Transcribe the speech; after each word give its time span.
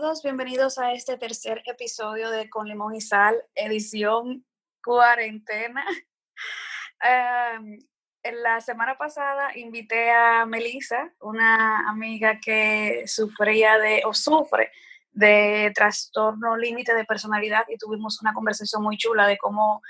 todos, 0.00 0.22
bienvenidos 0.22 0.78
a 0.78 0.92
este 0.92 1.16
tercer 1.16 1.60
episodio 1.66 2.30
de 2.30 2.48
Con 2.48 2.68
Limón 2.68 2.94
y 2.94 3.00
Sal, 3.00 3.34
edición 3.54 4.46
cuarentena. 4.82 5.84
Em, 7.00 7.78
en 8.22 8.42
la 8.42 8.60
semana 8.60 8.96
pasada 8.96 9.56
invité 9.56 10.10
a 10.10 10.46
Melissa, 10.46 11.12
una 11.20 11.88
amiga 11.88 12.38
que 12.40 13.04
sufría 13.06 13.78
de 13.78 14.02
o 14.04 14.12
sufre 14.14 14.70
de 15.10 15.72
trastorno 15.74 16.56
límite 16.56 16.94
de 16.94 17.04
personalidad 17.04 17.64
y 17.68 17.76
tuvimos 17.76 18.20
una 18.20 18.34
conversación 18.34 18.82
muy 18.82 18.96
chula 18.96 19.26
de 19.26 19.38
cómo 19.38 19.82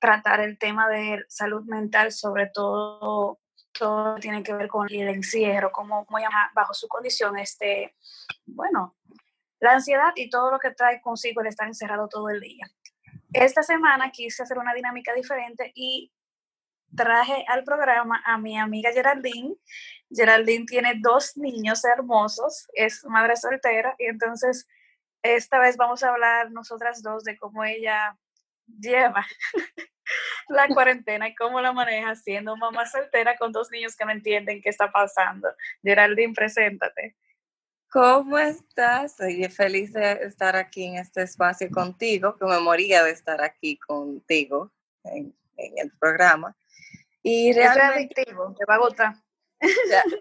tratar 0.00 0.40
el 0.40 0.58
tema 0.58 0.88
de 0.88 1.24
salud 1.28 1.64
mental, 1.64 2.10
sobre 2.10 2.48
todo 2.48 3.38
todo 3.72 4.16
tiene 4.16 4.42
que 4.42 4.54
ver 4.54 4.68
con 4.68 4.88
el 4.90 5.08
encierro, 5.08 5.70
cómo, 5.70 6.06
cómo 6.06 6.18
bajo 6.54 6.74
su 6.74 6.88
condición, 6.88 7.38
este, 7.38 7.94
bueno, 8.46 8.96
la 9.64 9.72
ansiedad 9.72 10.12
y 10.14 10.28
todo 10.28 10.50
lo 10.50 10.58
que 10.58 10.72
trae 10.72 11.00
consigo 11.00 11.40
el 11.40 11.46
estar 11.46 11.66
encerrado 11.66 12.06
todo 12.08 12.28
el 12.28 12.40
día. 12.40 12.66
Esta 13.32 13.62
semana 13.62 14.10
quise 14.10 14.42
hacer 14.42 14.58
una 14.58 14.74
dinámica 14.74 15.14
diferente 15.14 15.72
y 15.74 16.12
traje 16.94 17.44
al 17.48 17.64
programa 17.64 18.22
a 18.26 18.36
mi 18.36 18.58
amiga 18.58 18.92
Geraldine. 18.92 19.56
Geraldine 20.10 20.66
tiene 20.66 20.94
dos 21.00 21.36
niños 21.36 21.82
hermosos, 21.84 22.68
es 22.74 23.04
madre 23.06 23.36
soltera 23.36 23.96
y 23.98 24.04
entonces 24.04 24.68
esta 25.22 25.58
vez 25.58 25.78
vamos 25.78 26.02
a 26.02 26.10
hablar 26.10 26.50
nosotras 26.50 27.02
dos 27.02 27.24
de 27.24 27.38
cómo 27.38 27.64
ella 27.64 28.18
lleva 28.66 29.26
la 30.48 30.68
cuarentena 30.68 31.28
y 31.28 31.34
cómo 31.34 31.62
la 31.62 31.72
maneja 31.72 32.14
siendo 32.16 32.54
mamá 32.56 32.84
soltera 32.84 33.36
con 33.38 33.50
dos 33.50 33.70
niños 33.70 33.96
que 33.96 34.04
no 34.04 34.12
entienden 34.12 34.60
qué 34.60 34.68
está 34.68 34.92
pasando. 34.92 35.48
Geraldine, 35.82 36.34
preséntate. 36.34 37.16
¿Cómo 37.94 38.36
estás? 38.38 39.12
Estoy 39.12 39.48
feliz 39.50 39.92
de 39.92 40.14
estar 40.24 40.56
aquí 40.56 40.82
en 40.82 40.96
este 40.96 41.22
espacio 41.22 41.70
contigo, 41.70 42.36
que 42.36 42.44
me 42.44 42.58
moría 42.58 43.04
de 43.04 43.12
estar 43.12 43.40
aquí 43.40 43.78
contigo 43.78 44.72
en, 45.04 45.32
el 45.56 45.92
programa. 46.00 46.56
Y 47.22 47.52
realmente, 47.52 48.22
es 48.22 48.26
adictivo, 48.26 48.52
te 48.58 48.64
va 48.64 48.74
a 48.74 48.78
gustar. 48.78 49.14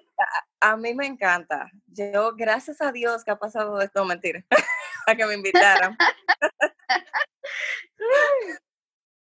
a, 0.61 0.77
mí 0.77 0.93
me 0.93 1.07
encanta. 1.07 1.71
Yo, 1.87 2.35
gracias 2.35 2.79
a 2.79 2.91
Dios 2.91 3.23
que 3.23 3.31
ha 3.31 3.39
pasado 3.39 3.81
esto, 3.81 4.05
mentira, 4.05 4.45
a 5.07 5.15
que 5.15 5.25
me 5.25 5.33
invitaran. 5.33 5.97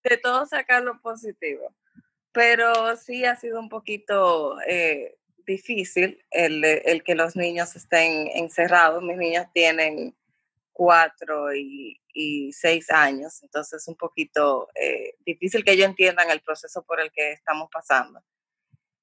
de 0.04 0.18
todo 0.18 0.46
sacar 0.48 0.84
lo 0.84 1.00
positivo. 1.00 1.74
Pero 2.34 2.98
sí 2.98 3.24
ha 3.24 3.38
sido 3.38 3.58
un 3.58 3.70
poquito 3.70 4.60
eh, 4.68 5.18
difícil 5.46 6.24
el, 6.32 7.04
que 7.04 7.16
los 7.16 7.36
niños 7.36 7.76
estén 7.76 8.30
encerrados. 8.36 9.04
Mis 9.04 9.18
niños 9.18 9.46
tienen 9.54 10.16
cuatro 10.72 11.54
y, 11.56 12.00
seis 12.52 12.92
años, 12.92 13.42
entonces 13.42 13.82
es 13.82 13.88
un 13.88 13.96
poquito 13.96 14.70
eh, 14.76 15.16
difícil 15.26 15.64
que 15.64 15.72
ellos 15.72 15.88
entiendan 15.88 16.30
el 16.30 16.42
proceso 16.42 16.84
por 16.84 17.00
el 17.00 17.12
que 17.12 17.32
estamos 17.32 17.70
pasando. 17.72 18.22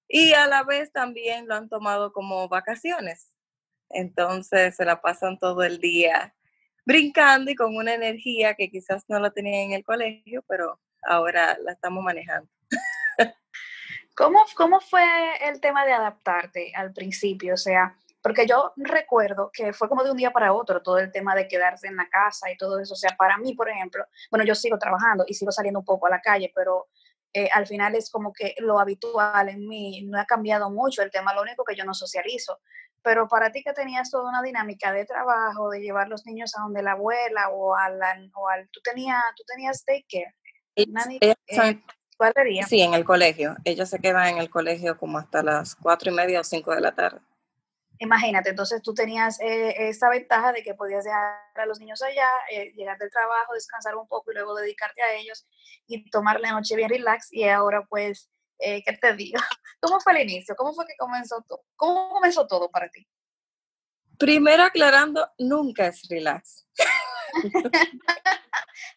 Y 0.08 0.32
a 0.32 0.46
la 0.46 0.62
vez 0.62 0.92
también 0.92 1.48
lo 1.48 1.54
han 1.54 1.68
tomado 1.68 2.12
como 2.12 2.48
vacaciones. 2.48 3.32
Entonces 3.88 4.76
se 4.76 4.84
la 4.84 5.00
pasan 5.00 5.38
todo 5.38 5.64
el 5.64 5.80
día 5.80 6.34
brincando 6.86 7.50
y 7.50 7.56
con 7.56 7.76
una 7.76 7.94
energía 7.94 8.54
que 8.54 8.70
quizás 8.70 9.04
no 9.08 9.18
la 9.18 9.30
tenían 9.30 9.70
en 9.70 9.72
el 9.72 9.84
colegio, 9.84 10.44
pero 10.48 10.80
ahora 11.02 11.58
la 11.64 11.72
estamos 11.72 12.02
manejando. 12.02 12.48
¿Cómo, 14.20 14.44
¿Cómo 14.54 14.80
fue 14.80 15.02
el 15.48 15.62
tema 15.62 15.86
de 15.86 15.94
adaptarte 15.94 16.72
al 16.76 16.92
principio? 16.92 17.54
O 17.54 17.56
sea, 17.56 17.96
porque 18.22 18.46
yo 18.46 18.74
recuerdo 18.76 19.50
que 19.50 19.72
fue 19.72 19.88
como 19.88 20.04
de 20.04 20.10
un 20.10 20.16
día 20.18 20.30
para 20.30 20.52
otro 20.52 20.82
todo 20.82 20.98
el 20.98 21.10
tema 21.10 21.34
de 21.34 21.48
quedarse 21.48 21.86
en 21.86 21.96
la 21.96 22.06
casa 22.10 22.50
y 22.50 22.56
todo 22.58 22.78
eso. 22.80 22.92
O 22.92 22.96
sea, 22.98 23.16
para 23.16 23.38
mí, 23.38 23.54
por 23.54 23.70
ejemplo, 23.70 24.04
bueno, 24.30 24.44
yo 24.44 24.54
sigo 24.54 24.78
trabajando 24.78 25.24
y 25.26 25.32
sigo 25.32 25.50
saliendo 25.50 25.78
un 25.78 25.86
poco 25.86 26.06
a 26.06 26.10
la 26.10 26.20
calle, 26.20 26.52
pero 26.54 26.88
eh, 27.32 27.48
al 27.50 27.66
final 27.66 27.94
es 27.94 28.10
como 28.10 28.30
que 28.30 28.54
lo 28.58 28.78
habitual 28.78 29.48
en 29.48 29.66
mí 29.66 30.02
no 30.02 30.20
ha 30.20 30.26
cambiado 30.26 30.68
mucho 30.68 31.00
el 31.00 31.10
tema, 31.10 31.32
lo 31.32 31.40
único 31.40 31.64
que 31.64 31.74
yo 31.74 31.86
no 31.86 31.94
socializo. 31.94 32.58
Pero 33.02 33.26
para 33.26 33.50
ti 33.50 33.62
que 33.62 33.72
tenías 33.72 34.10
toda 34.10 34.28
una 34.28 34.42
dinámica 34.42 34.92
de 34.92 35.06
trabajo, 35.06 35.70
de 35.70 35.80
llevar 35.80 36.08
los 36.08 36.26
niños 36.26 36.54
a 36.58 36.60
donde 36.60 36.82
la 36.82 36.92
abuela 36.92 37.48
o, 37.48 37.74
a 37.74 37.88
la, 37.88 38.20
o 38.34 38.48
al, 38.50 38.68
tú 38.68 38.82
tenías, 38.82 39.22
tú 39.34 39.44
tenías 39.46 39.82
daycare. 39.86 40.34
Eh, 40.76 41.80
¿Cuál 42.20 42.34
sería? 42.34 42.66
Sí, 42.66 42.82
en 42.82 42.92
el 42.92 43.02
colegio. 43.02 43.56
Ellos 43.64 43.88
se 43.88 43.98
quedan 43.98 44.26
en 44.28 44.36
el 44.36 44.50
colegio 44.50 44.98
como 44.98 45.16
hasta 45.16 45.42
las 45.42 45.74
cuatro 45.74 46.10
y 46.10 46.14
media 46.14 46.40
o 46.40 46.44
cinco 46.44 46.74
de 46.74 46.82
la 46.82 46.94
tarde. 46.94 47.18
Imagínate, 47.98 48.50
entonces 48.50 48.82
tú 48.82 48.92
tenías 48.92 49.40
eh, 49.40 49.88
esa 49.88 50.10
ventaja 50.10 50.52
de 50.52 50.62
que 50.62 50.74
podías 50.74 51.04
dejar 51.04 51.40
a 51.54 51.64
los 51.64 51.80
niños 51.80 52.02
allá, 52.02 52.28
eh, 52.50 52.74
llegar 52.76 52.98
del 52.98 53.10
trabajo, 53.10 53.54
descansar 53.54 53.96
un 53.96 54.06
poco 54.06 54.32
y 54.32 54.34
luego 54.34 54.54
dedicarte 54.54 55.00
a 55.00 55.14
ellos 55.14 55.46
y 55.86 56.10
tomar 56.10 56.40
la 56.40 56.50
noche 56.50 56.76
bien 56.76 56.90
relax. 56.90 57.32
Y 57.32 57.48
ahora 57.48 57.86
pues, 57.88 58.30
¿qué 58.58 58.98
te 59.00 59.14
digo? 59.14 59.40
¿Cómo 59.80 59.98
fue 60.00 60.12
el 60.12 60.30
inicio? 60.30 60.54
¿Cómo 60.56 60.74
fue 60.74 60.84
que 60.86 60.98
comenzó 60.98 61.42
todo? 61.48 61.62
¿Cómo 61.74 62.10
comenzó 62.10 62.46
todo 62.46 62.70
para 62.70 62.90
ti? 62.90 63.08
Primero 64.18 64.64
aclarando, 64.64 65.26
nunca 65.38 65.86
es 65.86 66.06
relax. 66.06 66.66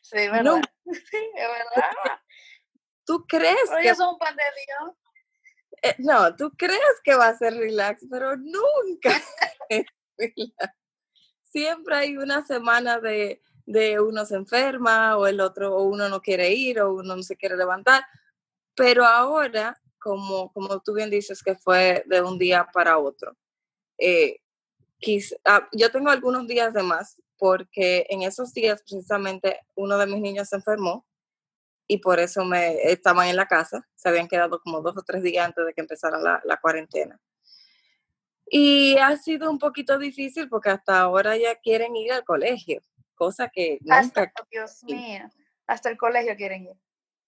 sí, 0.02 0.28
¿verdad? 0.30 0.62
Sí, 0.92 1.32
es 1.36 1.48
verdad. 1.48 2.20
¿Tú 3.06 3.26
crees 3.28 3.70
que... 3.82 3.90
es 3.90 4.00
un 4.00 4.18
pan 4.18 4.36
de 4.36 4.44
Dios. 4.66 4.96
Eh, 5.82 5.96
no, 6.00 6.36
tú 6.36 6.52
crees 6.58 6.80
que 7.04 7.16
va 7.16 7.28
a 7.28 7.38
ser 7.38 7.56
relax, 7.56 8.06
pero 8.10 8.38
nunca 8.38 9.22
es 9.70 9.86
relax. 10.18 10.74
Siempre 11.44 11.96
hay 11.96 12.18
una 12.18 12.46
semana 12.46 13.00
de, 13.00 13.42
de 13.66 14.00
uno 14.00 14.26
se 14.26 14.36
enferma 14.36 15.18
o 15.18 15.28
el 15.28 15.40
otro, 15.42 15.76
o 15.76 15.84
uno 15.84 16.10
no 16.10 16.22
quiere 16.22 16.52
ir 16.54 16.80
o 16.80 16.94
uno 16.94 17.16
no 17.16 17.24
se 17.24 17.36
quiere 17.36 17.58
levantar. 17.58 18.04
Pero 18.76 19.06
ahora, 19.06 19.80
como, 20.00 20.52
como 20.54 20.82
tú 20.82 20.94
bien 20.94 21.10
dices 21.10 21.44
que 21.44 21.56
fue 21.56 22.04
de 22.08 22.22
un 22.22 22.38
día 22.40 22.68
para 22.74 22.98
otro, 22.98 23.38
eh, 23.98 24.40
Ah, 25.46 25.68
yo 25.74 25.92
tengo 25.92 26.10
algunos 26.10 26.48
días 26.48 26.74
de 26.74 26.84
más 26.84 27.22
porque 27.38 28.06
en 28.10 28.22
esos 28.22 28.54
días 28.54 28.82
precisamente 28.82 29.60
uno 29.76 29.98
de 29.98 30.08
mis 30.08 30.22
niños 30.22 30.50
se 30.50 30.56
enfermó 30.56 31.06
y 31.88 31.98
por 31.98 32.20
eso 32.20 32.46
me 32.46 32.76
estaban 32.92 33.28
en 33.28 33.36
la 33.36 33.48
casa, 33.48 33.88
se 33.96 34.10
habían 34.10 34.28
quedado 34.28 34.60
como 34.62 34.82
dos 34.82 34.98
o 34.98 35.04
tres 35.04 35.24
días 35.24 35.46
antes 35.46 35.66
de 35.66 35.74
que 35.74 35.82
empezara 35.82 36.18
la, 36.20 36.58
cuarentena. 36.58 37.20
Y 38.46 38.98
ha 38.98 39.18
sido 39.18 39.50
un 39.50 39.60
poquito 39.60 39.98
difícil 39.98 40.48
porque 40.50 40.70
hasta 40.70 41.02
ahora 41.02 41.36
ya 41.38 41.56
quieren 41.56 41.96
ir 41.96 42.12
al 42.14 42.24
colegio, 42.24 42.82
cosa 43.16 43.50
que 43.50 43.80
hasta, 43.90 44.32
Dios 44.52 44.84
mío, 44.84 45.30
hasta 45.68 45.90
el 45.90 45.98
colegio 45.98 46.36
quieren 46.36 46.64
ir. 46.64 46.78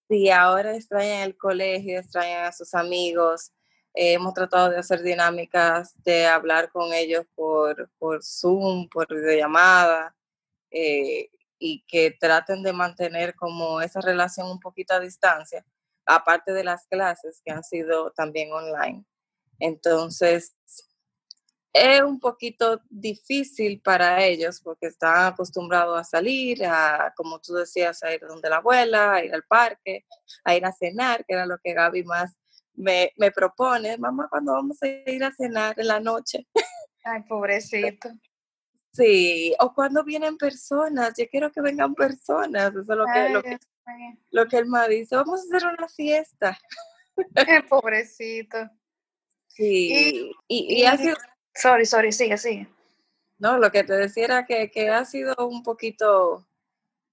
Sí, 0.07 0.29
ahora 0.29 0.75
extrañan 0.75 1.23
el 1.23 1.35
colegio, 1.35 1.99
extrañan 1.99 2.45
a 2.45 2.51
sus 2.51 2.73
amigos, 2.75 3.51
hemos 3.95 4.33
tratado 4.33 4.69
de 4.69 4.77
hacer 4.77 5.01
dinámicas 5.01 5.93
de 6.03 6.27
hablar 6.27 6.69
con 6.69 6.93
ellos 6.93 7.25
por, 7.33 7.89
por 7.97 8.23
Zoom, 8.23 8.87
por 8.89 9.07
videollamada, 9.07 10.15
eh, 10.69 11.29
y 11.65 11.83
que 11.87 12.11
traten 12.11 12.61
de 12.61 12.73
mantener 12.73 13.33
como 13.33 13.81
esa 13.81 13.99
relación 13.99 14.47
un 14.51 14.59
poquito 14.59 14.93
a 14.93 14.99
distancia, 14.99 15.65
aparte 16.05 16.53
de 16.53 16.63
las 16.63 16.85
clases 16.85 17.41
que 17.43 17.51
han 17.51 17.63
sido 17.63 18.11
también 18.11 18.51
online. 18.53 19.03
Entonces, 19.57 20.55
es 21.73 22.03
un 22.03 22.19
poquito 22.19 22.81
difícil 22.87 23.81
para 23.81 24.23
ellos 24.23 24.61
porque 24.61 24.85
están 24.85 25.33
acostumbrados 25.33 25.99
a 25.99 26.03
salir, 26.03 26.63
a, 26.65 27.11
como 27.17 27.39
tú 27.39 27.55
decías, 27.55 28.03
a 28.03 28.13
ir 28.13 28.21
donde 28.21 28.47
la 28.47 28.57
abuela, 28.57 29.15
a 29.15 29.25
ir 29.25 29.33
al 29.33 29.43
parque, 29.43 30.05
a 30.43 30.55
ir 30.55 30.63
a 30.65 30.71
cenar, 30.71 31.25
que 31.25 31.33
era 31.33 31.47
lo 31.47 31.57
que 31.57 31.73
Gaby 31.73 32.03
más 32.03 32.31
me, 32.75 33.11
me 33.17 33.31
propone, 33.31 33.97
mamá, 33.97 34.27
cuando 34.29 34.53
vamos 34.53 34.77
a 34.83 34.87
ir 34.87 35.23
a 35.23 35.31
cenar 35.31 35.79
en 35.79 35.87
la 35.87 35.99
noche? 35.99 36.47
Ay, 37.03 37.23
pobrecito. 37.23 38.09
Sí, 38.95 39.53
o 39.59 39.73
cuando 39.73 40.03
vienen 40.05 40.37
personas, 40.37 41.13
yo 41.17 41.25
quiero 41.29 41.51
que 41.51 41.59
vengan 41.59 41.93
personas, 41.93 42.71
eso 42.71 42.79
es 42.79 42.87
lo 42.87 43.05
que, 43.05 43.29
lo 43.29 43.43
que, 43.43 43.59
lo 44.31 44.47
que 44.47 44.57
él 44.57 44.67
me 44.67 44.87
dice, 44.87 45.17
vamos 45.17 45.41
a 45.41 45.43
hacer 45.43 45.67
una 45.67 45.89
fiesta. 45.89 46.57
pobrecito. 47.69 48.69
Sí, 49.47 50.31
y, 50.47 50.81
y, 50.81 50.85
ha 50.85 50.95
sido... 50.97 51.15
Sorry, 51.53 51.85
sorry, 51.85 52.11
sigue, 52.13 52.37
sigue. 52.37 52.69
No, 53.37 53.57
lo 53.57 53.69
que 53.69 53.83
te 53.83 53.93
decía 53.93 54.25
era 54.25 54.45
que, 54.45 54.71
que 54.71 54.89
ha 54.89 55.03
sido 55.03 55.35
un 55.47 55.61
poquito 55.61 56.47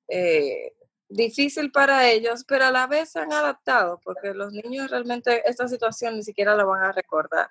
eh, 0.07 0.75
difícil 1.09 1.73
para 1.73 2.09
ellos, 2.09 2.45
pero 2.47 2.67
a 2.67 2.71
la 2.71 2.87
vez 2.87 3.11
se 3.11 3.19
han 3.19 3.33
adaptado, 3.33 4.01
porque 4.05 4.35
los 4.35 4.53
niños 4.53 4.91
realmente 4.91 5.43
esta 5.49 5.67
situación 5.67 6.15
ni 6.17 6.23
siquiera 6.23 6.55
la 6.55 6.65
van 6.65 6.85
a 6.85 6.93
recordar. 6.93 7.49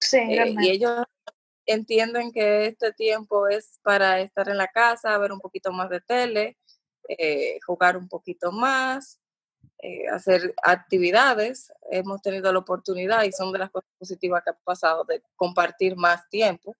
Sí, 0.00 0.16
eh, 0.16 0.54
y 0.58 0.70
ellos 0.70 1.04
entienden 1.68 2.32
que 2.32 2.66
este 2.66 2.92
tiempo 2.92 3.46
es 3.46 3.78
para 3.82 4.20
estar 4.20 4.48
en 4.48 4.56
la 4.56 4.68
casa, 4.68 5.18
ver 5.18 5.32
un 5.32 5.40
poquito 5.40 5.70
más 5.70 5.90
de 5.90 6.00
tele, 6.00 6.56
eh, 7.08 7.58
jugar 7.66 7.96
un 7.96 8.08
poquito 8.08 8.50
más, 8.50 9.20
eh, 9.80 10.08
hacer 10.08 10.54
actividades. 10.62 11.70
Hemos 11.90 12.22
tenido 12.22 12.50
la 12.52 12.58
oportunidad 12.58 13.22
y 13.24 13.32
son 13.32 13.52
de 13.52 13.58
las 13.58 13.70
cosas 13.70 13.90
positivas 13.98 14.42
que 14.42 14.50
ha 14.50 14.58
pasado 14.64 15.04
de 15.04 15.22
compartir 15.36 15.94
más 15.94 16.26
tiempo, 16.30 16.74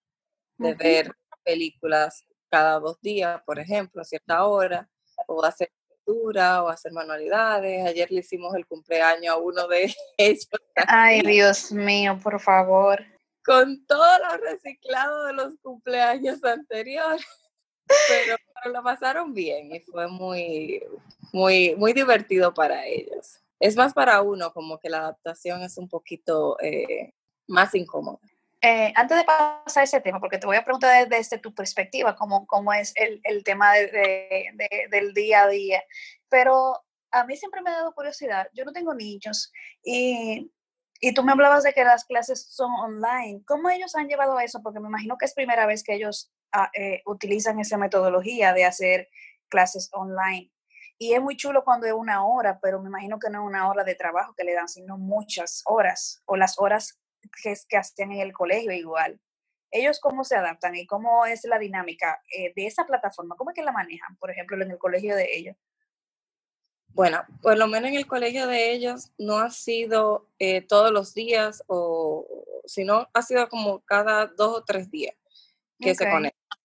de 0.57 0.75
ver 0.75 1.13
películas 1.45 2.25
cada 2.51 2.81
dos 2.81 2.99
días, 3.03 3.43
por 3.45 3.59
ejemplo, 3.59 4.01
a 4.01 4.05
cierta 4.05 4.45
hora, 4.47 4.89
o 5.27 5.45
hacer 5.45 5.71
lectura 5.91 6.63
o 6.65 6.69
hacer 6.69 6.93
manualidades. 6.93 7.87
Ayer 7.87 8.11
le 8.11 8.21
hicimos 8.21 8.55
el 8.55 8.67
cumpleaños 8.67 9.35
a 9.35 9.37
uno 9.37 9.69
de 9.69 9.95
ellos. 10.17 10.49
Ay, 10.87 11.21
Dios 11.21 11.73
mío, 11.73 12.19
por 12.23 12.41
favor. 12.41 13.05
Con 13.49 13.87
todo 13.87 14.19
lo 14.19 14.37
reciclado 14.37 15.25
de 15.25 15.33
los 15.33 15.57
cumpleaños 15.63 16.45
anteriores. 16.45 17.27
Pero, 18.09 18.37
lo 18.71 18.83
pasaron 18.83 19.33
bien 19.33 19.75
y 19.75 19.81
fue 19.81 20.07
muy, 20.07 20.85
muy, 21.33 21.75
muy 21.77 21.95
divertido 21.95 22.53
para 22.53 22.85
ellos. 22.85 23.41
Es 23.59 23.75
más 23.75 23.95
para 23.95 24.21
uno, 24.21 24.53
como 24.53 24.79
que 24.79 24.91
la 24.91 24.99
adaptación 24.99 25.63
es 25.63 25.79
un 25.79 25.89
poquito 25.89 26.59
eh, 26.61 27.15
más 27.47 27.75
incómoda. 27.75 28.19
Eh, 28.61 28.93
antes 28.95 29.17
de 29.17 29.25
pasar 29.25 29.81
a 29.81 29.85
ese 29.85 30.01
tema, 30.03 30.21
porque 30.21 30.37
te 30.37 30.47
voy 30.47 30.57
a 30.57 30.65
preguntar 30.65 31.09
desde, 31.09 31.39
tu 31.39 31.55
perspectiva 31.55 32.15
cómo, 32.15 32.47
cómo 32.47 32.75
es 32.75 32.93
el, 32.97 33.23
el 33.25 33.43
tema 33.45 33.73
de, 33.73 34.53
del 34.91 35.15
día 35.15 35.45
a 35.45 35.49
día, 35.49 35.83
pero 36.29 36.85
a 37.11 37.25
mí 37.25 37.35
siempre 37.37 37.63
me 37.63 37.71
ha 37.71 37.75
dado 37.75 37.95
curiosidad, 37.95 38.49
yo 38.53 38.67
no 38.67 38.73
tengo 38.73 38.93
niños 38.93 39.51
y, 39.83 40.51
y 41.01 41.15
tú 41.15 41.23
me 41.23 41.33
hablabas 41.33 41.63
de 41.63 41.73
que 41.73 41.85
las 41.85 42.05
clases 42.05 42.49
son 42.51 42.73
online, 42.73 43.43
¿cómo 43.47 43.71
ellos 43.71 43.95
han 43.95 44.09
llevado 44.09 44.41
eso? 44.41 44.63
Porque 44.63 44.81
me 44.81 44.89
imagino 44.89 45.17
que 45.17 45.27
es 45.27 45.35
primera 45.35 45.67
vez 45.67 45.85
que 45.85 45.95
ellos 45.95 46.33
ah, 46.53 46.71
eh, 46.75 47.03
utilizan 47.07 47.61
esa 47.61 47.79
metodología 47.79 48.53
de 48.53 48.65
hacer 48.65 49.09
clases 49.49 49.91
online. 49.93 50.51
Y 50.99 51.15
es 51.15 51.23
muy 51.23 51.37
chulo 51.37 51.63
cuando 51.63 51.87
es 51.87 51.93
una 51.93 52.27
hora, 52.27 52.59
pero 52.61 52.83
me 52.83 52.89
imagino 52.89 53.21
que 53.21 53.31
no 53.31 53.43
es 53.43 53.47
una 53.47 53.69
hora 53.69 53.85
de 53.85 53.95
trabajo 53.95 54.35
que 54.37 54.43
le 54.43 54.55
dan, 54.55 54.69
sino 54.69 54.99
muchas 54.99 55.63
horas 55.67 56.21
o 56.27 56.37
las 56.37 56.59
horas 56.59 56.99
que, 57.43 57.55
que 57.69 57.77
hacen 57.77 58.11
en 58.11 58.21
el 58.21 58.33
colegio 58.33 58.73
igual. 58.73 59.21
¿Ellos 59.71 60.01
cómo 60.01 60.25
se 60.25 60.35
adaptan 60.35 60.75
y 60.75 60.87
cómo 60.87 61.27
es 61.27 61.45
la 61.45 61.59
dinámica 61.59 62.21
eh, 62.37 62.53
de 62.57 62.67
esa 62.67 62.87
plataforma? 62.87 63.37
¿Cómo 63.37 63.51
es 63.51 63.55
que 63.55 63.63
la 63.63 63.71
manejan, 63.71 64.17
por 64.17 64.31
ejemplo, 64.31 64.61
en 64.61 64.73
el 64.73 64.79
colegio 64.79 65.15
de 65.15 65.37
ellos? 65.37 65.57
Bueno, 66.95 67.23
por 67.43 67.57
lo 67.57 67.69
menos 67.69 67.91
en 67.91 67.97
el 67.97 68.07
colegio 68.07 68.47
de 68.47 68.73
ellos 68.73 69.13
no 69.19 69.39
ha 69.39 69.51
sido 69.51 70.27
eh, 70.39 70.63
todos 70.63 70.91
los 70.91 71.15
días, 71.15 71.63
o 71.69 72.27
sino 72.67 73.09
ha 73.13 73.23
sido 73.23 73.49
como 73.49 73.81
cada 73.81 74.27
dos 74.27 74.59
o 74.59 74.65
tres 74.65 74.91
días 74.91 75.15
que 75.79 75.95
se 75.95 76.11
conectan. 76.11 76.59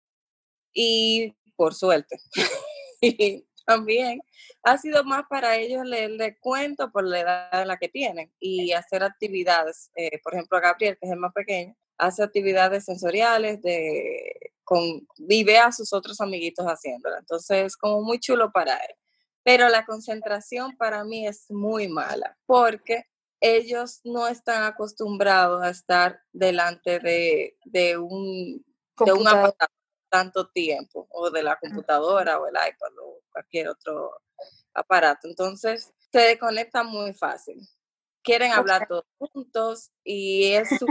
Y 0.74 1.36
por 1.56 1.76
suerte. 1.76 2.20
y 3.02 3.46
también 3.66 4.22
ha 4.64 4.78
sido 4.78 5.04
más 5.04 5.24
para 5.30 5.58
ellos 5.58 5.86
leerle 5.86 6.38
cuento 6.40 6.92
por 6.92 7.06
la 7.06 7.20
edad 7.20 7.62
en 7.62 7.68
la 7.68 7.78
que 7.78 7.90
tienen 7.90 8.32
y 8.40 8.72
hacer 8.72 9.04
actividades. 9.04 9.92
Eh, 9.96 10.20
por 10.24 10.34
ejemplo, 10.34 10.60
Gabriel, 10.60 10.98
que 11.00 11.06
es 11.06 11.12
el 11.12 11.20
más 11.20 11.34
pequeño, 11.34 11.76
hace 11.98 12.24
actividades 12.24 12.86
sensoriales 12.86 13.62
de 13.62 14.54
con 14.64 15.06
vive 15.18 15.58
a 15.58 15.72
sus 15.72 15.92
otros 15.94 16.22
amiguitos 16.22 16.66
haciéndola. 16.66 17.20
Entonces, 17.20 17.66
es 17.66 17.78
como 17.78 18.02
muy 18.02 18.20
chulo 18.20 18.52
para 18.52 18.76
él. 18.78 18.96
Pero 19.44 19.70
la 19.70 19.86
concentración 19.86 20.76
para 20.78 21.04
mí 21.04 21.28
es 21.28 21.52
muy 21.52 21.88
mala 21.88 22.38
porque 22.46 23.06
ellos 23.42 24.00
no 24.06 24.28
están 24.28 24.64
acostumbrados 24.64 25.62
a 25.62 25.70
estar 25.70 26.22
delante 26.32 27.00
de, 27.00 27.58
de 27.66 27.98
un, 27.98 28.66
de 29.06 29.12
un 29.12 29.26
tanto 30.10 30.48
tiempo, 30.50 31.08
o 31.10 31.32
de 31.32 31.42
la 31.42 31.58
computadora 31.58 32.40
o 32.40 32.48
el 32.48 32.54
iPad 32.54 32.92
o 33.04 33.20
cualquier 33.32 33.68
otro 33.68 34.12
aparato. 34.74 35.28
Entonces, 35.28 35.92
se 36.12 36.20
desconectan 36.20 36.86
muy 36.86 37.14
fácil. 37.14 37.60
Quieren 38.22 38.52
hablar 38.52 38.88
todos 38.88 39.06
juntos 39.18 39.92
y 40.04 40.54
es 40.54 40.70
su 40.78 40.86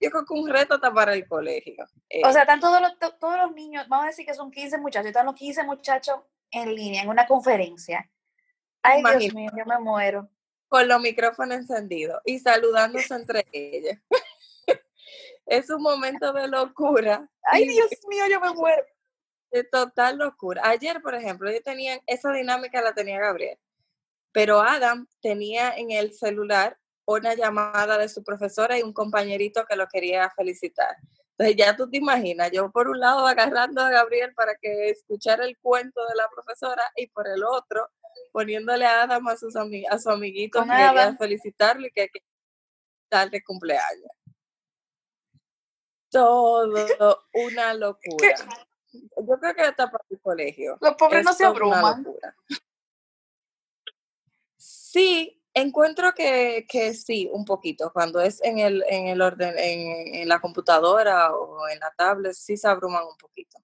que 0.00 0.10
un 0.30 0.48
reto 0.48 0.74
hasta 0.74 0.92
para 0.92 1.12
el 1.12 1.28
colegio. 1.28 1.84
o 2.24 2.32
sea, 2.32 2.42
están 2.42 2.58
todos 2.58 2.80
los, 2.80 2.92
todos 3.20 3.36
los 3.36 3.52
niños, 3.52 3.86
vamos 3.88 4.06
a 4.06 4.08
decir 4.08 4.26
que 4.26 4.34
son 4.34 4.50
15 4.50 4.78
muchachos, 4.78 5.08
están 5.08 5.26
los 5.26 5.36
15 5.36 5.62
muchachos 5.62 6.16
en 6.54 6.74
línea, 6.74 7.02
en 7.02 7.08
una 7.08 7.26
conferencia. 7.26 8.10
Ay, 8.82 9.02
Dios 9.18 9.34
mío, 9.34 9.50
yo 9.56 9.64
me 9.64 9.78
muero. 9.78 10.28
Con 10.68 10.88
los 10.88 11.00
micrófonos 11.00 11.56
encendidos 11.58 12.20
y 12.24 12.38
saludándose 12.38 13.14
entre 13.14 13.46
ellos 13.52 13.96
es 15.46 15.70
un 15.70 15.82
momento 15.82 16.32
de 16.32 16.48
locura. 16.48 17.28
Ay, 17.42 17.68
Dios 17.68 17.90
mío, 18.08 18.24
yo 18.30 18.40
me 18.40 18.52
muero. 18.52 18.84
De 19.50 19.62
total 19.64 20.18
locura. 20.18 20.62
Ayer, 20.64 21.00
por 21.00 21.14
ejemplo, 21.14 21.50
yo 21.50 21.62
tenía, 21.62 22.00
esa 22.06 22.32
dinámica 22.32 22.82
la 22.82 22.92
tenía 22.92 23.20
Gabriel, 23.20 23.58
pero 24.32 24.60
Adam 24.60 25.06
tenía 25.20 25.76
en 25.76 25.92
el 25.92 26.12
celular 26.12 26.76
una 27.06 27.34
llamada 27.34 27.98
de 27.98 28.08
su 28.08 28.24
profesora 28.24 28.78
y 28.78 28.82
un 28.82 28.92
compañerito 28.92 29.64
que 29.66 29.76
lo 29.76 29.86
quería 29.86 30.28
felicitar. 30.30 30.96
Entonces 31.36 31.56
ya 31.56 31.76
tú 31.76 31.90
te 31.90 31.96
imaginas, 31.96 32.50
yo 32.52 32.70
por 32.70 32.88
un 32.88 33.00
lado 33.00 33.26
agarrando 33.26 33.82
a 33.82 33.90
Gabriel 33.90 34.32
para 34.34 34.54
que 34.54 34.90
escuchara 34.90 35.44
el 35.44 35.58
cuento 35.58 36.06
de 36.06 36.14
la 36.14 36.28
profesora 36.28 36.84
y 36.96 37.08
por 37.08 37.26
el 37.26 37.42
otro 37.42 37.90
poniéndole 38.30 38.86
a 38.86 39.02
Adam 39.02 39.26
a, 39.26 39.36
sus 39.36 39.56
a 39.56 39.98
su 39.98 40.10
amiguito 40.10 40.62
que 40.62 41.16
felicitarle 41.18 41.88
y 41.88 41.90
que, 41.90 42.08
que 42.08 42.20
tal 43.08 43.30
de 43.30 43.42
cumpleaños 43.42 44.10
todo 46.14 47.24
una 47.32 47.74
locura. 47.74 48.36
Yo 48.92 49.38
creo 49.40 49.54
que 49.54 49.62
está 49.62 49.90
para 49.90 50.04
el 50.08 50.20
colegio. 50.20 50.78
Los 50.80 50.94
pobres 50.94 51.24
no 51.24 51.32
se 51.32 51.44
abruman. 51.44 52.06
Sí, 54.56 55.42
encuentro 55.54 56.12
que, 56.14 56.66
que, 56.68 56.94
sí, 56.94 57.28
un 57.32 57.44
poquito. 57.44 57.92
Cuando 57.92 58.20
es 58.20 58.42
en 58.42 58.58
el, 58.58 58.84
en 58.88 59.06
el 59.06 59.22
orden, 59.22 59.54
en, 59.56 60.28
la 60.28 60.40
computadora 60.40 61.34
o 61.34 61.68
en 61.68 61.78
la 61.78 61.92
tablet, 61.96 62.34
sí 62.34 62.56
se 62.56 62.68
abruman 62.68 63.04
un 63.04 63.16
poquito. 63.16 63.58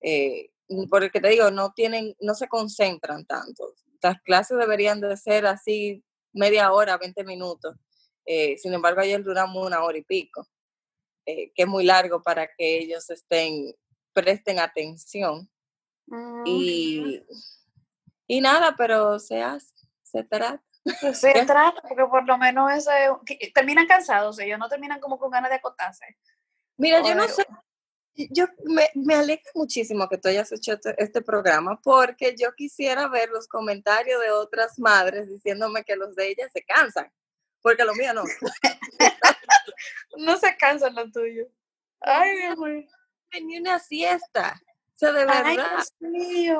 Eh, 0.00 0.50
porque 0.90 1.20
te 1.20 1.28
digo, 1.28 1.50
no 1.50 1.72
tienen, 1.72 2.14
no 2.20 2.34
se 2.34 2.48
concentran 2.48 3.24
tanto. 3.26 3.74
Las 4.02 4.20
clases 4.22 4.58
deberían 4.58 5.00
de 5.00 5.16
ser 5.16 5.46
así 5.46 6.04
media 6.32 6.72
hora, 6.72 6.98
20 6.98 7.24
minutos. 7.24 7.74
Eh, 8.26 8.56
sin 8.58 8.74
embargo, 8.74 9.00
ayer 9.00 9.22
duramos 9.22 9.66
una 9.66 9.82
hora 9.82 9.98
y 9.98 10.02
pico. 10.02 10.46
Eh, 11.26 11.52
que 11.54 11.62
es 11.62 11.68
muy 11.68 11.84
largo 11.84 12.22
para 12.22 12.46
que 12.46 12.78
ellos 12.78 13.08
estén, 13.08 13.74
presten 14.12 14.58
atención. 14.58 15.48
Mm, 16.06 16.42
y, 16.46 17.22
y 18.26 18.40
nada, 18.42 18.74
pero 18.76 19.18
se 19.18 19.40
hace, 19.40 19.74
se 20.02 20.22
trata. 20.22 20.62
Se 21.14 21.32
trata, 21.46 21.80
porque 21.80 22.04
por 22.04 22.26
lo 22.26 22.36
menos 22.36 22.70
ese, 22.72 22.90
terminan 23.54 23.86
cansados, 23.86 24.38
ellos 24.38 24.58
no 24.58 24.68
terminan 24.68 25.00
como 25.00 25.18
con 25.18 25.30
ganas 25.30 25.50
de 25.50 25.56
acotarse. 25.56 26.04
Mira, 26.76 27.02
yo 27.02 27.14
no 27.14 27.26
sé, 27.26 27.46
yo 28.14 28.46
me, 28.64 28.90
me, 28.94 29.14
alegra 29.14 29.50
muchísimo 29.54 30.08
que 30.08 30.18
tú 30.18 30.28
hayas 30.28 30.52
hecho 30.52 30.74
este, 30.74 30.94
este, 30.98 31.22
programa 31.22 31.80
porque 31.82 32.34
yo 32.38 32.52
quisiera 32.54 33.08
ver 33.08 33.30
los 33.30 33.48
comentarios 33.48 34.20
de 34.20 34.30
otras 34.30 34.78
madres 34.78 35.28
diciéndome 35.28 35.84
que 35.84 35.96
los 35.96 36.14
de 36.14 36.28
ellas 36.28 36.50
se 36.52 36.62
cansan, 36.64 37.10
porque 37.62 37.84
lo 37.84 37.94
mío 37.94 38.12
no. 38.12 38.22
no 40.18 40.36
se 40.36 40.56
cansan 40.56 40.94
lo 40.94 41.10
tuyo. 41.10 41.46
Ay, 42.00 42.36
Dios 42.36 42.58
mío. 42.58 42.86
Ni 43.42 43.58
una 43.58 43.78
siesta. 43.78 44.60
O 44.94 44.96
sea, 44.96 45.12
de 45.12 45.24
verdad. 45.24 45.44
Ay, 45.46 45.56
Dios 45.56 45.94
mío. 46.00 46.58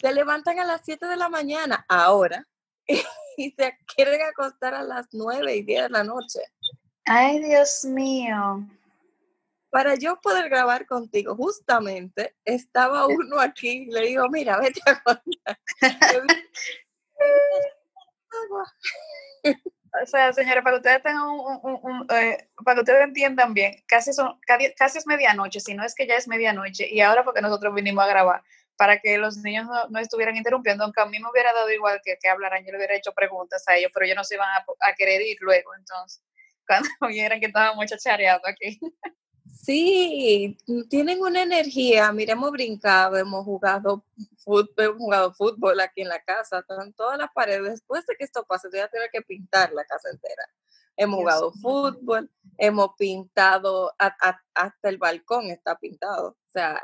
Se 0.00 0.12
levantan 0.12 0.58
a 0.58 0.64
las 0.64 0.80
7 0.84 1.06
de 1.06 1.16
la 1.16 1.28
mañana 1.28 1.84
ahora 1.88 2.46
y 3.36 3.50
se 3.50 3.78
quieren 3.94 4.22
acostar 4.22 4.74
a 4.74 4.82
las 4.82 5.08
9 5.12 5.56
y 5.56 5.62
10 5.62 5.82
de 5.84 5.90
la 5.90 6.04
noche. 6.04 6.40
Ay, 7.06 7.40
Dios 7.40 7.84
mío. 7.84 8.66
Para 9.70 9.96
yo 9.96 10.20
poder 10.20 10.48
grabar 10.48 10.86
contigo, 10.86 11.34
justamente 11.34 12.36
estaba 12.44 13.06
uno 13.06 13.40
aquí 13.40 13.68
y 13.68 13.86
le 13.86 14.02
digo, 14.02 14.28
mira, 14.30 14.60
vete 14.60 14.80
a 14.86 15.02
contar. 15.02 15.58
o 20.02 20.06
sea, 20.06 20.32
señores, 20.32 20.62
para 20.62 20.76
que 20.76 20.80
ustedes 20.80 21.02
tengan 21.02 21.28
un, 21.28 22.06
eh, 22.10 22.48
para 22.64 22.76
que 22.76 22.80
ustedes 22.82 23.04
entiendan 23.04 23.52
bien, 23.52 23.82
casi 23.86 24.12
son, 24.12 24.38
casi 24.46 24.98
es 24.98 25.06
medianoche, 25.06 25.60
si 25.60 25.74
no 25.74 25.84
es 25.84 25.94
que 25.94 26.06
ya 26.06 26.16
es 26.16 26.28
medianoche, 26.28 26.88
y 26.88 27.00
ahora 27.00 27.24
porque 27.24 27.42
nosotros 27.42 27.74
vinimos 27.74 28.04
a 28.04 28.08
grabar, 28.08 28.42
para 28.76 28.98
que 28.98 29.18
los 29.18 29.36
niños 29.38 29.66
no, 29.90 29.98
estuvieran 29.98 30.36
interrumpiendo, 30.36 30.84
aunque 30.84 31.00
a 31.00 31.06
mí 31.06 31.18
me 31.18 31.30
hubiera 31.30 31.52
dado 31.52 31.70
igual 31.70 32.00
que, 32.04 32.16
que 32.20 32.28
hablaran, 32.28 32.64
yo 32.64 32.72
le 32.72 32.78
hubiera 32.78 32.96
hecho 32.96 33.12
preguntas 33.12 33.64
a 33.68 33.76
ellos, 33.76 33.90
pero 33.92 34.06
ellos 34.06 34.16
no 34.16 34.24
se 34.24 34.34
iban 34.34 34.48
a, 34.48 34.94
querer 34.94 35.22
ir 35.22 35.38
luego, 35.40 35.74
entonces, 35.74 36.22
cuando 36.66 36.88
vieran 37.08 37.40
que 37.40 37.46
estábamos 37.46 37.86
chachareando 37.86 38.48
aquí. 38.48 38.78
Sí, 39.62 40.58
tienen 40.90 41.20
una 41.20 41.42
energía. 41.42 42.10
Mira, 42.12 42.32
hemos 42.32 42.50
brincado, 42.50 43.16
hemos 43.16 43.44
jugado 43.44 44.04
fútbol, 44.38 44.74
hemos 44.76 44.98
jugado 44.98 45.32
fútbol 45.32 45.80
aquí 45.80 46.02
en 46.02 46.08
la 46.08 46.20
casa, 46.22 46.58
están 46.58 46.92
todas 46.92 47.18
las 47.18 47.30
paredes. 47.32 47.70
Después 47.70 48.04
de 48.06 48.16
que 48.16 48.24
esto 48.24 48.44
pase, 48.44 48.68
voy 48.68 48.80
a 48.80 48.88
tener 48.88 49.08
que 49.10 49.22
pintar 49.22 49.72
la 49.72 49.84
casa 49.84 50.10
entera. 50.10 50.44
Hemos 50.96 51.20
jugado 51.20 51.52
fútbol, 51.52 52.30
hemos 52.58 52.90
pintado, 52.98 53.92
hasta 53.98 54.88
el 54.88 54.98
balcón 54.98 55.46
está 55.46 55.78
pintado. 55.78 56.28
O 56.28 56.50
sea, 56.52 56.82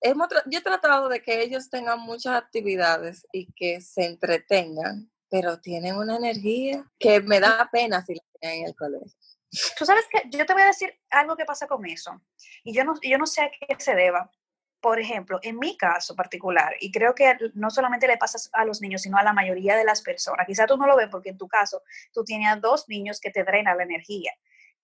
hemos, 0.00 0.28
yo 0.46 0.58
he 0.58 0.62
tratado 0.62 1.08
de 1.08 1.22
que 1.22 1.42
ellos 1.42 1.70
tengan 1.70 2.00
muchas 2.00 2.34
actividades 2.36 3.26
y 3.32 3.52
que 3.52 3.80
se 3.80 4.04
entretengan, 4.04 5.10
pero 5.28 5.60
tienen 5.60 5.96
una 5.96 6.16
energía 6.16 6.84
que 6.98 7.20
me 7.20 7.40
da 7.40 7.68
pena 7.72 8.04
si 8.04 8.14
la 8.14 8.22
tienen 8.40 8.60
en 8.60 8.66
el 8.66 8.76
colegio. 8.76 9.12
Tú 9.78 9.84
sabes 9.84 10.04
que 10.10 10.22
yo 10.30 10.44
te 10.44 10.52
voy 10.52 10.62
a 10.62 10.66
decir 10.66 10.92
algo 11.10 11.36
que 11.36 11.44
pasa 11.44 11.66
con 11.66 11.84
eso, 11.86 12.20
y 12.62 12.74
yo 12.74 12.84
no, 12.84 12.94
yo 13.02 13.18
no 13.18 13.26
sé 13.26 13.42
a 13.42 13.50
qué 13.50 13.76
se 13.78 13.94
deba. 13.94 14.30
por 14.86 15.00
ejemplo, 15.00 15.40
en 15.42 15.58
mi 15.58 15.76
caso 15.76 16.14
particular, 16.14 16.74
y 16.78 16.92
creo 16.92 17.12
que 17.12 17.36
no 17.54 17.70
solamente 17.70 18.06
le 18.06 18.18
pasa 18.18 18.38
a 18.52 18.64
los 18.64 18.80
niños, 18.80 19.02
sino 19.02 19.18
a 19.18 19.24
la 19.24 19.32
mayoría 19.32 19.76
de 19.76 19.84
las 19.84 20.00
personas, 20.00 20.46
quizá 20.46 20.64
tú 20.66 20.76
no 20.76 20.86
lo 20.86 20.96
ves 20.96 21.08
porque 21.10 21.30
en 21.30 21.38
tu 21.38 21.48
caso 21.48 21.82
tú 22.12 22.22
tienes 22.22 22.60
dos 22.60 22.88
niños 22.88 23.18
que 23.18 23.32
te 23.32 23.42
drenan 23.42 23.78
la 23.78 23.82
energía, 23.82 24.32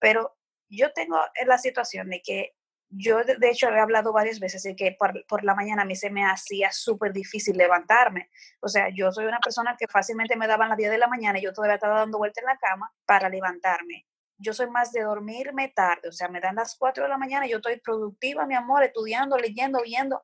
pero 0.00 0.36
yo 0.68 0.92
tengo 0.92 1.20
la 1.46 1.56
situación 1.56 2.10
de 2.10 2.20
que 2.20 2.56
yo, 2.94 3.24
de 3.24 3.50
hecho, 3.50 3.68
he 3.68 3.80
hablado 3.80 4.12
varias 4.12 4.38
veces 4.38 4.62
de 4.62 4.76
que 4.76 4.96
por, 4.98 5.24
por 5.26 5.44
la 5.44 5.54
mañana 5.54 5.82
a 5.82 5.84
mí 5.84 5.96
se 5.96 6.10
me 6.10 6.24
hacía 6.24 6.70
súper 6.72 7.12
difícil 7.12 7.56
levantarme. 7.56 8.30
O 8.60 8.68
sea, 8.68 8.88
yo 8.94 9.10
soy 9.10 9.24
una 9.24 9.40
persona 9.40 9.76
que 9.78 9.88
fácilmente 9.88 10.36
me 10.36 10.46
daban 10.46 10.68
las 10.68 10.78
10 10.78 10.90
de 10.90 10.98
la 10.98 11.08
mañana 11.08 11.38
y 11.38 11.42
yo 11.42 11.52
todavía 11.52 11.76
estaba 11.76 12.00
dando 12.00 12.18
vuelta 12.18 12.40
en 12.40 12.46
la 12.46 12.58
cama 12.58 12.92
para 13.06 13.28
levantarme 13.28 14.06
yo 14.42 14.52
soy 14.52 14.68
más 14.68 14.92
de 14.92 15.02
dormirme 15.02 15.68
tarde, 15.68 16.08
o 16.08 16.12
sea, 16.12 16.28
me 16.28 16.40
dan 16.40 16.56
las 16.56 16.76
4 16.76 17.04
de 17.04 17.08
la 17.08 17.16
mañana 17.16 17.46
y 17.46 17.50
yo 17.50 17.58
estoy 17.58 17.80
productiva, 17.80 18.44
mi 18.46 18.54
amor, 18.54 18.82
estudiando, 18.82 19.38
leyendo, 19.38 19.80
viendo 19.82 20.22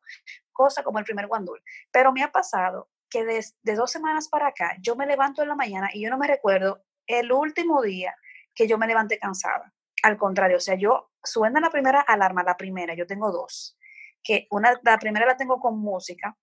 cosas 0.52 0.84
como 0.84 0.98
el 0.98 1.04
primer 1.04 1.28
guandul. 1.28 1.62
Pero 1.90 2.12
me 2.12 2.22
ha 2.22 2.32
pasado 2.32 2.90
que 3.08 3.24
desde 3.24 3.54
de 3.62 3.74
dos 3.74 3.90
semanas 3.90 4.28
para 4.28 4.48
acá, 4.48 4.76
yo 4.80 4.96
me 4.96 5.06
levanto 5.06 5.42
en 5.42 5.48
la 5.48 5.54
mañana 5.54 5.88
y 5.92 6.02
yo 6.02 6.10
no 6.10 6.18
me 6.18 6.26
recuerdo 6.26 6.82
el 7.06 7.32
último 7.32 7.80
día 7.80 8.14
que 8.54 8.66
yo 8.66 8.76
me 8.76 8.86
levanté 8.86 9.18
cansada. 9.18 9.72
Al 10.02 10.16
contrario, 10.16 10.58
o 10.58 10.60
sea, 10.60 10.74
yo 10.74 11.10
suena 11.30 11.60
la 11.60 11.70
primera 11.70 12.00
alarma, 12.00 12.42
la 12.42 12.56
primera, 12.56 12.94
yo 12.94 13.06
tengo 13.06 13.30
dos, 13.30 13.76
que 14.22 14.46
una, 14.50 14.78
la 14.82 14.98
primera 14.98 15.26
la 15.26 15.36
tengo 15.36 15.60
con 15.60 15.78
música 15.78 16.36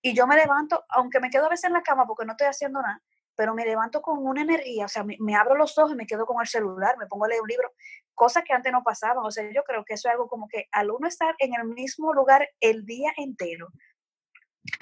y 0.00 0.14
yo 0.14 0.26
me 0.26 0.36
levanto, 0.36 0.84
aunque 0.88 1.20
me 1.20 1.30
quedo 1.30 1.46
a 1.46 1.50
veces 1.50 1.64
en 1.64 1.74
la 1.74 1.82
cama 1.82 2.06
porque 2.06 2.24
no 2.24 2.32
estoy 2.32 2.48
haciendo 2.48 2.82
nada, 2.82 3.00
pero 3.36 3.54
me 3.54 3.64
levanto 3.64 4.02
con 4.02 4.18
una 4.26 4.42
energía, 4.42 4.86
o 4.86 4.88
sea, 4.88 5.04
me, 5.04 5.36
abro 5.36 5.54
los 5.56 5.76
ojos 5.78 5.92
y 5.92 5.96
me 5.96 6.06
quedo 6.06 6.26
con 6.26 6.40
el 6.40 6.46
celular, 6.46 6.96
me 6.98 7.06
pongo 7.06 7.24
a 7.24 7.28
leer 7.28 7.40
un 7.40 7.48
libro, 7.48 7.72
cosas 8.14 8.44
que 8.44 8.52
antes 8.52 8.72
no 8.72 8.82
pasaban, 8.82 9.24
o 9.24 9.30
sea, 9.30 9.44
yo 9.52 9.62
creo 9.64 9.84
que 9.84 9.94
eso 9.94 10.08
es 10.08 10.12
algo 10.12 10.28
como 10.28 10.48
que 10.48 10.66
al 10.72 10.90
uno 10.90 11.06
estar 11.06 11.34
en 11.38 11.54
el 11.54 11.64
mismo 11.64 12.12
lugar 12.12 12.48
el 12.60 12.84
día 12.84 13.12
entero, 13.16 13.68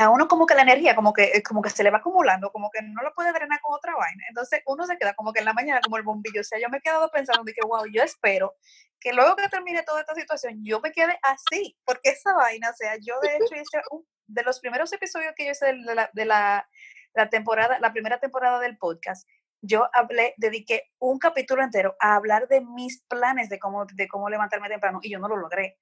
a 0.01 0.11
uno 0.11 0.29
como 0.29 0.47
que 0.47 0.55
la 0.55 0.63
energía 0.63 0.95
como 0.95 1.13
que, 1.13 1.25
eh, 1.25 1.43
como 1.43 1.63
que 1.63 1.71
se 1.71 1.83
le 1.83 1.91
va 1.91 1.99
acumulando, 1.99 2.51
como 2.51 2.71
que 2.71 2.83
no 2.83 3.03
lo 3.03 3.13
puede 3.15 3.33
drenar 3.33 3.61
con 3.61 3.75
otra 3.75 3.95
vaina, 3.95 4.25
entonces 4.29 4.63
uno 4.67 4.87
se 4.87 4.97
queda 4.97 5.15
como 5.15 5.33
que 5.33 5.41
en 5.41 5.45
la 5.45 5.53
mañana 5.53 5.81
como 5.81 5.97
el 5.97 6.03
bombillo, 6.03 6.41
o 6.41 6.45
sea, 6.45 6.59
yo 6.59 6.69
me 6.69 6.79
he 6.79 6.81
quedado 6.81 7.11
pensando 7.11 7.45
de 7.45 7.53
que, 7.53 7.67
wow, 7.67 7.85
yo 7.93 8.03
espero 8.03 8.55
que 8.99 9.13
luego 9.13 9.37
que 9.37 9.49
termine 9.49 9.83
toda 9.83 10.01
esta 10.01 10.15
situación, 10.15 10.61
yo 10.65 10.81
me 10.81 10.93
quede 10.93 11.19
así, 11.23 11.77
porque 11.85 12.11
esa 12.11 12.35
vaina, 12.35 12.71
o 12.71 12.75
sea, 12.75 12.97
yo 13.01 13.15
de 13.21 13.37
hecho 13.37 13.55
hice 13.55 13.83
de 14.27 14.43
los 14.43 14.61
primeros 14.61 14.93
episodios 14.93 15.33
que 15.37 15.47
yo 15.47 15.53
hice 15.53 15.67
de 15.67 15.95
la, 15.95 16.11
de 16.13 16.25
la 16.25 16.69
la 17.15 17.29
temporada, 17.29 17.79
la 17.81 17.93
primera 17.93 18.19
temporada 18.19 18.61
del 18.61 18.77
podcast, 18.77 19.29
yo 19.63 19.89
hablé, 19.93 20.35
dediqué 20.39 20.91
un 20.99 21.19
capítulo 21.19 21.63
entero 21.63 21.97
a 22.01 22.15
hablar 22.15 22.49
de 22.49 22.61
mis 22.63 23.03
planes 23.03 23.49
de 23.49 23.59
cómo, 23.59 23.85
de 23.85 24.09
cómo 24.09 24.31
levantarme 24.31 24.69
temprano 24.69 25.01
y 25.03 25.11
yo 25.11 25.19
no 25.19 25.29
lo 25.29 25.37
logré. 25.37 25.77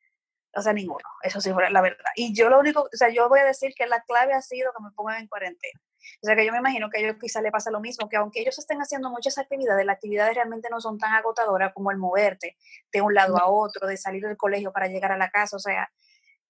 O 0.54 0.62
sea, 0.62 0.72
ninguno. 0.72 1.04
Eso 1.22 1.40
sí 1.40 1.52
fue 1.52 1.70
la 1.70 1.80
verdad. 1.80 2.10
Y 2.16 2.34
yo 2.34 2.48
lo 2.48 2.58
único, 2.58 2.82
o 2.82 2.88
sea, 2.96 3.10
yo 3.10 3.28
voy 3.28 3.40
a 3.40 3.44
decir 3.44 3.74
que 3.76 3.86
la 3.86 4.00
clave 4.02 4.32
ha 4.32 4.42
sido 4.42 4.72
que 4.76 4.82
me 4.82 4.90
pongan 4.92 5.20
en 5.20 5.28
cuarentena. 5.28 5.80
O 6.22 6.26
sea, 6.26 6.34
que 6.34 6.46
yo 6.46 6.52
me 6.52 6.58
imagino 6.58 6.88
que 6.90 6.98
a 6.98 7.00
ellos 7.02 7.16
quizá 7.20 7.40
le 7.42 7.50
pasa 7.50 7.70
lo 7.70 7.80
mismo, 7.80 8.08
que 8.08 8.16
aunque 8.16 8.40
ellos 8.40 8.58
estén 8.58 8.78
haciendo 8.78 9.10
muchas 9.10 9.36
actividades, 9.38 9.84
las 9.84 9.96
actividades 9.96 10.34
realmente 10.34 10.68
no 10.70 10.80
son 10.80 10.98
tan 10.98 11.12
agotadoras 11.12 11.72
como 11.74 11.90
el 11.90 11.98
moverte 11.98 12.56
de 12.92 13.00
un 13.00 13.14
lado 13.14 13.36
a 13.38 13.46
otro, 13.48 13.86
de 13.86 13.96
salir 13.96 14.22
del 14.22 14.36
colegio 14.36 14.72
para 14.72 14.88
llegar 14.88 15.12
a 15.12 15.18
la 15.18 15.30
casa. 15.30 15.56
O 15.56 15.60
sea, 15.60 15.90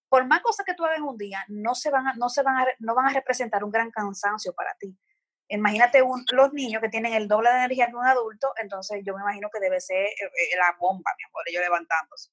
por 0.09 0.27
más 0.27 0.41
cosas 0.41 0.65
que 0.65 0.75
tú 0.75 0.85
hagas 0.85 0.99
en 0.99 1.05
un 1.05 1.19
día, 1.19 1.45
no, 1.49 1.75
se 1.75 1.91
van 1.91 2.07
a, 2.07 2.15
no, 2.15 2.29
se 2.29 2.43
van 2.43 2.57
a, 2.57 2.67
no 2.79 2.95
van 2.95 3.09
a 3.09 3.13
representar 3.13 3.65
un 3.65 3.71
gran 3.71 3.91
cansancio 3.91 4.53
para 4.55 4.75
ti. 4.79 4.97
Imagínate 5.49 6.03
los 6.33 6.53
niños 6.53 6.83
que 6.83 6.91
tienen 6.91 7.15
el 7.15 7.27
doble 7.27 7.51
de 7.51 7.57
energía 7.57 7.87
que 7.87 7.97
un 7.97 8.07
adulto, 8.07 8.53
entonces 8.57 9.03
yo 9.05 9.15
me 9.15 9.23
imagino 9.23 9.49
que 9.51 9.61
debe 9.61 9.81
ser 9.81 9.97
eh, 9.97 10.15
eh, 10.21 10.57
la 10.57 10.77
bomba, 10.79 11.11
mi 11.17 11.25
amor, 11.25 11.43
ellos 11.47 11.63
levantándose. 11.63 12.31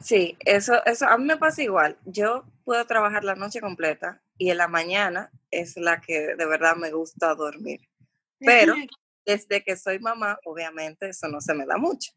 Sí, 0.00 0.36
eso, 0.44 0.84
eso 0.86 1.06
a 1.06 1.18
mí 1.18 1.24
me 1.24 1.36
pasa 1.36 1.62
igual. 1.62 1.98
Yo 2.04 2.44
puedo 2.64 2.84
trabajar 2.86 3.24
la 3.24 3.34
noche 3.34 3.60
completa 3.60 4.22
y 4.36 4.50
en 4.50 4.58
la 4.58 4.68
mañana 4.68 5.30
es 5.50 5.76
la 5.76 6.00
que 6.00 6.36
de 6.36 6.46
verdad 6.46 6.76
me 6.76 6.92
gusta 6.92 7.34
dormir. 7.34 7.80
Pero 8.38 8.74
desde 9.26 9.62
que 9.64 9.76
soy 9.76 9.98
mamá, 9.98 10.38
obviamente 10.44 11.08
eso 11.08 11.28
no 11.28 11.40
se 11.40 11.54
me 11.54 11.66
da 11.66 11.76
mucho. 11.76 12.12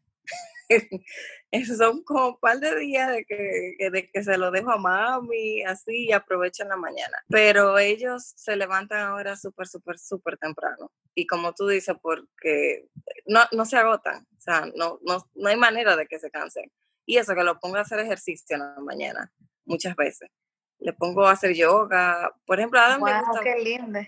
Esos 1.50 1.76
son 1.76 2.02
como 2.02 2.28
un 2.28 2.38
par 2.38 2.60
de 2.60 2.78
días 2.78 3.10
de 3.10 3.24
que, 3.24 3.90
de 3.90 4.10
que 4.10 4.22
se 4.24 4.38
lo 4.38 4.50
dejo 4.50 4.70
a 4.70 4.78
mami, 4.78 5.62
así, 5.64 6.06
y 6.06 6.12
aprovecho 6.12 6.62
en 6.62 6.70
la 6.70 6.76
mañana. 6.76 7.18
Pero 7.28 7.78
ellos 7.78 8.32
se 8.36 8.56
levantan 8.56 9.00
ahora 9.00 9.36
súper, 9.36 9.66
súper, 9.66 9.98
súper 9.98 10.38
temprano. 10.38 10.90
Y 11.14 11.26
como 11.26 11.52
tú 11.52 11.66
dices, 11.66 11.94
porque 12.00 12.86
no, 13.26 13.40
no 13.52 13.66
se 13.66 13.76
agotan, 13.76 14.26
o 14.38 14.40
sea, 14.40 14.66
no, 14.74 14.98
no, 15.02 15.28
no 15.34 15.48
hay 15.48 15.56
manera 15.56 15.94
de 15.96 16.06
que 16.06 16.18
se 16.18 16.30
cansen. 16.30 16.70
Y 17.06 17.18
eso, 17.18 17.34
que 17.34 17.42
lo 17.42 17.58
pongo 17.58 17.76
a 17.76 17.80
hacer 17.80 17.98
ejercicio 18.00 18.56
en 18.56 18.60
la 18.60 18.80
mañana, 18.80 19.32
muchas 19.64 19.96
veces. 19.96 20.30
Le 20.78 20.92
pongo 20.92 21.26
a 21.26 21.32
hacer 21.32 21.54
yoga. 21.54 22.34
Por 22.44 22.58
ejemplo, 22.58 22.78
a 22.80 22.86
Adam 22.86 23.04
le 23.04 23.20
gusta... 23.20 23.40
qué 23.42 23.58
lindo. 23.62 24.00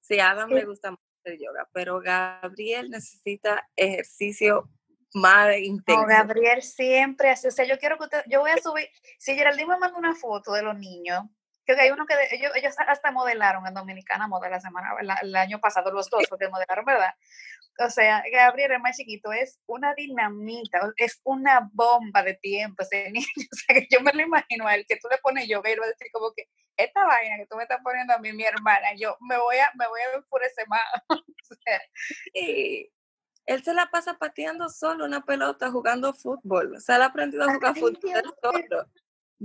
Sí, 0.00 0.18
a 0.18 0.30
Adam 0.30 0.50
le 0.50 0.64
gusta 0.64 0.94
hacer 1.24 1.38
yoga, 1.38 1.68
pero 1.72 2.00
Gabriel 2.00 2.90
necesita 2.90 3.66
ejercicio 3.74 4.70
más 5.14 5.56
intenso. 5.56 6.02
No, 6.02 6.08
Gabriel 6.08 6.62
siempre 6.62 7.30
hace, 7.30 7.48
o 7.48 7.50
sea, 7.50 7.64
yo 7.64 7.78
quiero 7.78 7.96
que 7.96 8.04
usted, 8.04 8.22
yo 8.28 8.40
voy 8.40 8.50
a 8.50 8.58
subir, 8.58 8.88
si 9.18 9.34
Geraldine 9.34 9.68
me 9.68 9.78
manda 9.78 9.96
una 9.96 10.14
foto 10.14 10.52
de 10.52 10.62
los 10.62 10.76
niños, 10.76 11.22
que 11.64 11.72
hay 11.72 11.90
uno 11.90 12.06
que 12.06 12.14
ellos, 12.32 12.52
ellos 12.54 12.74
hasta 12.86 13.10
modelaron 13.10 13.66
en 13.66 13.74
Dominicana 13.74 14.28
Moda 14.28 14.48
la 14.48 14.60
semana, 14.60 14.90
el 15.22 15.36
año 15.36 15.60
pasado, 15.60 15.90
los 15.90 16.10
dos, 16.10 16.24
porque 16.28 16.48
modelaron, 16.48 16.84
¿verdad? 16.84 17.14
O 17.80 17.90
sea, 17.90 18.22
Gabriel, 18.30 18.72
el 18.72 18.80
más 18.80 18.96
chiquito, 18.96 19.32
es 19.32 19.58
una 19.66 19.94
dinamita, 19.94 20.92
es 20.96 21.20
una 21.24 21.68
bomba 21.72 22.22
de 22.22 22.34
tiempo 22.34 22.82
ese 22.82 23.10
niño. 23.10 23.26
O 23.52 23.56
sea, 23.56 23.74
que 23.74 23.86
yo 23.90 24.00
me 24.00 24.12
lo 24.12 24.22
imagino 24.22 24.66
a 24.66 24.74
él, 24.74 24.84
que 24.88 24.96
tú 24.96 25.08
le 25.10 25.18
pones 25.18 25.48
yo, 25.48 25.62
y 25.64 25.76
va 25.76 25.84
a 25.84 25.88
decir 25.88 26.08
como 26.12 26.32
que, 26.34 26.48
esta 26.76 27.04
vaina 27.04 27.36
que 27.36 27.46
tú 27.46 27.56
me 27.56 27.62
estás 27.62 27.80
poniendo 27.82 28.14
a 28.14 28.18
mí, 28.18 28.32
mi 28.32 28.44
hermana, 28.44 28.88
yo 28.96 29.16
me 29.20 29.38
voy 29.38 29.56
a, 29.56 29.70
me 29.74 29.86
voy 29.86 30.00
a 30.00 30.16
enfurecer 30.16 30.66
más. 30.68 30.80
o 31.50 31.54
sea, 31.64 31.80
y, 32.32 32.90
él 33.46 33.62
se 33.62 33.74
la 33.74 33.90
pasa 33.90 34.14
pateando 34.18 34.68
solo 34.68 35.04
una 35.04 35.24
pelota 35.24 35.70
jugando 35.70 36.14
fútbol. 36.14 36.80
Se 36.80 36.92
ha 36.92 37.04
aprendido 37.04 37.44
a 37.44 37.52
jugar 37.52 37.74
fútbol 37.74 37.98
solo. 38.42 38.86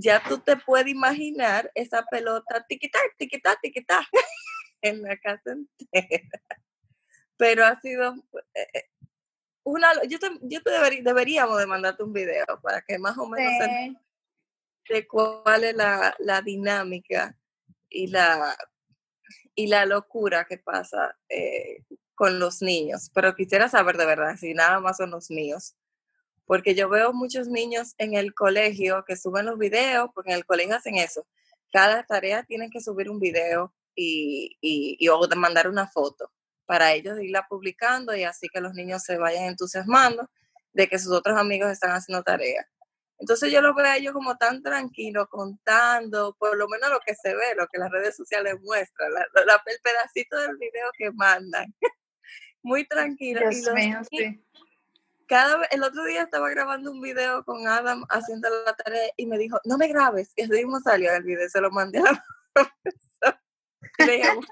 Ya 0.01 0.23
tú 0.23 0.39
te 0.39 0.55
puedes 0.55 0.87
imaginar 0.87 1.69
esa 1.75 2.03
pelota 2.05 2.65
tiquitá, 2.67 2.99
tiquitá, 3.17 3.57
tiquitá 3.61 3.99
en 4.81 5.01
la 5.01 5.17
casa 5.17 5.51
entera. 5.51 6.41
Pero 7.37 7.65
ha 7.65 7.79
sido 7.81 8.15
eh, 8.53 8.67
eh, 8.73 8.89
una 9.63 9.89
yo 10.07 10.19
te, 10.19 10.29
yo 10.41 10.61
te 10.63 10.71
deberíamos 11.01 11.57
de 11.57 11.65
mandarte 11.65 12.03
un 12.03 12.13
video 12.13 12.45
para 12.61 12.81
que 12.81 12.97
más 12.97 13.17
o 13.17 13.27
menos 13.27 13.53
de 14.89 15.07
cuál 15.07 15.63
es 15.63 15.75
la, 15.75 16.15
la, 16.19 16.41
dinámica 16.41 17.37
y 17.89 18.07
la 18.07 18.57
y 19.53 19.67
la 19.67 19.85
locura 19.85 20.45
que 20.45 20.57
pasa 20.57 21.17
eh, 21.27 21.83
con 22.15 22.39
los 22.39 22.61
niños, 22.61 23.11
pero 23.13 23.35
quisiera 23.35 23.69
saber 23.69 23.97
de 23.97 24.05
verdad 24.05 24.37
si 24.37 24.53
nada 24.53 24.79
más 24.79 24.97
son 24.97 25.11
los 25.11 25.29
míos, 25.29 25.75
porque 26.49 26.73
yo 26.73 26.89
veo 26.89 27.13
muchos 27.13 27.47
niños 27.47 27.93
en 27.99 28.15
el 28.15 28.33
colegio 28.33 29.05
que 29.05 29.15
suben 29.15 29.45
los 29.45 29.59
videos, 29.59 30.09
porque 30.15 30.31
en 30.31 30.37
el 30.37 30.45
colegio 30.45 30.75
hacen 30.75 30.95
eso. 30.95 31.27
Cada 31.71 32.01
tarea 32.01 32.41
tienen 32.41 32.71
que 32.71 32.81
subir 32.81 33.07
un 33.07 33.19
video 33.19 33.71
y, 33.93 34.57
y, 34.59 34.97
y 34.99 35.09
o 35.09 35.19
mandar 35.35 35.67
una 35.67 35.85
foto 35.85 36.31
para 36.65 36.91
ellos 36.93 37.19
irla 37.21 37.45
publicando 37.47 38.15
y 38.15 38.23
así 38.23 38.47
que 38.51 38.61
los 38.61 38.73
niños 38.73 39.03
se 39.03 39.19
vayan 39.19 39.43
entusiasmando 39.43 40.27
de 40.73 40.87
que 40.87 40.97
sus 40.97 41.11
otros 41.11 41.37
amigos 41.37 41.69
están 41.69 41.91
haciendo 41.91 42.23
tarea. 42.23 42.67
Entonces 43.19 43.51
yo 43.51 43.61
lo 43.61 43.75
veo 43.75 43.85
a 43.85 43.97
ellos 43.97 44.13
como 44.13 44.35
tan 44.35 44.63
tranquilos, 44.63 45.27
contando, 45.29 46.35
por 46.39 46.57
lo 46.57 46.67
menos 46.67 46.89
lo 46.89 46.99
que 47.05 47.13
se 47.13 47.35
ve, 47.35 47.53
lo 47.57 47.67
que 47.67 47.77
las 47.77 47.91
redes 47.91 48.15
sociales 48.15 48.55
muestran, 48.63 49.13
la, 49.13 49.21
el 49.67 49.79
pedacito 49.83 50.35
del 50.39 50.57
video 50.57 50.89
que 50.97 51.11
mandan. 51.11 51.71
muy 52.63 52.87
tranquilo. 52.87 53.41
y 53.51 54.41
Cada 55.29 55.63
el 55.65 55.83
otro 55.83 56.03
día 56.05 56.23
estaba 56.23 56.49
grabando 56.49 56.91
un 56.91 57.01
video 57.01 57.45
con 57.45 57.67
Adam 57.67 58.03
haciendo 58.09 58.49
la 58.65 58.73
tarea 58.73 59.11
y 59.15 59.27
me 59.27 59.37
dijo, 59.37 59.59
no 59.63 59.77
me 59.77 59.87
grabes. 59.87 60.33
Y 60.35 60.41
así 60.41 60.53
mismo 60.53 60.79
salió 60.79 61.13
el 61.13 61.21
video, 61.21 61.47
se 61.47 61.61
lo 61.61 61.69
mandé 61.69 61.99
a 61.99 62.01
la 62.01 62.25
profesora. 62.53 63.43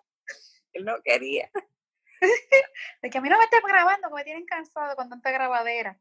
él 0.74 0.86
no 0.86 1.02
quería. 1.04 1.50
De 3.02 3.10
que 3.10 3.18
a 3.18 3.22
mí 3.22 3.28
no 3.28 3.40
me 3.40 3.46
estés 3.46 3.62
grabando, 3.68 4.08
que 4.10 4.14
me 4.14 4.24
tienen 4.24 4.46
cansado 4.46 4.96
con 4.96 5.10
tanta 5.10 5.32
grabadera. 5.32 6.00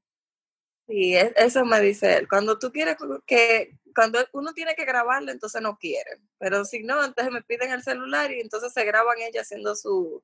Sí, 0.87 1.17
eso 1.17 1.65
me 1.65 1.81
dice 1.81 2.19
él. 2.19 2.29
Cuando 2.29 2.59
tú 2.59 2.71
quieres 2.71 2.99
que, 3.27 3.79
cuando 3.95 4.19
uno 4.35 4.53
tiene 4.53 4.75
que 4.75 4.85
grabarlo, 4.85 5.33
entonces 5.33 5.63
no 5.63 5.79
quiere. 5.79 6.21
Pero 6.39 6.67
si 6.67 6.83
no, 6.83 7.03
entonces 7.03 7.33
me 7.33 7.43
piden 7.43 7.73
el 7.73 7.83
celular 7.83 8.31
y 8.31 8.41
entonces 8.41 8.75
se 8.75 8.85
graban 8.85 9.17
ella 9.21 9.41
haciendo 9.41 9.75
su, 9.75 10.23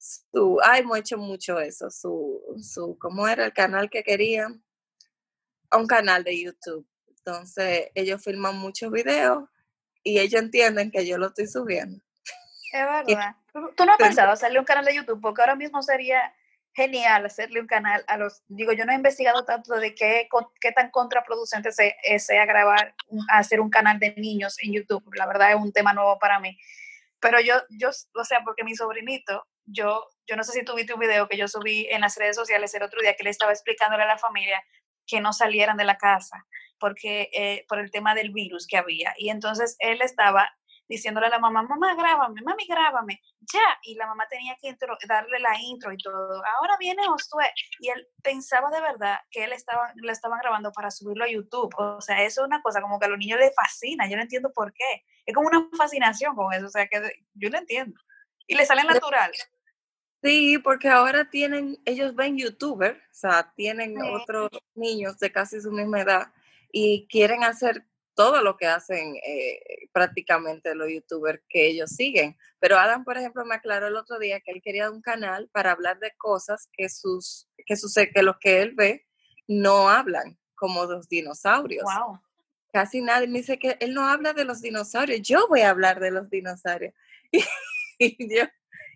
su, 0.00 0.58
ay, 0.62 0.82
hecho 0.96 1.18
mucho 1.18 1.60
eso, 1.60 1.90
su, 1.90 2.40
su, 2.62 2.96
¿cómo 2.98 3.28
era 3.28 3.44
el 3.44 3.52
canal 3.52 3.90
que 3.90 4.02
querían? 4.02 4.64
Un 5.72 5.86
canal 5.86 6.24
de 6.24 6.42
YouTube. 6.42 6.86
Entonces, 7.08 7.90
ellos 7.94 8.22
filman 8.24 8.56
muchos 8.56 8.90
videos 8.90 9.44
y 10.02 10.18
ellos 10.18 10.40
entienden 10.40 10.90
que 10.90 11.06
yo 11.06 11.18
lo 11.18 11.26
estoy 11.26 11.46
subiendo. 11.46 12.02
Es 12.72 13.06
verdad. 13.06 13.36
¿Tú 13.52 13.84
no 13.84 13.92
has 13.92 13.98
pensado 13.98 14.32
hacerle 14.32 14.58
un 14.58 14.64
canal 14.64 14.84
de 14.86 14.94
YouTube? 14.94 15.20
Porque 15.20 15.42
ahora 15.42 15.54
mismo 15.54 15.82
sería 15.82 16.34
genial 16.72 17.26
hacerle 17.26 17.60
un 17.60 17.66
canal 17.66 18.02
a 18.06 18.16
los, 18.16 18.42
digo, 18.48 18.72
yo 18.72 18.86
no 18.86 18.92
he 18.92 18.96
investigado 18.96 19.44
tanto 19.44 19.74
de 19.74 19.94
qué, 19.94 20.28
qué 20.60 20.72
tan 20.72 20.90
contraproducente 20.90 21.70
eh, 22.04 22.18
sea 22.18 22.46
grabar, 22.46 22.94
hacer 23.28 23.60
un 23.60 23.70
canal 23.70 23.98
de 23.98 24.14
niños 24.16 24.56
en 24.62 24.74
YouTube, 24.74 25.04
la 25.14 25.26
verdad 25.26 25.50
es 25.50 25.56
un 25.56 25.72
tema 25.72 25.92
nuevo 25.92 26.18
para 26.20 26.38
mí, 26.38 26.56
pero 27.18 27.40
yo, 27.40 27.54
yo, 27.70 27.90
o 28.14 28.24
sea, 28.24 28.42
porque 28.44 28.62
mi 28.62 28.76
sobrinito, 28.76 29.46
yo, 29.72 30.08
yo 30.26 30.36
no 30.36 30.44
sé 30.44 30.52
si 30.52 30.64
tuviste 30.64 30.94
un 30.94 31.00
video 31.00 31.28
que 31.28 31.36
yo 31.36 31.48
subí 31.48 31.86
en 31.90 32.00
las 32.00 32.16
redes 32.16 32.36
sociales 32.36 32.74
el 32.74 32.82
otro 32.82 33.00
día 33.00 33.14
que 33.14 33.24
le 33.24 33.30
estaba 33.30 33.52
explicándole 33.52 34.02
a 34.02 34.06
la 34.06 34.18
familia 34.18 34.62
que 35.06 35.20
no 35.20 35.32
salieran 35.32 35.76
de 35.76 35.84
la 35.84 35.96
casa 35.96 36.46
porque 36.80 37.28
eh, 37.32 37.64
por 37.68 37.78
el 37.78 37.90
tema 37.92 38.14
del 38.14 38.32
virus 38.32 38.66
que 38.66 38.78
había. 38.78 39.14
Y 39.18 39.28
entonces 39.28 39.76
él 39.78 40.00
estaba 40.02 40.50
diciéndole 40.88 41.28
a 41.28 41.30
la 41.30 41.38
mamá, 41.38 41.62
mamá, 41.62 41.94
grábame, 41.94 42.42
mami, 42.42 42.66
grábame, 42.66 43.20
ya. 43.52 43.78
Y 43.84 43.94
la 43.94 44.08
mamá 44.08 44.26
tenía 44.28 44.56
que 44.60 44.76
darle 45.06 45.38
la 45.38 45.56
intro 45.60 45.92
y 45.92 45.98
todo. 45.98 46.42
Ahora 46.58 46.76
viene 46.80 47.06
Josué. 47.06 47.52
Y 47.78 47.90
él 47.90 48.08
pensaba 48.24 48.70
de 48.70 48.80
verdad 48.80 49.18
que 49.30 49.44
él 49.44 49.52
estaba, 49.52 49.92
lo 49.94 50.10
estaban 50.10 50.40
grabando 50.40 50.72
para 50.72 50.90
subirlo 50.90 51.24
a 51.24 51.30
YouTube. 51.30 51.72
O 51.78 52.00
sea, 52.00 52.24
eso 52.24 52.40
es 52.40 52.46
una 52.46 52.60
cosa 52.60 52.80
como 52.80 52.98
que 52.98 53.06
a 53.06 53.08
los 53.08 53.18
niños 53.18 53.38
les 53.38 53.54
fascina. 53.54 54.08
Yo 54.08 54.16
no 54.16 54.22
entiendo 54.22 54.50
por 54.52 54.72
qué. 54.72 55.04
Es 55.24 55.32
como 55.32 55.46
una 55.46 55.68
fascinación 55.78 56.34
con 56.34 56.52
eso. 56.52 56.66
O 56.66 56.70
sea, 56.70 56.88
que 56.88 57.00
yo 57.34 57.50
no 57.50 57.58
entiendo. 57.58 58.00
Y 58.48 58.56
le 58.56 58.66
sale 58.66 58.82
natural. 58.82 59.30
Sí, 60.22 60.58
porque 60.58 60.88
ahora 60.88 61.30
tienen, 61.30 61.78
ellos 61.84 62.14
ven 62.14 62.36
youtuber, 62.36 62.96
o 62.96 63.14
sea, 63.14 63.52
tienen 63.56 63.96
otros 64.02 64.50
niños 64.74 65.18
de 65.18 65.32
casi 65.32 65.60
su 65.60 65.72
misma 65.72 66.02
edad 66.02 66.32
y 66.70 67.06
quieren 67.08 67.42
hacer 67.42 67.86
todo 68.14 68.42
lo 68.42 68.58
que 68.58 68.66
hacen 68.66 69.16
eh, 69.26 69.88
prácticamente 69.92 70.74
los 70.74 70.90
youtubers 70.90 71.40
que 71.48 71.66
ellos 71.68 71.90
siguen. 71.90 72.36
Pero 72.58 72.76
Adam, 72.76 73.02
por 73.02 73.16
ejemplo, 73.16 73.46
me 73.46 73.54
aclaró 73.54 73.86
el 73.86 73.96
otro 73.96 74.18
día 74.18 74.40
que 74.40 74.50
él 74.52 74.60
quería 74.62 74.90
un 74.90 75.00
canal 75.00 75.48
para 75.52 75.72
hablar 75.72 75.98
de 76.00 76.12
cosas 76.18 76.68
que 76.72 76.90
sus 76.90 77.48
que 77.64 77.76
sucede 77.76 78.10
que 78.10 78.22
los 78.22 78.36
que 78.38 78.60
él 78.60 78.74
ve 78.74 79.06
no 79.48 79.88
hablan, 79.88 80.38
como 80.54 80.84
los 80.84 81.08
dinosaurios. 81.08 81.84
Wow. 81.84 82.20
Casi 82.72 83.00
nadie 83.00 83.26
me 83.26 83.38
dice 83.38 83.58
que 83.58 83.76
él 83.80 83.94
no 83.94 84.06
habla 84.06 84.32
de 84.32 84.44
los 84.44 84.60
dinosaurios. 84.60 85.22
Yo 85.22 85.48
voy 85.48 85.62
a 85.62 85.70
hablar 85.70 85.98
de 85.98 86.10
los 86.10 86.28
dinosaurios. 86.28 86.94
Y, 88.02 88.34
yo, 88.34 88.44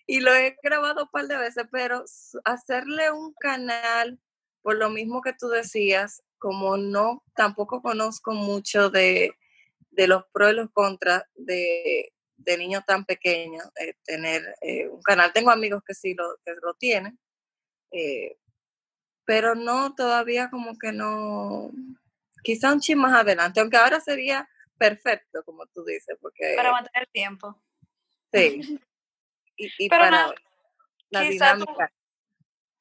y 0.06 0.20
lo 0.20 0.34
he 0.34 0.56
grabado 0.62 1.04
un 1.04 1.10
par 1.10 1.26
de 1.26 1.36
veces, 1.36 1.64
pero 1.70 2.04
hacerle 2.44 3.10
un 3.10 3.32
canal, 3.34 4.20
por 4.62 4.76
lo 4.76 4.90
mismo 4.90 5.22
que 5.22 5.32
tú 5.32 5.48
decías, 5.48 6.22
como 6.38 6.76
no, 6.76 7.24
tampoco 7.34 7.80
conozco 7.80 8.32
mucho 8.32 8.90
de, 8.90 9.34
los 9.92 10.24
pros 10.32 10.52
y 10.52 10.56
los 10.56 10.70
contras 10.72 11.24
de, 11.34 12.12
niños 12.58 12.84
tan 12.86 13.04
pequeños, 13.06 13.64
eh, 13.80 13.94
tener 14.04 14.54
eh, 14.60 14.88
un 14.88 15.00
canal. 15.02 15.32
Tengo 15.32 15.50
amigos 15.50 15.82
que 15.86 15.94
sí 15.94 16.14
lo, 16.14 16.36
que 16.44 16.52
lo 16.62 16.74
tienen, 16.74 17.18
eh, 17.90 18.36
pero 19.24 19.54
no, 19.54 19.94
todavía 19.94 20.50
como 20.50 20.76
que 20.78 20.92
no, 20.92 21.70
quizá 22.42 22.72
un 22.72 22.80
ching 22.80 22.98
más 22.98 23.18
adelante, 23.18 23.60
aunque 23.60 23.78
ahora 23.78 24.00
sería 24.00 24.46
perfecto, 24.76 25.42
como 25.44 25.66
tú 25.66 25.82
dices, 25.84 26.18
porque... 26.20 26.52
Para 26.56 26.72
mantener 26.72 27.08
tiempo. 27.10 27.58
Sí. 28.32 28.78
Y, 29.56 29.88
para 29.88 30.34
la 31.10 31.20
dinámica. 31.22 31.92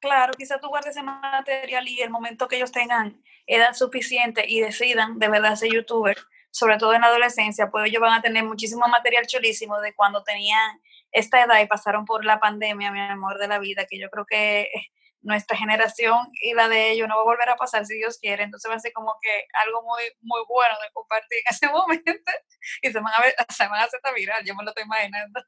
claro, 0.00 0.32
quizá 0.36 0.58
tú 0.58 0.68
guardes 0.68 0.96
ese 0.96 1.02
material 1.02 1.86
y 1.88 2.00
el 2.00 2.10
momento 2.10 2.48
que 2.48 2.56
ellos 2.56 2.72
tengan 2.72 3.22
edad 3.46 3.74
suficiente 3.74 4.44
y 4.46 4.60
decidan 4.60 5.18
de 5.18 5.28
verdad 5.28 5.56
ser 5.56 5.72
youtuber, 5.72 6.16
sobre 6.50 6.78
todo 6.78 6.94
en 6.94 7.02
la 7.02 7.08
adolescencia, 7.08 7.70
pues 7.70 7.86
ellos 7.88 8.00
van 8.00 8.18
a 8.18 8.22
tener 8.22 8.44
muchísimo 8.44 8.86
material 8.88 9.26
chulísimo 9.26 9.80
de 9.80 9.94
cuando 9.94 10.22
tenían 10.22 10.80
esta 11.10 11.42
edad 11.42 11.60
y 11.60 11.66
pasaron 11.66 12.04
por 12.04 12.24
la 12.24 12.40
pandemia, 12.40 12.90
mi 12.90 13.00
amor 13.00 13.38
de 13.38 13.48
la 13.48 13.58
vida, 13.58 13.86
que 13.88 13.98
yo 13.98 14.10
creo 14.10 14.26
que 14.26 14.68
nuestra 15.22 15.56
generación 15.56 16.18
y 16.34 16.52
la 16.52 16.68
de 16.68 16.90
ellos 16.90 17.08
no 17.08 17.16
va 17.16 17.22
a 17.22 17.24
volver 17.24 17.48
a 17.48 17.56
pasar 17.56 17.86
si 17.86 17.96
Dios 17.96 18.18
quiere, 18.18 18.42
entonces 18.42 18.70
va 18.70 18.74
a 18.74 18.80
ser 18.80 18.92
como 18.92 19.14
que 19.22 19.46
algo 19.64 19.82
muy 19.82 20.02
muy 20.20 20.42
bueno 20.46 20.74
de 20.82 20.90
compartir 20.92 21.38
en 21.38 21.54
ese 21.54 21.68
momento 21.72 22.12
y 22.82 22.92
se 22.92 23.00
van 23.00 23.14
a, 23.14 23.20
ver, 23.20 23.34
se 23.48 23.66
van 23.66 23.80
a 23.80 23.84
hacer 23.84 24.00
viral, 24.14 24.44
yo 24.44 24.54
me 24.54 24.64
lo 24.64 24.70
estoy 24.70 24.84
imaginando. 24.84 25.40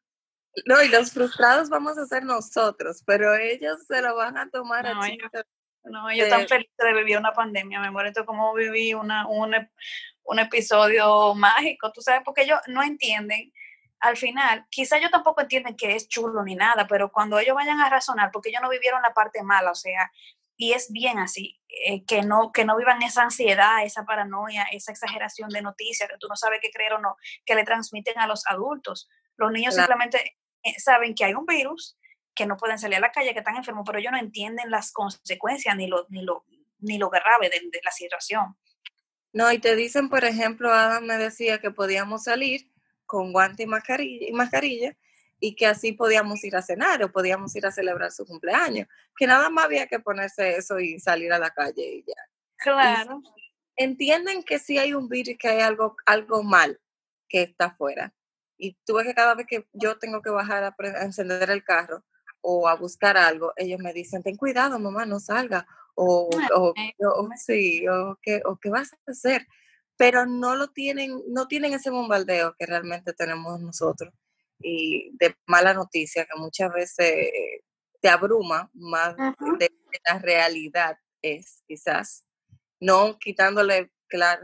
No, 0.64 0.82
y 0.82 0.88
los 0.88 1.12
frustrados 1.12 1.68
vamos 1.68 1.98
a 1.98 2.06
ser 2.06 2.24
nosotros, 2.24 3.02
pero 3.04 3.34
ellos 3.34 3.84
se 3.86 4.00
lo 4.00 4.16
van 4.16 4.38
a 4.38 4.48
tomar 4.48 4.86
a 4.86 4.94
no, 5.88 6.12
yo 6.12 6.28
tan 6.28 6.48
feliz 6.48 6.68
de 6.78 6.94
vivir 6.94 7.16
una 7.16 7.32
pandemia, 7.32 7.80
me 7.80 7.90
muero. 7.90 8.24
Como 8.24 8.52
viví 8.54 8.92
una, 8.94 9.28
un, 9.28 9.54
un 10.24 10.38
episodio 10.38 11.34
mágico, 11.34 11.92
tú 11.92 12.00
sabes, 12.00 12.22
porque 12.24 12.42
ellos 12.42 12.58
no 12.66 12.82
entienden. 12.82 13.52
Al 14.00 14.16
final, 14.16 14.66
quizá 14.68 14.98
ellos 14.98 15.10
tampoco 15.10 15.40
entienden 15.40 15.76
que 15.76 15.94
es 15.94 16.08
chulo 16.08 16.42
ni 16.42 16.54
nada, 16.54 16.86
pero 16.86 17.10
cuando 17.10 17.38
ellos 17.38 17.54
vayan 17.54 17.80
a 17.80 17.88
razonar, 17.88 18.30
porque 18.30 18.50
ellos 18.50 18.60
no 18.62 18.68
vivieron 18.68 19.00
la 19.00 19.14
parte 19.14 19.42
mala, 19.42 19.70
o 19.70 19.74
sea, 19.74 20.10
y 20.56 20.72
es 20.72 20.90
bien 20.90 21.18
así, 21.18 21.58
eh, 21.68 22.04
que, 22.04 22.22
no, 22.22 22.50
que 22.52 22.64
no 22.64 22.76
vivan 22.76 23.02
esa 23.02 23.22
ansiedad, 23.22 23.84
esa 23.84 24.04
paranoia, 24.04 24.64
esa 24.72 24.92
exageración 24.92 25.50
de 25.50 25.62
noticias, 25.62 26.08
que 26.08 26.18
tú 26.18 26.28
no 26.28 26.36
sabes 26.36 26.60
qué 26.60 26.70
creer 26.70 26.94
o 26.94 26.98
no, 26.98 27.16
que 27.44 27.54
le 27.54 27.64
transmiten 27.64 28.18
a 28.18 28.26
los 28.26 28.46
adultos. 28.46 29.08
Los 29.36 29.52
niños 29.52 29.74
simplemente 29.74 30.36
saben 30.78 31.14
que 31.14 31.24
hay 31.24 31.34
un 31.34 31.46
virus 31.46 31.96
que 32.34 32.46
no 32.46 32.56
pueden 32.56 32.78
salir 32.78 32.98
a 32.98 33.00
la 33.00 33.12
calle, 33.12 33.32
que 33.32 33.38
están 33.40 33.56
enfermos, 33.56 33.84
pero 33.86 33.98
ellos 33.98 34.12
no 34.12 34.18
entienden 34.18 34.70
las 34.70 34.92
consecuencias 34.92 35.74
ni 35.76 35.86
lo, 35.86 36.06
ni 36.10 36.22
lo, 36.22 36.44
ni 36.80 36.98
lo 36.98 37.08
grave 37.08 37.48
de, 37.48 37.80
la 37.82 37.90
situación. 37.90 38.56
No, 39.32 39.50
y 39.50 39.58
te 39.58 39.74
dicen, 39.74 40.08
por 40.08 40.24
ejemplo, 40.24 40.72
Adam 40.72 41.04
me 41.04 41.16
decía 41.16 41.58
que 41.60 41.70
podíamos 41.70 42.24
salir 42.24 42.70
con 43.06 43.32
guante 43.32 43.62
y 43.64 43.66
mascarilla, 43.66 44.28
y 44.28 44.32
mascarilla 44.32 44.96
y 45.40 45.54
que 45.54 45.66
así 45.66 45.92
podíamos 45.92 46.42
ir 46.44 46.56
a 46.56 46.62
cenar 46.62 47.02
o 47.02 47.12
podíamos 47.12 47.54
ir 47.56 47.66
a 47.66 47.72
celebrar 47.72 48.10
su 48.10 48.24
cumpleaños, 48.24 48.88
que 49.16 49.26
nada 49.26 49.50
más 49.50 49.66
había 49.66 49.86
que 49.86 50.00
ponerse 50.00 50.56
eso 50.56 50.78
y 50.78 50.98
salir 50.98 51.32
a 51.32 51.38
la 51.38 51.50
calle 51.50 51.96
y 51.96 52.04
ya. 52.06 52.14
Claro. 52.58 53.22
entienden 53.76 54.42
que 54.42 54.58
si 54.58 54.78
hay 54.78 54.94
un 54.94 55.08
virus, 55.08 55.36
que 55.38 55.48
hay 55.48 55.60
algo, 55.60 55.96
algo 56.06 56.42
mal 56.42 56.80
que 57.28 57.42
está 57.42 57.66
afuera. 57.66 58.14
Y 58.58 58.76
tú 58.84 58.94
ves 58.94 59.06
que 59.06 59.14
cada 59.14 59.34
vez 59.34 59.46
que 59.46 59.66
yo 59.72 59.98
tengo 59.98 60.22
que 60.22 60.30
bajar 60.30 60.64
a 60.64 60.74
encender 61.04 61.50
el 61.50 61.64
carro, 61.64 62.04
o 62.48 62.68
a 62.68 62.76
buscar 62.76 63.16
algo, 63.16 63.52
ellos 63.56 63.80
me 63.80 63.92
dicen, 63.92 64.22
ten 64.22 64.36
cuidado, 64.36 64.78
mamá, 64.78 65.04
no 65.04 65.18
salga, 65.18 65.66
o, 65.96 66.30
o, 66.54 66.74
o 67.00 67.28
sí, 67.36 67.86
o 67.88 68.16
¿qué, 68.22 68.40
o 68.44 68.56
qué 68.56 68.70
vas 68.70 68.92
a 68.92 69.10
hacer, 69.10 69.48
pero 69.96 70.26
no 70.26 70.54
lo 70.54 70.68
tienen, 70.68 71.20
no 71.26 71.48
tienen 71.48 71.74
ese 71.74 71.90
bombardeo 71.90 72.54
que 72.56 72.66
realmente 72.66 73.12
tenemos 73.14 73.60
nosotros 73.60 74.14
y 74.60 75.10
de 75.18 75.34
mala 75.46 75.74
noticia 75.74 76.24
que 76.24 76.38
muchas 76.38 76.72
veces 76.72 77.30
te 78.00 78.08
abruma 78.08 78.70
más 78.74 79.16
de, 79.58 79.72
la 80.06 80.20
realidad 80.20 80.98
es 81.22 81.64
quizás, 81.66 82.26
no 82.78 83.18
quitándole, 83.18 83.90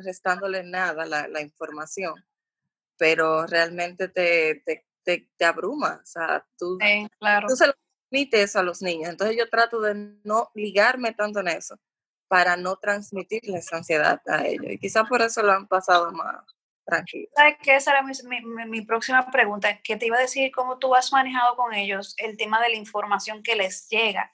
restándole 0.02 0.64
nada 0.64 1.06
la, 1.06 1.28
la 1.28 1.40
información, 1.40 2.14
pero 3.02 3.48
realmente 3.48 4.06
te, 4.06 4.62
te, 4.64 5.28
te, 5.36 5.44
abruma, 5.44 5.98
o 6.00 6.06
sea, 6.06 6.46
tú, 6.56 6.78
claro. 7.18 7.48
tú 7.48 7.56
se 7.56 7.66
lo 7.66 7.72
transmite 7.72 8.42
eso 8.42 8.60
a 8.60 8.62
los 8.62 8.80
niños. 8.80 9.10
Entonces 9.10 9.36
yo 9.36 9.50
trato 9.50 9.80
de 9.80 10.14
no 10.22 10.52
ligarme 10.54 11.12
tanto 11.12 11.40
en 11.40 11.48
eso 11.48 11.80
para 12.28 12.56
no 12.56 12.76
transmitirles 12.76 13.72
ansiedad 13.72 14.22
a 14.28 14.46
ellos. 14.46 14.70
Y 14.70 14.78
quizás 14.78 15.08
por 15.08 15.20
eso 15.20 15.42
lo 15.42 15.50
han 15.50 15.66
pasado 15.66 16.12
más 16.12 16.44
tranquilo. 16.86 17.28
¿Sabes 17.34 17.56
qué? 17.60 17.74
Esa 17.74 17.90
era 17.90 18.04
mi, 18.04 18.14
mi, 18.68 18.82
próxima 18.82 19.28
pregunta, 19.32 19.82
que 19.82 19.96
te 19.96 20.06
iba 20.06 20.18
a 20.18 20.20
decir 20.20 20.52
cómo 20.52 20.78
tú 20.78 20.94
has 20.94 21.12
manejado 21.12 21.56
con 21.56 21.74
ellos 21.74 22.14
el 22.18 22.36
tema 22.36 22.62
de 22.62 22.68
la 22.68 22.76
información 22.76 23.42
que 23.42 23.56
les 23.56 23.88
llega. 23.88 24.30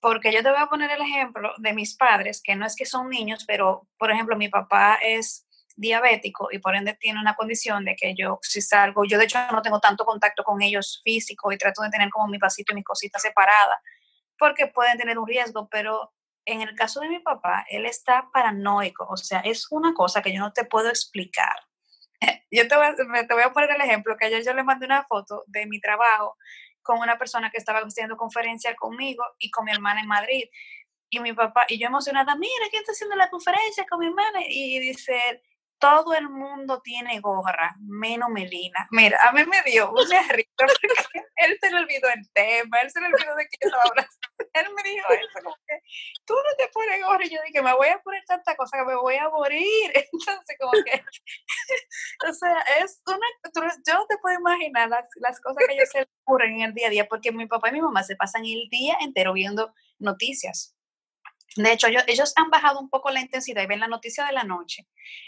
Porque 0.00 0.34
yo 0.34 0.42
te 0.42 0.50
voy 0.50 0.60
a 0.60 0.66
poner 0.66 0.90
el 0.90 1.00
ejemplo 1.00 1.54
de 1.56 1.72
mis 1.72 1.96
padres, 1.96 2.42
que 2.44 2.56
no 2.56 2.66
es 2.66 2.76
que 2.76 2.84
son 2.84 3.08
niños, 3.08 3.46
pero, 3.46 3.88
por 3.98 4.10
ejemplo, 4.10 4.36
mi 4.36 4.50
papá 4.50 4.98
es 5.02 5.45
diabético 5.76 6.48
y 6.50 6.58
por 6.58 6.74
ende 6.74 6.94
tiene 6.94 7.20
una 7.20 7.34
condición 7.34 7.84
de 7.84 7.94
que 7.94 8.14
yo 8.14 8.38
si 8.42 8.60
salgo, 8.60 9.04
yo 9.04 9.18
de 9.18 9.24
hecho 9.24 9.38
no 9.52 9.62
tengo 9.62 9.78
tanto 9.78 10.04
contacto 10.04 10.42
con 10.42 10.62
ellos 10.62 11.00
físico 11.04 11.52
y 11.52 11.58
trato 11.58 11.82
de 11.82 11.90
tener 11.90 12.10
como 12.10 12.26
mi 12.28 12.38
pasito 12.38 12.72
y 12.72 12.76
mis 12.76 12.84
cositas 12.84 13.22
separadas 13.22 13.78
porque 14.38 14.66
pueden 14.66 14.98
tener 14.98 15.18
un 15.18 15.26
riesgo, 15.26 15.68
pero 15.70 16.12
en 16.44 16.62
el 16.62 16.74
caso 16.74 17.00
de 17.00 17.08
mi 17.08 17.18
papá, 17.18 17.66
él 17.68 17.86
está 17.86 18.28
paranoico, 18.32 19.06
o 19.08 19.16
sea, 19.16 19.40
es 19.40 19.66
una 19.70 19.92
cosa 19.94 20.22
que 20.22 20.32
yo 20.32 20.40
no 20.40 20.52
te 20.52 20.64
puedo 20.64 20.88
explicar. 20.88 21.56
Yo 22.50 22.66
te 22.66 22.74
voy, 22.76 22.86
a, 22.86 22.94
te 22.94 23.34
voy 23.34 23.42
a 23.42 23.52
poner 23.52 23.70
el 23.72 23.80
ejemplo 23.82 24.16
que 24.16 24.24
ayer 24.24 24.42
yo 24.42 24.54
le 24.54 24.62
mandé 24.62 24.86
una 24.86 25.04
foto 25.04 25.44
de 25.48 25.66
mi 25.66 25.80
trabajo 25.80 26.38
con 26.80 26.98
una 26.98 27.18
persona 27.18 27.50
que 27.50 27.58
estaba 27.58 27.80
haciendo 27.80 28.16
conferencia 28.16 28.74
conmigo 28.74 29.22
y 29.38 29.50
con 29.50 29.66
mi 29.66 29.72
hermana 29.72 30.00
en 30.00 30.06
Madrid. 30.06 30.44
Y 31.10 31.20
mi 31.20 31.34
papá, 31.34 31.66
y 31.68 31.78
yo 31.78 31.88
emocionada, 31.88 32.34
mira, 32.36 32.66
¿quién 32.70 32.80
está 32.80 32.92
haciendo 32.92 33.16
la 33.16 33.28
conferencia 33.28 33.84
con 33.86 33.98
mi 33.98 34.06
hermana? 34.06 34.40
Y 34.48 34.78
dice 34.78 35.42
todo 35.78 36.14
el 36.14 36.28
mundo 36.28 36.80
tiene 36.82 37.20
gorra, 37.20 37.74
menos 37.80 38.30
Melina. 38.30 38.86
Mira, 38.90 39.18
a 39.22 39.32
mí 39.32 39.44
me 39.44 39.62
dio 39.70 39.90
una 39.90 40.22
risa 40.28 40.50
porque 40.56 40.88
él 41.36 41.58
se 41.60 41.70
le 41.70 41.78
olvidó 41.78 42.08
el 42.08 42.30
tema, 42.32 42.78
él 42.80 42.90
se 42.90 43.00
le 43.00 43.06
olvidó 43.08 43.34
de 43.36 43.46
qué 43.46 43.56
estaba 43.60 43.82
hablando. 43.82 44.10
Él 44.52 44.66
me 44.74 44.82
dijo 44.82 45.12
eso, 45.12 45.28
como 45.42 45.56
que 45.66 45.80
tú 46.24 46.34
no 46.34 46.56
te 46.56 46.68
pones 46.68 47.02
gorro. 47.02 47.24
Y 47.24 47.30
yo 47.30 47.40
dije, 47.46 47.62
me 47.62 47.74
voy 47.74 47.88
a 47.88 47.98
poner 47.98 48.24
tanta 48.26 48.56
cosa 48.56 48.78
que 48.78 48.84
me 48.84 48.96
voy 48.96 49.16
a 49.16 49.28
morir. 49.28 49.92
Entonces, 49.94 50.56
como 50.58 50.72
que, 50.84 51.02
o 52.28 52.32
sea, 52.32 52.58
es 52.80 53.02
una, 53.06 53.26
yo 53.86 53.94
no 53.94 54.06
te 54.06 54.18
puedo 54.18 54.38
imaginar 54.38 54.88
las, 54.88 55.04
las 55.16 55.40
cosas 55.40 55.64
que 55.66 55.74
ellos 55.74 55.88
se 55.90 56.06
ocurren 56.22 56.56
en 56.56 56.62
el 56.62 56.74
día 56.74 56.86
a 56.86 56.90
día, 56.90 57.08
porque 57.08 57.32
mi 57.32 57.46
papá 57.46 57.68
y 57.68 57.72
mi 57.72 57.82
mamá 57.82 58.02
se 58.02 58.16
pasan 58.16 58.44
el 58.44 58.68
día 58.70 58.96
entero 59.00 59.32
viendo 59.32 59.74
noticias. 59.98 60.75
De 61.56 61.72
hecho, 61.72 61.88
ellos 62.06 62.32
han 62.36 62.50
bajado 62.50 62.80
un 62.80 62.90
poco 62.90 63.10
la 63.10 63.20
intensidad 63.20 63.62
y 63.62 63.66
ven 63.66 63.80
la 63.80 63.88
noticia 63.88 64.24
de 64.26 64.32
la 64.32 64.44
noche, 64.44 64.86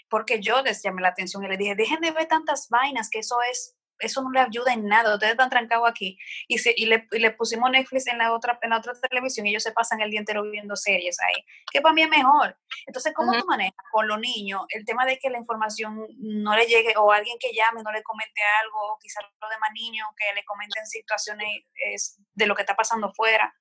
porque 0.08 0.40
yo 0.40 0.62
les 0.62 0.82
llamé 0.82 1.02
la 1.02 1.08
atención 1.08 1.44
y 1.44 1.48
les 1.48 1.58
dije, 1.58 1.74
dejen 1.74 2.00
de 2.00 2.10
ver 2.10 2.26
tantas 2.26 2.68
vainas, 2.68 3.08
que 3.10 3.20
eso 3.20 3.36
es 3.50 3.78
eso 4.00 4.22
no 4.22 4.30
le 4.30 4.40
ayuda 4.40 4.72
en 4.72 4.86
nada, 4.86 5.14
ustedes 5.14 5.32
están 5.32 5.50
trancados 5.50 5.88
aquí. 5.88 6.18
Y, 6.46 6.56
y, 6.76 6.86
le, 6.86 7.06
y, 7.10 7.18
le, 7.18 7.30
pusimos 7.32 7.70
Netflix 7.70 8.06
en 8.06 8.18
la, 8.18 8.32
otra, 8.32 8.58
en 8.62 8.70
la 8.70 8.78
otra 8.78 8.92
televisión 8.94 9.46
y 9.46 9.50
ellos 9.50 9.62
se 9.62 9.72
pasan 9.72 10.00
el 10.00 10.10
día 10.10 10.20
entero 10.20 10.42
viendo 10.42 10.76
series 10.76 11.18
ahí, 11.20 11.44
que 11.70 11.80
para 11.80 11.94
mí 11.94 12.02
es 12.02 12.08
mejor. 12.08 12.56
Entonces, 12.86 13.12
¿cómo 13.14 13.32
tú 13.32 13.44
manejas 13.46 13.74
con 13.90 14.06
los 14.06 14.18
niños 14.18 14.62
el 14.70 14.84
tema 14.84 15.04
de 15.04 15.18
que 15.18 15.30
la 15.30 15.38
información 15.38 16.06
no 16.18 16.56
le 16.56 16.66
llegue 16.66 16.94
o 16.96 17.12
alguien 17.12 17.36
que 17.40 17.52
llame 17.52 17.82
no 17.82 17.92
le 17.92 18.02
comente 18.02 18.40
algo, 18.62 18.94
o 18.94 18.98
quizás 19.00 19.24
los 19.40 19.50
demás 19.50 19.70
niños 19.74 20.06
que 20.16 20.34
le 20.34 20.44
comenten 20.44 20.86
situaciones 20.86 21.48
es, 21.74 22.20
de 22.34 22.46
lo 22.46 22.54
que 22.54 22.62
está 22.62 22.76
pasando 22.76 23.12
fuera? 23.12 23.54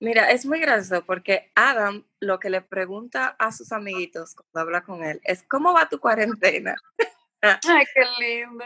Mira, 0.00 0.30
es 0.30 0.46
muy 0.46 0.60
gracioso 0.60 1.04
porque 1.04 1.52
Adam 1.54 2.06
lo 2.20 2.40
que 2.40 2.48
le 2.48 2.62
pregunta 2.62 3.36
a 3.38 3.52
sus 3.52 3.70
amiguitos 3.70 4.34
cuando 4.34 4.60
habla 4.60 4.82
con 4.82 5.04
él 5.04 5.20
es, 5.24 5.42
¿cómo 5.42 5.74
va 5.74 5.90
tu 5.90 6.00
cuarentena? 6.00 6.74
Ay, 7.42 7.84
qué 7.94 8.04
lindo. 8.18 8.64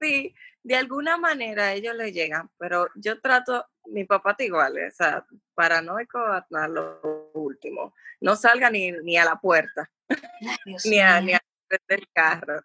Sí, 0.00 0.34
de 0.64 0.74
alguna 0.74 1.16
manera 1.16 1.72
ellos 1.74 1.94
le 1.94 2.10
llegan, 2.10 2.50
pero 2.58 2.88
yo 2.96 3.20
trato, 3.20 3.64
mi 3.86 4.04
papá 4.04 4.32
está 4.32 4.44
igual, 4.44 4.76
o 4.76 4.90
sea, 4.90 5.24
paranoico 5.54 6.18
hasta 6.18 6.66
lo 6.66 7.30
último. 7.34 7.94
No 8.20 8.34
salga 8.34 8.68
ni, 8.68 8.90
ni 8.90 9.16
a 9.16 9.24
la 9.24 9.36
puerta, 9.36 9.88
ni, 10.86 10.98
a, 10.98 11.20
ni 11.20 11.34
a 11.34 11.40
el 11.88 12.08
carro. 12.12 12.60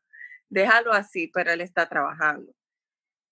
Déjalo 0.49 0.93
así, 0.93 1.27
pero 1.27 1.51
él 1.51 1.61
está 1.61 1.87
trabajando. 1.87 2.51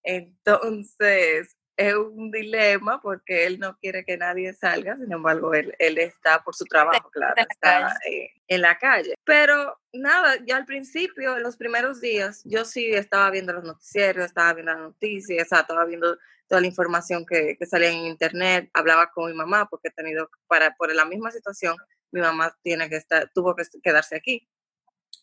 Entonces, 0.03 1.57
es 1.77 1.93
un 1.93 2.31
dilema 2.31 2.99
porque 2.99 3.45
él 3.45 3.59
no 3.59 3.77
quiere 3.77 4.03
que 4.03 4.17
nadie 4.17 4.51
salga, 4.53 4.97
sin 4.97 5.11
embargo, 5.11 5.53
él, 5.53 5.75
él 5.77 5.99
está 5.99 6.43
por 6.43 6.55
su 6.55 6.65
trabajo, 6.65 7.09
claro, 7.11 7.35
está 7.37 7.95
eh, 8.09 8.31
en 8.47 8.61
la 8.61 8.79
calle. 8.79 9.13
Pero 9.23 9.79
nada, 9.93 10.37
ya 10.43 10.57
al 10.57 10.65
principio, 10.65 11.37
en 11.37 11.43
los 11.43 11.55
primeros 11.55 12.01
días, 12.01 12.41
yo 12.45 12.65
sí 12.65 12.87
estaba 12.93 13.29
viendo 13.29 13.53
los 13.53 13.63
noticieros, 13.63 14.25
estaba 14.25 14.53
viendo 14.53 14.73
las 14.73 14.81
noticias, 14.81 15.51
estaba 15.51 15.85
viendo 15.85 16.17
toda 16.47 16.61
la 16.61 16.67
información 16.67 17.25
que, 17.25 17.55
que 17.57 17.65
salía 17.67 17.91
en 17.91 18.07
internet, 18.07 18.71
hablaba 18.73 19.11
con 19.11 19.29
mi 19.29 19.37
mamá 19.37 19.67
porque 19.69 19.89
he 19.89 19.91
tenido, 19.91 20.31
para, 20.47 20.75
por 20.75 20.93
la 20.93 21.05
misma 21.05 21.29
situación, 21.29 21.75
mi 22.11 22.21
mamá 22.21 22.57
tiene 22.63 22.89
que 22.89 22.95
estar, 22.95 23.29
tuvo 23.35 23.55
que 23.55 23.63
quedarse 23.83 24.15
aquí. 24.15 24.49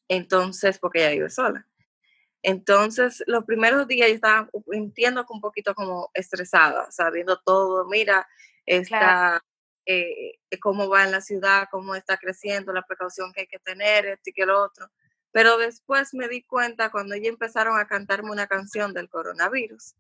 Entonces, 0.07 0.79
porque 0.79 1.01
ella 1.01 1.11
vive 1.11 1.31
sola. 1.31 1.67
Entonces, 2.45 3.25
los 3.27 3.47
primeros 3.47 3.89
días 3.89 4.09
yo 4.09 4.15
estaba, 4.17 4.51
entiendo 4.73 5.25
que 5.25 5.33
un 5.33 5.41
poquito 5.41 5.75
como 5.75 6.11
estresada, 6.13 6.91
sabiendo 6.91 7.41
todo, 7.41 7.87
mira, 7.87 8.29
está, 8.67 9.43
eh, 9.87 10.39
cómo 10.61 10.87
va 10.91 11.05
en 11.05 11.13
la 11.13 11.23
ciudad, 11.23 11.69
cómo 11.71 11.95
está 11.95 12.19
creciendo, 12.19 12.75
la 12.75 12.83
precaución 12.83 13.33
que 13.33 13.41
hay 13.41 13.47
que 13.47 13.59
tener, 13.61 14.05
esto 14.05 14.29
y 14.29 14.33
que 14.35 14.45
lo 14.45 14.63
otro. 14.63 14.91
Pero 15.33 15.57
después 15.57 16.13
me 16.13 16.29
di 16.29 16.43
cuenta 16.43 16.91
cuando 16.91 17.17
ya 17.17 17.31
empezaron 17.31 17.79
a 17.79 17.87
cantarme 17.87 18.31
una 18.31 18.47
canción 18.47 18.93
del 18.93 19.09
coronavirus, 19.09 19.95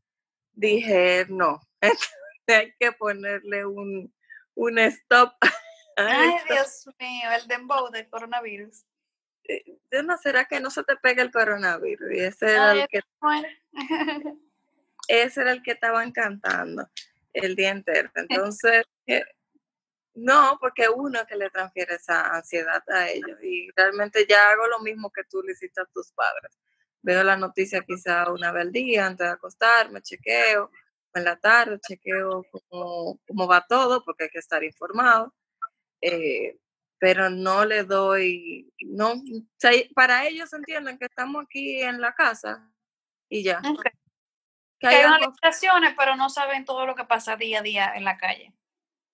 dije, 0.52 1.24
no, 1.30 1.62
hay 2.46 2.74
que 2.78 2.92
ponerle 2.92 3.64
un, 3.64 4.14
un 4.54 4.78
stop. 4.80 5.33
Ay, 5.96 6.35
Dios 6.46 6.87
mío, 6.98 7.30
el 7.40 7.48
dembow 7.48 7.90
del 7.90 8.07
coronavirus. 8.11 8.85
Eh, 9.46 9.78
no 10.02 10.16
será 10.18 10.46
que 10.46 10.61
no 10.61 10.70
se 10.70 10.83
te 10.85 10.96
pega 10.96 11.22
el 11.22 11.30
coronavirus 11.30 12.12
y 12.12 12.20
ese 12.20 12.50
era 12.52 12.72
el 12.72 12.88
que 12.88 13.00
ese 15.09 15.40
era 15.42 15.52
el 15.52 15.62
que 15.62 15.72
estaban 15.72 16.12
cantando 16.12 16.88
el 17.33 17.54
día 17.54 17.70
entero. 17.70 18.11
Entonces 18.14 18.85
eh, 19.07 19.24
no 20.14 20.57
porque 20.61 20.88
uno 20.88 21.26
que 21.26 21.37
le 21.37 21.50
transfiere 21.50 21.96
esa 21.96 22.35
ansiedad 22.35 22.83
a 22.88 23.11
ellos 23.11 23.38
y 23.42 23.68
realmente 23.76 24.26
ya 24.28 24.50
hago 24.50 24.66
lo 24.66 24.80
mismo 24.80 25.11
que 25.11 25.24
tú 25.24 25.42
le 25.42 25.52
hiciste 25.52 25.80
a 25.80 25.87
tus 25.87 26.12
padres. 26.12 26.59
Veo 27.02 27.22
la 27.22 27.37
noticia 27.37 27.83
quizá 27.83 28.30
una 28.30 28.50
vez 28.50 28.62
al 28.62 28.72
día 28.72 29.07
antes 29.07 29.26
de 29.26 29.33
acostarme 29.33 30.00
chequeo 30.00 30.70
en 31.12 31.24
la 31.24 31.37
tarde 31.37 31.78
chequeo 31.80 32.44
cómo, 32.50 33.20
cómo 33.26 33.46
va 33.46 33.64
todo 33.68 34.02
porque 34.04 34.24
hay 34.24 34.30
que 34.30 34.38
estar 34.38 34.64
informado. 34.64 35.35
Eh, 36.00 36.59
pero 36.98 37.30
no 37.30 37.64
le 37.64 37.85
doy, 37.85 38.72
no, 38.87 39.14
para 39.94 40.26
ellos 40.26 40.52
entienden 40.52 40.98
que 40.98 41.07
estamos 41.07 41.44
aquí 41.44 41.80
en 41.80 42.00
la 42.00 42.14
casa 42.14 42.70
y 43.28 43.42
ya. 43.42 43.61
Que, 44.78 44.87
hay 44.87 45.04
unas 45.04 45.20
limitaciones, 45.20 45.94
pero 45.98 46.16
no 46.16 46.28
saben 46.28 46.64
todo 46.64 46.87
lo 46.87 46.94
que 46.94 47.04
pasa 47.04 47.37
día 47.37 47.61
a 47.61 47.62
día 47.62 47.92
en 47.94 48.04
la 48.04 48.18
calle. 48.18 48.52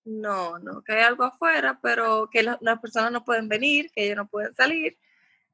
No, 0.05 0.59
no, 0.59 0.83
que 0.83 0.95
hay 0.95 1.03
algo 1.03 1.25
afuera, 1.25 1.79
pero 1.83 2.29
que 2.31 2.43
las 2.43 2.81
personas 2.81 3.12
no 3.12 3.25
pueden 3.25 3.49
venir, 3.49 3.90
que 3.93 4.05
ellos 4.05 4.16
no 4.16 4.29
pueden 4.29 4.53
salir. 4.55 4.99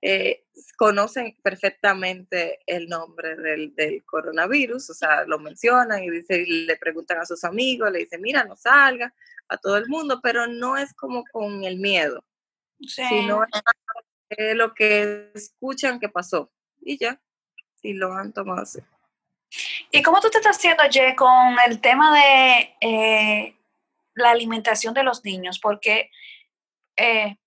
Eh, 0.03 0.45
conocen 0.77 1.37
perfectamente 1.43 2.61
el 2.67 2.87
nombre 2.89 3.35
del, 3.37 3.75
del, 3.75 4.05
coronavirus, 4.05 4.91
o 4.91 4.95
sea, 4.95 5.25
lo 5.25 5.39
mencionan 5.39 6.05
y 6.05 6.11
dice, 6.11 6.45
le 6.47 6.77
preguntan 6.77 7.19
a 7.19 7.27
sus 7.27 7.43
amigos, 7.45 7.91
le 7.91 8.01
dicen, 8.01 8.21
mira, 8.21 8.45
no 8.45 8.57
salga, 8.57 9.13
a 9.49 9.57
todo 9.57 9.77
el 9.77 9.89
mundo, 9.89 10.21
pero 10.23 10.47
no 10.47 10.77
es 10.77 10.93
como 10.95 11.25
con 11.33 11.65
el 11.65 11.79
miedo, 11.79 12.25
sino 12.81 13.45
es 14.31 14.57
lo 14.57 14.75
que 14.75 15.31
escuchan 15.35 16.01
que 16.01 16.09
pasó 16.09 16.51
y 16.81 16.99
ya, 16.99 17.21
y 17.83 17.93
lo 17.95 18.13
han 18.13 18.33
tomado 18.33 18.63
así. 18.63 18.81
¿Y 19.91 20.03
cómo 20.03 20.21
tú 20.21 20.31
te 20.31 20.39
estás 20.39 20.57
haciendo, 20.57 20.83
Jay, 20.91 21.15
con 21.15 21.57
el 21.67 21.81
tema 21.81 22.15
de 22.15 22.77
eh, 22.81 23.57
la 24.15 24.31
alimentación 24.31 24.93
de 24.95 25.05
los 25.05 25.25
niños? 25.25 25.59
Porque 25.61 26.11
eh, 26.97 27.39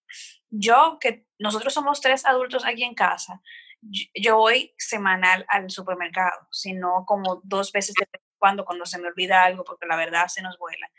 yo, 0.50 0.98
que 1.00 1.26
nosotros 1.38 1.74
somos 1.74 2.02
tres 2.02 2.26
adultos 2.26 2.66
aquí 2.66 2.84
en 2.84 2.96
casa, 2.96 3.42
yo 4.14 4.38
voy 4.38 4.74
semanal 4.78 5.46
al 5.50 5.70
supermercado, 5.70 6.48
sino 6.52 7.06
como 7.06 7.42
dos 7.44 7.72
veces 7.72 7.96
de 7.96 8.08
cuando, 8.38 8.66
cuando 8.66 8.86
se 8.86 8.98
me 8.98 9.08
olvida 9.08 9.44
algo, 9.44 9.64
porque 9.64 9.86
la 9.86 9.96
verdad 9.96 10.28
se 10.28 10.42
nos 10.42 10.58
vuela 10.58 10.90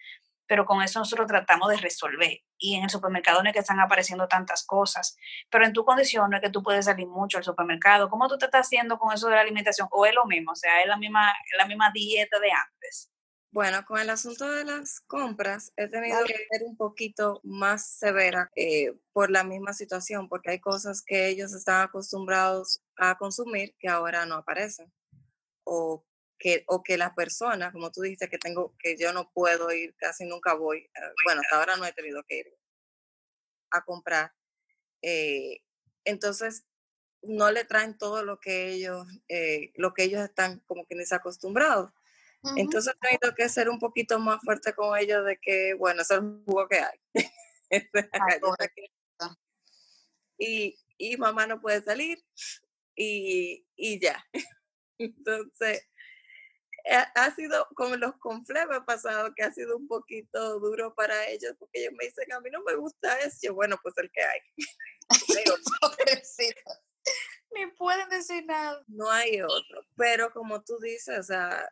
pero 0.51 0.67
con 0.67 0.83
eso 0.83 0.99
nosotros 0.99 1.29
tratamos 1.29 1.69
de 1.69 1.77
resolver. 1.77 2.41
Y 2.59 2.75
en 2.75 2.83
el 2.83 2.91
supermercado 2.91 3.41
no 3.41 3.49
es 3.49 3.53
que 3.53 3.61
están 3.61 3.79
apareciendo 3.79 4.27
tantas 4.27 4.67
cosas, 4.67 5.17
pero 5.49 5.65
en 5.65 5.73
tu 5.73 5.85
condición 5.85 6.29
no 6.29 6.37
es 6.37 6.43
que 6.43 6.51
tú 6.51 6.61
puedes 6.61 6.87
salir 6.87 7.07
mucho 7.07 7.39
al 7.39 7.45
supermercado. 7.45 8.11
¿Cómo 8.11 8.27
tú 8.27 8.37
te 8.37 8.47
estás 8.47 8.67
haciendo 8.67 8.99
con 8.99 9.15
eso 9.15 9.29
de 9.29 9.37
la 9.37 9.43
alimentación? 9.43 9.87
¿O 9.93 10.05
es 10.07 10.13
lo 10.13 10.25
mismo? 10.25 10.51
O 10.51 10.57
sea, 10.57 10.83
es 10.83 10.89
la 10.89 10.97
misma, 10.97 11.33
la 11.57 11.67
misma 11.67 11.93
dieta 11.95 12.41
de 12.41 12.51
antes. 12.51 13.13
Bueno, 13.53 13.85
con 13.87 14.01
el 14.01 14.11
asunto 14.11 14.51
de 14.51 14.65
las 14.65 14.99
compras 15.07 15.73
he 15.77 15.87
tenido 15.87 16.19
que 16.25 16.35
ser 16.35 16.63
un 16.67 16.77
poquito 16.77 17.41
más 17.45 17.89
severa 17.89 18.51
eh, 18.57 18.93
por 19.13 19.31
la 19.31 19.45
misma 19.45 19.73
situación, 19.73 20.29
porque 20.29 20.51
hay 20.51 20.59
cosas 20.59 21.05
que 21.07 21.29
ellos 21.29 21.53
están 21.53 21.83
acostumbrados 21.83 22.83
a 22.97 23.17
consumir 23.19 23.77
que 23.79 23.87
ahora 23.87 24.27
no 24.27 24.35
aparecen 24.35 24.93
o 25.63 26.05
que, 26.41 26.65
o 26.67 26.83
que 26.83 26.97
la 26.97 27.15
persona, 27.15 27.71
como 27.71 27.93
tú 27.93 28.01
dijiste, 28.01 28.29
que 28.29 28.39
tengo, 28.39 28.75
que 28.79 28.97
yo 28.97 29.13
no 29.13 29.31
puedo 29.31 29.71
ir, 29.73 29.95
casi 29.97 30.25
nunca 30.25 30.55
voy, 30.55 30.79
eh, 30.79 31.13
bueno, 31.25 31.43
hasta 31.43 31.57
ahora 31.57 31.77
no 31.77 31.85
he 31.85 31.93
tenido 31.93 32.25
que 32.27 32.39
ir 32.39 32.47
a 33.71 33.85
comprar. 33.85 34.33
Eh, 35.03 35.63
entonces, 36.05 36.65
no 37.23 37.53
le 37.53 37.65
traen 37.65 37.99
todo 37.99 38.25
lo 38.25 38.41
que 38.41 38.71
ellos, 38.71 39.07
eh, 39.29 39.71
lo 39.77 39.93
que 39.93 40.05
ellos 40.05 40.23
están 40.23 40.61
como 40.61 40.87
que 40.87 40.97
acostumbrados. 41.11 41.93
Entonces 42.57 42.95
he 42.95 43.07
tenido 43.07 43.35
que 43.35 43.51
ser 43.51 43.69
un 43.69 43.79
poquito 43.79 44.19
más 44.19 44.41
fuerte 44.43 44.73
con 44.73 44.99
ellos 44.99 45.27
de 45.27 45.37
que, 45.37 45.75
bueno, 45.75 46.01
eso 46.01 46.15
es 46.15 46.21
el 46.21 46.43
jugo 46.47 46.67
que 46.69 46.79
hay. 46.79 46.99
y, 50.39 50.79
y 50.97 51.17
mamá 51.19 51.47
no 51.47 51.61
puede 51.61 51.83
salir 51.83 52.25
y, 52.97 53.67
y 53.77 54.01
ya. 54.01 54.25
Entonces, 54.99 55.90
ha 57.15 57.35
sido 57.35 57.67
como 57.75 57.97
los 57.97 58.17
conflemes 58.19 58.81
pasados, 58.87 59.33
que 59.37 59.43
ha 59.43 59.53
sido 59.53 59.77
un 59.77 59.87
poquito 59.87 60.59
duro 60.61 60.95
para 60.95 61.29
ellos, 61.29 61.55
porque 61.59 61.81
ellos 61.81 61.95
me 61.99 62.07
dicen, 62.07 62.33
a 62.33 62.41
mí 62.41 62.51
no 62.51 62.63
me 62.63 62.75
gusta 62.75 63.19
eso. 63.21 63.39
Yo, 63.43 63.55
bueno, 63.55 63.79
pues 63.83 63.97
el 63.99 64.11
que 64.11 64.23
hay. 64.23 64.41
Ni 67.53 67.67
pueden 67.73 68.09
decir 68.09 68.45
nada. 68.47 68.83
No 68.87 69.11
hay 69.11 69.41
otro. 69.43 69.85
Pero 69.97 70.33
como 70.33 70.63
tú 70.63 70.79
dices, 70.79 71.19
o 71.19 71.23
sea, 71.23 71.69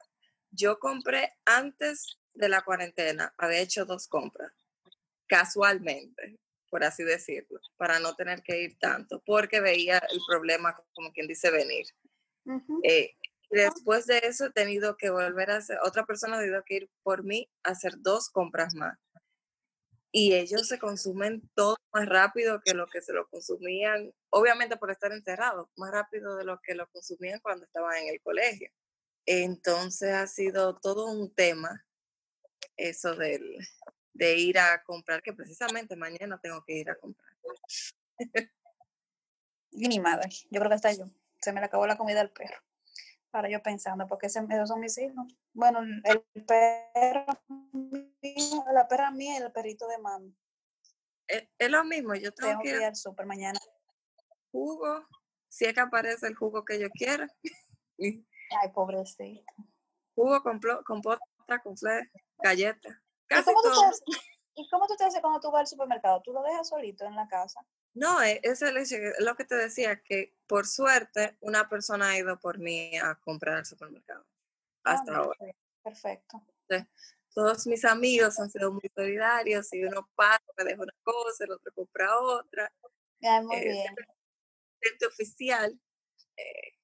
yo 0.51 0.79
compré 0.79 1.33
antes 1.45 2.19
de 2.35 2.49
la 2.49 2.63
cuarentena, 2.63 3.35
había 3.37 3.61
hecho 3.61 3.85
dos 3.85 4.09
compras, 4.09 4.53
casualmente, 5.27 6.39
por 6.71 6.85
así 6.85 7.03
decirlo, 7.03 7.61
para 7.77 7.99
no 7.99 8.15
tener 8.15 8.43
que 8.43 8.63
ir 8.63 8.79
tanto, 8.79 9.23
porque 9.25 9.61
veía 9.61 9.99
el 10.11 10.21
problema, 10.27 10.77
como 10.95 11.13
quien 11.13 11.27
dice, 11.27 11.51
venir. 11.51 11.87
Después 13.51 14.07
de 14.07 14.19
eso 14.25 14.47
he 14.47 14.51
tenido 14.53 14.97
que 14.97 15.11
volver 15.11 15.51
a 15.51 15.57
hacer, 15.57 15.79
otra 15.85 16.05
persona 16.05 16.37
ha 16.37 16.41
tenido 16.41 16.63
que 16.67 16.75
ir 16.77 16.91
por 17.03 17.25
mí 17.25 17.49
a 17.65 17.71
hacer 17.71 17.95
dos 17.99 18.29
compras 18.31 18.75
más. 18.75 18.99
y 20.13 20.35
ellos 20.35 20.67
se 20.69 20.79
consumen 20.79 21.43
todo 21.55 21.77
más 21.93 22.09
rápido 22.09 22.61
que 22.65 22.75
lo 22.75 22.87
que 22.87 23.03
se 23.03 23.13
lo 23.13 23.29
consumían, 23.29 24.13
obviamente 24.31 24.77
por 24.77 24.91
estar 24.91 25.13
encerrados, 25.13 25.69
más 25.77 25.91
rápido 25.93 26.37
de 26.37 26.45
lo 26.45 26.61
que 26.63 26.75
lo 26.75 26.89
consumían 26.89 27.41
cuando 27.41 27.65
estaban 27.67 27.97
en 27.99 28.09
el 28.09 28.21
colegio. 28.23 28.71
Entonces 29.27 30.15
ha 30.15 30.27
sido 30.27 30.79
todo 30.81 31.07
un 31.07 31.35
tema 31.35 31.85
eso 32.77 33.15
del, 33.17 33.59
de 34.15 34.37
ir 34.37 34.59
a 34.59 34.83
comprar, 34.85 35.23
que 35.23 35.33
precisamente 35.33 35.97
mañana 35.97 36.41
tengo 36.43 36.65
que 36.65 36.75
ir 36.75 36.91
a 36.91 36.97
comprar. 36.97 37.33
ni 39.73 40.01
madre, 40.01 40.29
yo 40.51 40.61
creo 40.61 40.71
que 40.71 40.77
está 40.77 40.93
yo. 40.93 41.11
Se 41.41 41.53
me 41.53 41.61
le 41.61 41.67
acabó 41.67 41.87
la 41.87 41.99
comida 41.99 42.21
al 42.21 42.31
perro. 42.31 42.57
Ahora 43.33 43.51
yo 43.51 43.63
pensando, 43.63 44.07
porque 44.07 44.27
esos 44.27 44.69
son 44.69 44.81
mis 44.81 44.97
hijos. 44.99 45.27
Bueno, 45.53 45.81
el 45.83 46.25
perro 46.47 47.27
la 48.73 48.89
perra 48.89 49.11
mía 49.11 49.39
y 49.39 49.43
el 49.43 49.53
perrito 49.53 49.87
de 49.87 49.99
mami. 49.99 50.35
Es, 51.27 51.71
lo 51.71 51.85
mismo, 51.85 52.15
yo 52.15 52.33
tengo, 52.33 52.61
que 52.63 52.71
ir 52.71 52.85
al 52.85 52.97
súper 52.97 53.27
mañana. 53.27 53.59
Jugo, 54.51 55.07
si 55.49 55.67
es 55.67 55.75
que 55.75 55.81
aparece 55.81 56.27
el 56.27 56.35
jugo 56.35 56.65
que 56.65 56.81
yo 56.81 56.89
quiera. 56.91 57.29
Ay, 57.99 58.73
pobrecito. 58.73 59.53
Jugo, 60.15 60.43
compota, 60.85 61.21
confle, 61.63 62.11
galleta. 62.39 63.03
¿Y 63.31 63.45
cómo, 63.45 63.61
Tú 63.63 63.69
te 63.69 63.87
haces, 63.87 64.03
¿Y 64.55 64.69
cómo 64.71 64.87
tú 64.87 64.97
te 64.97 65.05
haces 65.05 65.21
cuando 65.21 65.39
tú 65.39 65.51
vas 65.51 65.61
al 65.61 65.67
supermercado? 65.67 66.23
¿Tú 66.23 66.33
lo 66.33 66.43
dejas 66.43 66.69
solito 66.69 67.05
en 67.05 67.15
la 67.15 67.29
casa? 67.29 67.61
No, 67.99 68.23
e, 68.23 68.41
es 68.45 68.63
lo 69.19 69.35
que 69.35 69.45
te 69.45 69.57
decía, 69.57 70.01
que 70.01 70.33
por 70.47 70.67
suerte 70.67 71.37
una 71.41 71.69
persona 71.69 72.11
ha 72.11 72.19
ido 72.19 72.39
por 72.39 72.59
mí 72.59 72.97
a 72.97 73.17
comprar 73.17 73.57
al 73.57 73.67
supermercado. 73.67 74.25
Ah, 74.85 74.93
hasta 74.93 75.17
ahora. 75.17 75.39
Perfecto. 75.83 76.41
todos 77.35 77.67
mis 77.67 77.85
amigos 77.85 78.39
han 78.39 78.51
sido 78.51 78.71
muy 78.71 78.89
solidarios 78.95 79.73
y 79.73 79.85
uno 79.85 80.09
pasa, 80.15 80.45
me 80.57 80.65
deja 80.65 80.83
una 80.83 80.95
cosa, 81.03 81.45
el 81.45 81.51
otro 81.51 81.73
compra 81.73 82.21
otra. 82.21 82.73
Ah, 83.25 83.43
muy 83.43 83.57
eh, 83.57 83.73
bien. 83.73 83.97
oficial. 85.09 85.81
Eh, 86.37 86.78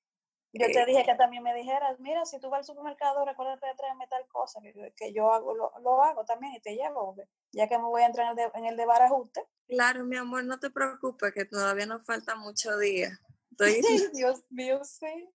yo 0.54 0.66
te 0.66 0.82
eh, 0.82 0.86
dije 0.86 1.04
que 1.04 1.14
también 1.16 1.42
me 1.42 1.52
dijeras, 1.52 1.98
mira, 1.98 2.24
si 2.24 2.38
tú 2.38 2.48
vas 2.48 2.60
al 2.60 2.64
supermercado, 2.64 3.24
recuérdate 3.24 3.66
de 3.66 3.74
traerme 3.74 4.06
tal 4.06 4.26
cosa, 4.28 4.60
que, 4.96 5.12
yo 5.12 5.32
hago, 5.32 5.54
lo, 5.54 6.02
hago 6.02 6.24
también 6.24 6.54
y 6.54 6.60
te 6.60 6.76
llevo, 6.76 7.16
ya 7.52 7.68
que 7.68 7.76
me 7.76 7.84
voy 7.84 8.02
a 8.02 8.06
entrar 8.06 8.26
en 8.26 8.30
el 8.30 8.36
de, 8.36 8.58
en 8.58 8.66
el 8.66 8.76
de 8.76 8.86
barajuste. 8.86 9.44
Claro, 9.68 10.04
mi 10.04 10.16
amor, 10.16 10.44
no 10.44 10.60
te 10.60 10.70
preocupes, 10.70 11.32
que 11.32 11.44
todavía 11.44 11.86
nos 11.86 12.04
falta 12.04 12.36
mucho 12.36 12.78
día. 12.78 13.18
Estoy 13.50 13.80
Dios 14.14 14.44
mío, 14.50 14.84
sí. 14.84 15.28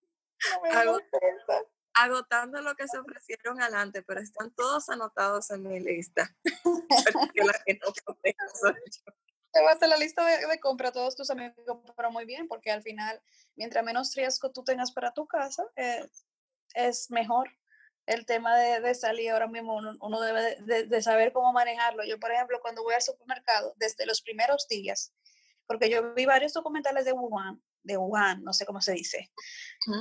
agotando 1.94 2.62
lo 2.62 2.74
que 2.74 2.88
se 2.88 2.98
ofrecieron 2.98 3.60
adelante, 3.60 4.02
pero 4.02 4.20
están 4.20 4.50
todos 4.54 4.88
anotados 4.88 5.50
en 5.50 5.68
mi 5.68 5.80
lista. 5.80 6.34
te 9.52 9.60
vas 9.62 9.82
a 9.82 9.86
la 9.86 9.96
lista 9.96 10.24
de, 10.24 10.60
compra, 10.60 10.92
todos 10.92 11.16
tus 11.16 11.30
amigos 11.30 11.54
pero 11.96 12.10
muy 12.10 12.24
bien, 12.24 12.48
porque 12.48 12.70
al 12.70 12.82
final, 12.82 13.20
mientras 13.56 13.84
menos 13.84 14.14
riesgo 14.14 14.50
tú 14.50 14.64
tengas 14.64 14.92
para 14.92 15.12
tu 15.12 15.26
casa, 15.26 15.64
eh, 15.76 16.04
es 16.74 17.10
mejor 17.10 17.50
el 18.06 18.26
tema 18.26 18.56
de, 18.56 18.80
de 18.80 18.94
salir 18.94 19.30
ahora 19.30 19.46
mismo, 19.46 19.76
uno, 20.00 20.20
debe 20.20 20.56
de, 20.62 20.86
de, 20.86 21.02
saber 21.02 21.32
cómo 21.32 21.52
manejarlo. 21.52 22.04
Yo, 22.04 22.18
por 22.18 22.32
ejemplo, 22.32 22.58
cuando 22.60 22.82
voy 22.82 22.94
al 22.94 23.02
supermercado, 23.02 23.74
desde 23.76 24.06
los 24.06 24.22
primeros 24.22 24.66
días, 24.68 25.12
porque 25.66 25.88
yo 25.88 26.14
vi 26.14 26.26
varios 26.26 26.52
documentales 26.52 27.04
de 27.04 27.12
Wuhan, 27.12 27.62
de 27.82 27.96
Wuhan, 27.96 28.42
no 28.42 28.52
sé 28.52 28.66
cómo 28.66 28.80
se 28.80 28.92
dice, 28.92 29.30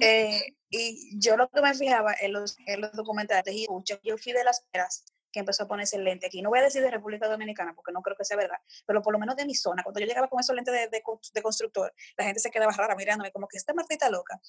eh, 0.01 0.55
y 0.69 1.19
yo 1.19 1.38
lo 1.38 1.49
que 1.49 1.62
me 1.62 1.73
fijaba 1.73 2.13
en 2.19 2.33
los, 2.33 2.57
en 2.65 2.81
los 2.81 2.91
documentales, 2.93 3.53
y 3.53 3.67
yo 4.03 4.17
fui 4.17 4.33
de 4.33 4.43
las 4.43 4.62
peras 4.71 5.05
que 5.32 5.39
empezó 5.39 5.63
a 5.63 5.68
ponerse 5.68 5.98
el 5.98 6.04
lente 6.04 6.28
aquí. 6.28 6.42
No 6.42 6.50
voy 6.50 6.60
a 6.60 6.63
decir 6.63 6.82
de 6.82 6.92
República 6.92 7.28
Dominicana 7.28 7.74
porque 7.74 7.92
no 7.92 8.02
creo 8.02 8.15
que 8.18 8.26
sea 8.26 8.38
verdad, 8.38 8.58
pero 8.86 9.02
por 9.02 9.13
lo 9.13 9.20
menos 9.20 9.36
de 9.36 9.46
mi 9.46 9.56
zona, 9.56 9.84
cuando 9.84 10.00
yo 10.00 10.06
llegaba 10.06 10.28
con 10.28 10.39
esos 10.39 10.56
lentes 10.56 10.74
de, 10.74 10.88
de, 10.88 11.42
constructor, 11.42 11.94
la 12.18 12.26
gente 12.26 12.39
se 12.39 12.52
quedaba 12.52 12.72
rara 12.72 12.96
mirándome 12.96 13.32
como 13.32 13.48
que 13.48 13.58
esta 13.58 13.74
Martita 13.74 14.10
loca, 14.10 14.39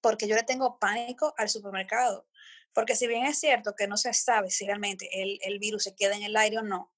porque 0.00 0.26
yo 0.26 0.36
le 0.36 0.42
tengo 0.42 0.78
pánico 0.78 1.34
al 1.36 1.48
supermercado. 1.48 2.26
Porque 2.72 2.94
si 2.94 3.08
bien 3.08 3.24
es 3.24 3.40
cierto 3.40 3.74
que 3.76 3.88
no 3.88 3.96
se 3.96 4.12
sabe 4.14 4.50
si 4.50 4.64
realmente 4.64 5.08
el, 5.12 5.38
el 5.42 5.58
virus 5.58 5.84
se 5.84 5.94
queda 5.96 6.14
en 6.14 6.22
el 6.22 6.36
aire 6.36 6.58
o 6.58 6.62
no, 6.62 6.92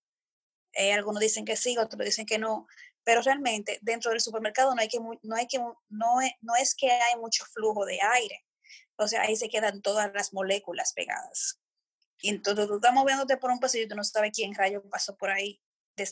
eh, 0.74 0.92
algunos 0.92 1.20
dicen 1.20 1.44
que 1.44 1.56
sí, 1.56 1.78
otros 1.78 2.04
dicen 2.04 2.26
que 2.26 2.38
no, 2.38 2.66
pero 3.04 3.22
realmente 3.22 3.78
dentro 3.82 4.10
del 4.10 4.20
supermercado 4.20 4.74
no 4.74 4.80
hay 4.80 4.88
que 4.88 4.98
no 5.00 5.36
hay 5.36 5.46
que 5.46 5.58
no 5.58 6.20
es, 6.20 6.32
no 6.40 6.54
es 6.56 6.74
que 6.74 6.90
hay 6.90 7.18
mucho 7.18 7.44
flujo 7.46 7.84
de 7.84 7.98
aire 8.14 8.44
o 8.96 9.08
sea 9.08 9.22
ahí 9.22 9.36
se 9.36 9.48
quedan 9.48 9.82
todas 9.82 10.12
las 10.14 10.32
moléculas 10.32 10.92
pegadas 10.92 11.58
y 12.20 12.30
entonces 12.30 12.66
tú 12.66 12.76
estás 12.76 12.92
moviéndote 12.92 13.36
por 13.36 13.50
un 13.50 13.60
pasillo 13.60 13.84
y 13.84 13.88
tú 13.88 13.96
no 13.96 14.04
sabes 14.04 14.32
quién 14.34 14.54
rayo 14.54 14.82
pasó 14.88 15.16
por 15.16 15.30
ahí 15.30 15.60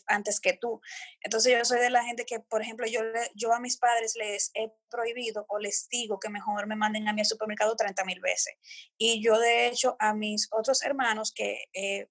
antes 0.07 0.41
que 0.41 0.55
tú. 0.55 0.81
Entonces 1.23 1.53
yo 1.57 1.65
soy 1.65 1.81
de 1.81 1.91
la 1.91 2.05
gente 2.05 2.25
que, 2.25 2.41
por 2.41 2.63
ejemplo, 2.63 2.87
yo, 2.87 3.01
yo 3.35 3.53
a 3.53 3.61
mis 3.61 3.79
padres 3.79 4.15
les 4.17 4.51
he 4.55 4.73
prohibido 4.91 5.47
o 5.49 5.59
les 5.59 5.89
digo 5.89 6.19
que 6.19 6.29
mejor 6.29 6.67
me 6.67 6.77
manden 6.77 7.09
a 7.09 7.13
mi 7.13 7.25
supermercado 7.25 7.77
30 7.77 8.05
mil 8.05 8.21
veces. 8.21 8.55
Y 8.99 9.23
yo 9.23 9.39
de 9.39 9.69
hecho 9.69 9.97
a 9.99 10.15
mis 10.15 10.49
otros 10.53 10.83
hermanos, 10.83 11.33
que 11.35 11.65
eh, 11.73 12.09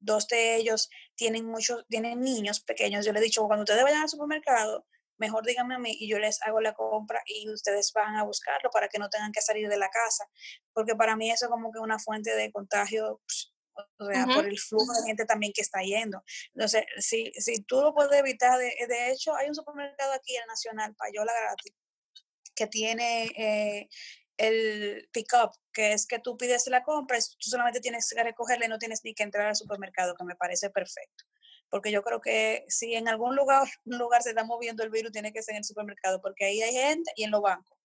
dos 0.00 0.28
de 0.28 0.56
ellos 0.56 0.88
tienen 1.16 1.46
muchos, 1.46 1.84
tienen 1.88 2.20
niños 2.20 2.60
pequeños, 2.60 3.04
yo 3.04 3.12
les 3.12 3.22
he 3.22 3.24
dicho, 3.26 3.46
cuando 3.46 3.64
ustedes 3.64 3.82
vayan 3.82 4.02
al 4.02 4.08
supermercado, 4.08 4.86
mejor 5.18 5.44
díganme 5.44 5.74
a 5.74 5.78
mí 5.78 5.96
y 5.98 6.08
yo 6.08 6.18
les 6.18 6.40
hago 6.42 6.60
la 6.60 6.74
compra 6.74 7.22
y 7.26 7.50
ustedes 7.50 7.92
van 7.92 8.16
a 8.16 8.24
buscarlo 8.24 8.70
para 8.70 8.88
que 8.88 8.98
no 8.98 9.08
tengan 9.08 9.32
que 9.32 9.42
salir 9.42 9.68
de 9.68 9.76
la 9.76 9.90
casa, 9.90 10.24
porque 10.72 10.94
para 10.94 11.16
mí 11.16 11.30
eso 11.30 11.46
es 11.46 11.50
como 11.50 11.72
que 11.72 11.78
una 11.78 11.98
fuente 11.98 12.34
de 12.34 12.50
contagio, 12.52 13.20
pues, 13.24 13.52
o 13.98 14.06
sea, 14.06 14.26
por 14.26 14.46
el 14.46 14.58
flujo 14.58 14.92
de 14.92 15.06
gente 15.06 15.24
también 15.24 15.52
que 15.52 15.60
está 15.60 15.80
yendo. 15.82 16.22
Entonces, 16.54 16.84
si, 16.98 17.30
si 17.34 17.62
tú 17.62 17.80
lo 17.80 17.94
puedes 17.94 18.18
evitar, 18.18 18.58
de, 18.58 18.74
de 18.88 19.10
hecho, 19.10 19.34
hay 19.36 19.48
un 19.48 19.54
supermercado 19.54 20.12
aquí, 20.12 20.36
el 20.36 20.46
Nacional, 20.46 20.94
Payola 20.96 21.32
Gratis, 21.32 21.74
que 22.56 22.66
tiene 22.66 23.26
eh, 23.36 23.88
el 24.36 25.08
pick-up, 25.12 25.52
que 25.72 25.92
es 25.92 26.06
que 26.06 26.18
tú 26.18 26.36
pides 26.36 26.66
la 26.66 26.82
compra, 26.82 27.18
tú 27.18 27.50
solamente 27.50 27.80
tienes 27.80 28.08
que 28.08 28.22
recogerla 28.22 28.66
y 28.66 28.68
no 28.68 28.78
tienes 28.78 29.00
ni 29.04 29.14
que 29.14 29.22
entrar 29.22 29.46
al 29.46 29.56
supermercado, 29.56 30.16
que 30.16 30.24
me 30.24 30.34
parece 30.34 30.70
perfecto 30.70 31.24
porque 31.70 31.90
yo 31.90 32.02
creo 32.02 32.20
que 32.20 32.64
si 32.68 32.94
en 32.94 33.08
algún 33.08 33.36
lugar, 33.36 33.68
lugar 33.84 34.22
se 34.22 34.30
está 34.30 34.44
moviendo 34.44 34.82
el 34.82 34.90
virus, 34.90 35.12
tiene 35.12 35.32
que 35.32 35.42
ser 35.42 35.54
en 35.54 35.58
el 35.58 35.64
supermercado, 35.64 36.20
porque 36.20 36.46
ahí 36.46 36.62
hay 36.62 36.72
gente 36.72 37.12
y 37.16 37.24
en 37.24 37.30
los 37.30 37.42
bancos. 37.42 37.76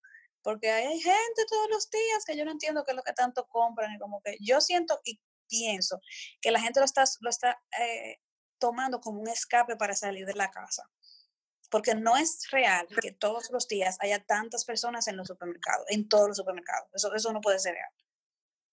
Porque 0.41 0.69
hay 0.69 1.00
gente 1.00 1.46
todos 1.48 1.69
los 1.69 1.89
días 1.89 2.26
que 2.26 2.36
yo 2.36 2.43
no 2.43 2.52
entiendo 2.52 2.84
qué 2.84 2.91
es 2.91 2.98
lo 2.98 3.04
que 3.04 3.13
tanto 3.13 3.48
compran. 3.48 3.93
Y 3.93 3.98
como 3.98 4.22
que 4.22 4.38
yo 4.41 4.60
siento 4.60 5.00
y 5.06 5.22
pienso 5.48 6.02
que 6.41 6.52
la 6.52 6.60
gente 6.60 6.82
lo 6.82 6.86
está, 6.86 7.06
lo 7.22 7.30
está 7.30 7.62
eh, 7.80 8.19
tomando 8.60 9.00
como 9.00 9.22
un 9.22 9.30
escape 9.30 9.78
para 9.78 9.96
salir 9.96 10.26
de 10.26 10.34
la 10.34 10.52
casa. 10.52 10.89
Porque 11.69 11.96
no 11.96 12.17
es 12.17 12.52
real 12.52 12.88
que 13.02 13.13
todos 13.13 13.50
los 13.52 13.69
días 13.69 13.98
haya 14.02 14.24
tantas 14.24 14.65
personas 14.65 15.08
en 15.08 15.15
los 15.15 15.28
supermercados, 15.28 15.86
en 15.89 16.10
todos 16.10 16.28
los 16.28 16.38
supermercados. 16.38 16.89
Eso, 16.93 17.15
eso 17.15 17.32
no 17.32 17.39
puede 17.39 17.60
ser 17.60 17.76
real. 17.76 17.91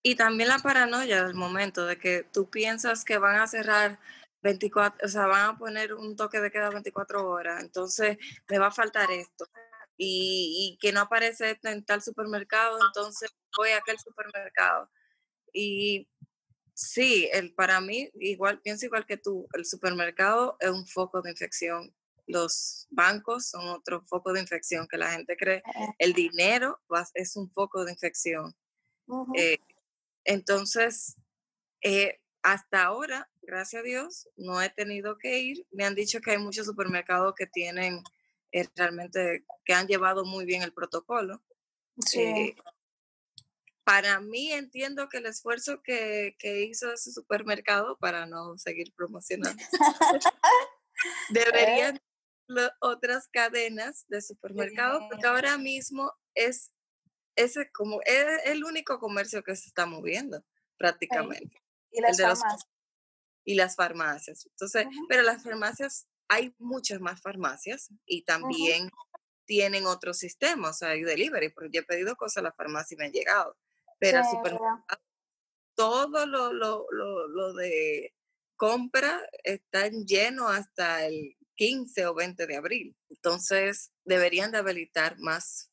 Y 0.02 0.16
también 0.16 0.48
la 0.48 0.58
paranoia 0.58 1.24
del 1.24 1.34
momento 1.34 1.86
de 1.86 1.98
que 1.98 2.24
tú 2.24 2.50
piensas 2.50 3.04
que 3.04 3.18
van 3.18 3.36
a 3.36 3.46
cerrar 3.46 4.00
24, 4.42 5.06
o 5.06 5.08
sea, 5.08 5.26
van 5.26 5.50
a 5.50 5.58
poner 5.58 5.94
un 5.94 6.16
toque 6.16 6.40
de 6.40 6.50
queda 6.50 6.70
24 6.70 7.28
horas, 7.28 7.62
entonces 7.62 8.16
me 8.48 8.58
va 8.58 8.68
a 8.68 8.72
faltar 8.72 9.10
esto. 9.10 9.46
Y, 10.02 10.78
que 10.80 10.92
no 10.92 11.00
aparece 11.00 11.58
en 11.62 11.84
tal 11.84 12.00
supermercado, 12.00 12.78
entonces 12.86 13.30
voy 13.54 13.70
a 13.70 13.78
aquel 13.78 13.98
supermercado. 13.98 14.90
Y 15.52 16.08
sí, 16.72 17.28
el, 17.34 17.52
para 17.52 17.82
mí, 17.82 18.10
igual, 18.14 18.62
pienso 18.62 18.86
igual 18.86 19.04
que 19.04 19.18
tú, 19.18 19.46
el 19.52 19.66
supermercado 19.66 20.56
es 20.60 20.70
un 20.70 20.86
foco 20.86 21.20
de 21.20 21.30
infección. 21.30 21.94
Los 22.26 22.86
bancos 22.90 23.48
son 23.48 23.68
otro 23.68 24.02
foco 24.06 24.32
de 24.32 24.40
infección 24.40 24.88
que 24.88 24.96
la 24.96 25.10
gente 25.10 25.36
cree. 25.36 25.62
El 25.98 26.14
dinero 26.14 26.80
es 27.12 27.36
un 27.36 27.50
foco 27.50 27.84
de 27.84 27.92
infección. 27.92 28.54
Eh, 29.34 29.58
entonces, 30.24 31.16
eh, 31.82 32.20
hasta 32.42 32.84
ahora 32.84 33.29
gracias 33.50 33.80
a 33.80 33.84
Dios, 33.84 34.28
no 34.36 34.62
he 34.62 34.70
tenido 34.70 35.18
que 35.18 35.40
ir. 35.40 35.66
Me 35.72 35.84
han 35.84 35.94
dicho 35.94 36.20
que 36.20 36.30
hay 36.30 36.38
muchos 36.38 36.66
supermercados 36.66 37.34
que 37.36 37.46
tienen 37.46 38.02
eh, 38.52 38.66
realmente, 38.76 39.44
que 39.64 39.74
han 39.74 39.86
llevado 39.86 40.24
muy 40.24 40.44
bien 40.44 40.62
el 40.62 40.72
protocolo. 40.72 41.42
Sí. 42.06 42.20
Eh, 42.20 42.54
para 43.84 44.20
mí 44.20 44.52
entiendo 44.52 45.08
que 45.08 45.18
el 45.18 45.26
esfuerzo 45.26 45.82
que, 45.82 46.36
que, 46.38 46.62
hizo 46.62 46.92
ese 46.92 47.10
supermercado, 47.10 47.98
para 47.98 48.24
no 48.24 48.56
seguir 48.56 48.92
promocionando, 48.94 49.60
deberían 51.30 51.96
eh. 51.96 52.68
otras 52.80 53.26
cadenas 53.28 54.04
de 54.08 54.22
supermercados, 54.22 55.02
porque 55.10 55.26
ahora 55.26 55.58
mismo 55.58 56.12
es, 56.34 56.72
ese 57.34 57.68
como, 57.72 58.00
es 58.04 58.26
el 58.44 58.62
único 58.62 59.00
comercio 59.00 59.42
que 59.42 59.56
se 59.56 59.66
está 59.66 59.86
moviendo 59.86 60.44
prácticamente. 60.76 61.60
Y 61.90 62.00
las 62.00 62.16
y 63.50 63.56
las 63.56 63.74
farmacias. 63.74 64.46
Entonces, 64.46 64.86
pero 65.08 65.22
las 65.22 65.42
farmacias, 65.42 66.06
hay 66.28 66.54
muchas 66.58 67.00
más 67.00 67.20
farmacias 67.20 67.88
y 68.06 68.22
también 68.22 68.88
tienen 69.44 69.86
otros 69.86 70.18
sistemas, 70.18 70.76
o 70.76 70.78
sea, 70.78 70.90
hay 70.90 71.02
delivery, 71.02 71.48
porque 71.48 71.70
yo 71.72 71.80
he 71.80 71.84
pedido 71.84 72.14
cosas 72.14 72.36
a 72.36 72.42
la 72.42 72.52
farmacia 72.52 72.94
y 72.94 72.98
me 72.98 73.06
han 73.06 73.12
llegado. 73.12 73.56
Pero 73.98 74.22
supermercado, 74.22 74.84
todo 75.74 76.26
lo, 76.26 76.52
lo, 76.52 76.86
lo, 76.92 77.26
lo, 77.26 77.54
de 77.54 78.14
compras 78.54 79.20
están 79.42 80.06
llenos 80.06 80.52
hasta 80.52 81.06
el 81.06 81.36
15 81.56 82.06
o 82.06 82.14
20 82.14 82.46
de 82.46 82.56
abril. 82.56 82.96
Entonces, 83.08 83.90
deberían 84.04 84.52
de 84.52 84.58
habilitar 84.58 85.18
más 85.18 85.72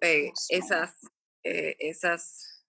eh, 0.00 0.30
esas, 0.48 0.94
eh, 1.42 1.74
esas, 1.80 2.59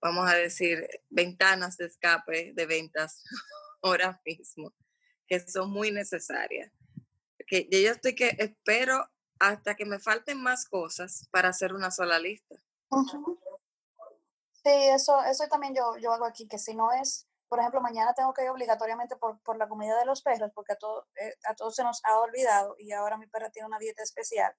vamos 0.00 0.30
a 0.30 0.34
decir, 0.34 0.86
ventanas 1.08 1.76
de 1.76 1.86
escape 1.86 2.52
de 2.54 2.66
ventas 2.66 3.22
ahora 3.82 4.20
mismo, 4.24 4.72
que 5.26 5.40
son 5.40 5.70
muy 5.70 5.90
necesarias. 5.90 6.72
Que 7.46 7.68
yo 7.70 7.92
estoy 7.92 8.14
que 8.14 8.36
espero 8.38 9.08
hasta 9.38 9.74
que 9.74 9.84
me 9.84 9.98
falten 9.98 10.42
más 10.42 10.66
cosas 10.66 11.28
para 11.30 11.50
hacer 11.50 11.74
una 11.74 11.90
sola 11.90 12.18
lista. 12.18 12.56
Sí, 14.66 14.72
eso, 14.92 15.22
eso 15.22 15.46
también 15.48 15.74
yo, 15.74 15.96
yo 15.98 16.12
hago 16.12 16.24
aquí, 16.24 16.48
que 16.48 16.58
si 16.58 16.74
no 16.74 16.90
es, 16.92 17.28
por 17.48 17.60
ejemplo, 17.60 17.80
mañana 17.80 18.14
tengo 18.14 18.32
que 18.34 18.42
ir 18.42 18.50
obligatoriamente 18.50 19.16
por, 19.16 19.40
por 19.42 19.56
la 19.58 19.68
comida 19.68 19.98
de 19.98 20.06
los 20.06 20.22
perros, 20.22 20.50
porque 20.54 20.72
a, 20.72 20.76
todo, 20.76 21.06
eh, 21.20 21.34
a 21.44 21.54
todos 21.54 21.76
se 21.76 21.84
nos 21.84 22.04
ha 22.04 22.18
olvidado 22.18 22.74
y 22.78 22.92
ahora 22.92 23.16
mi 23.16 23.26
perra 23.26 23.50
tiene 23.50 23.68
una 23.68 23.78
dieta 23.78 24.02
especial. 24.02 24.52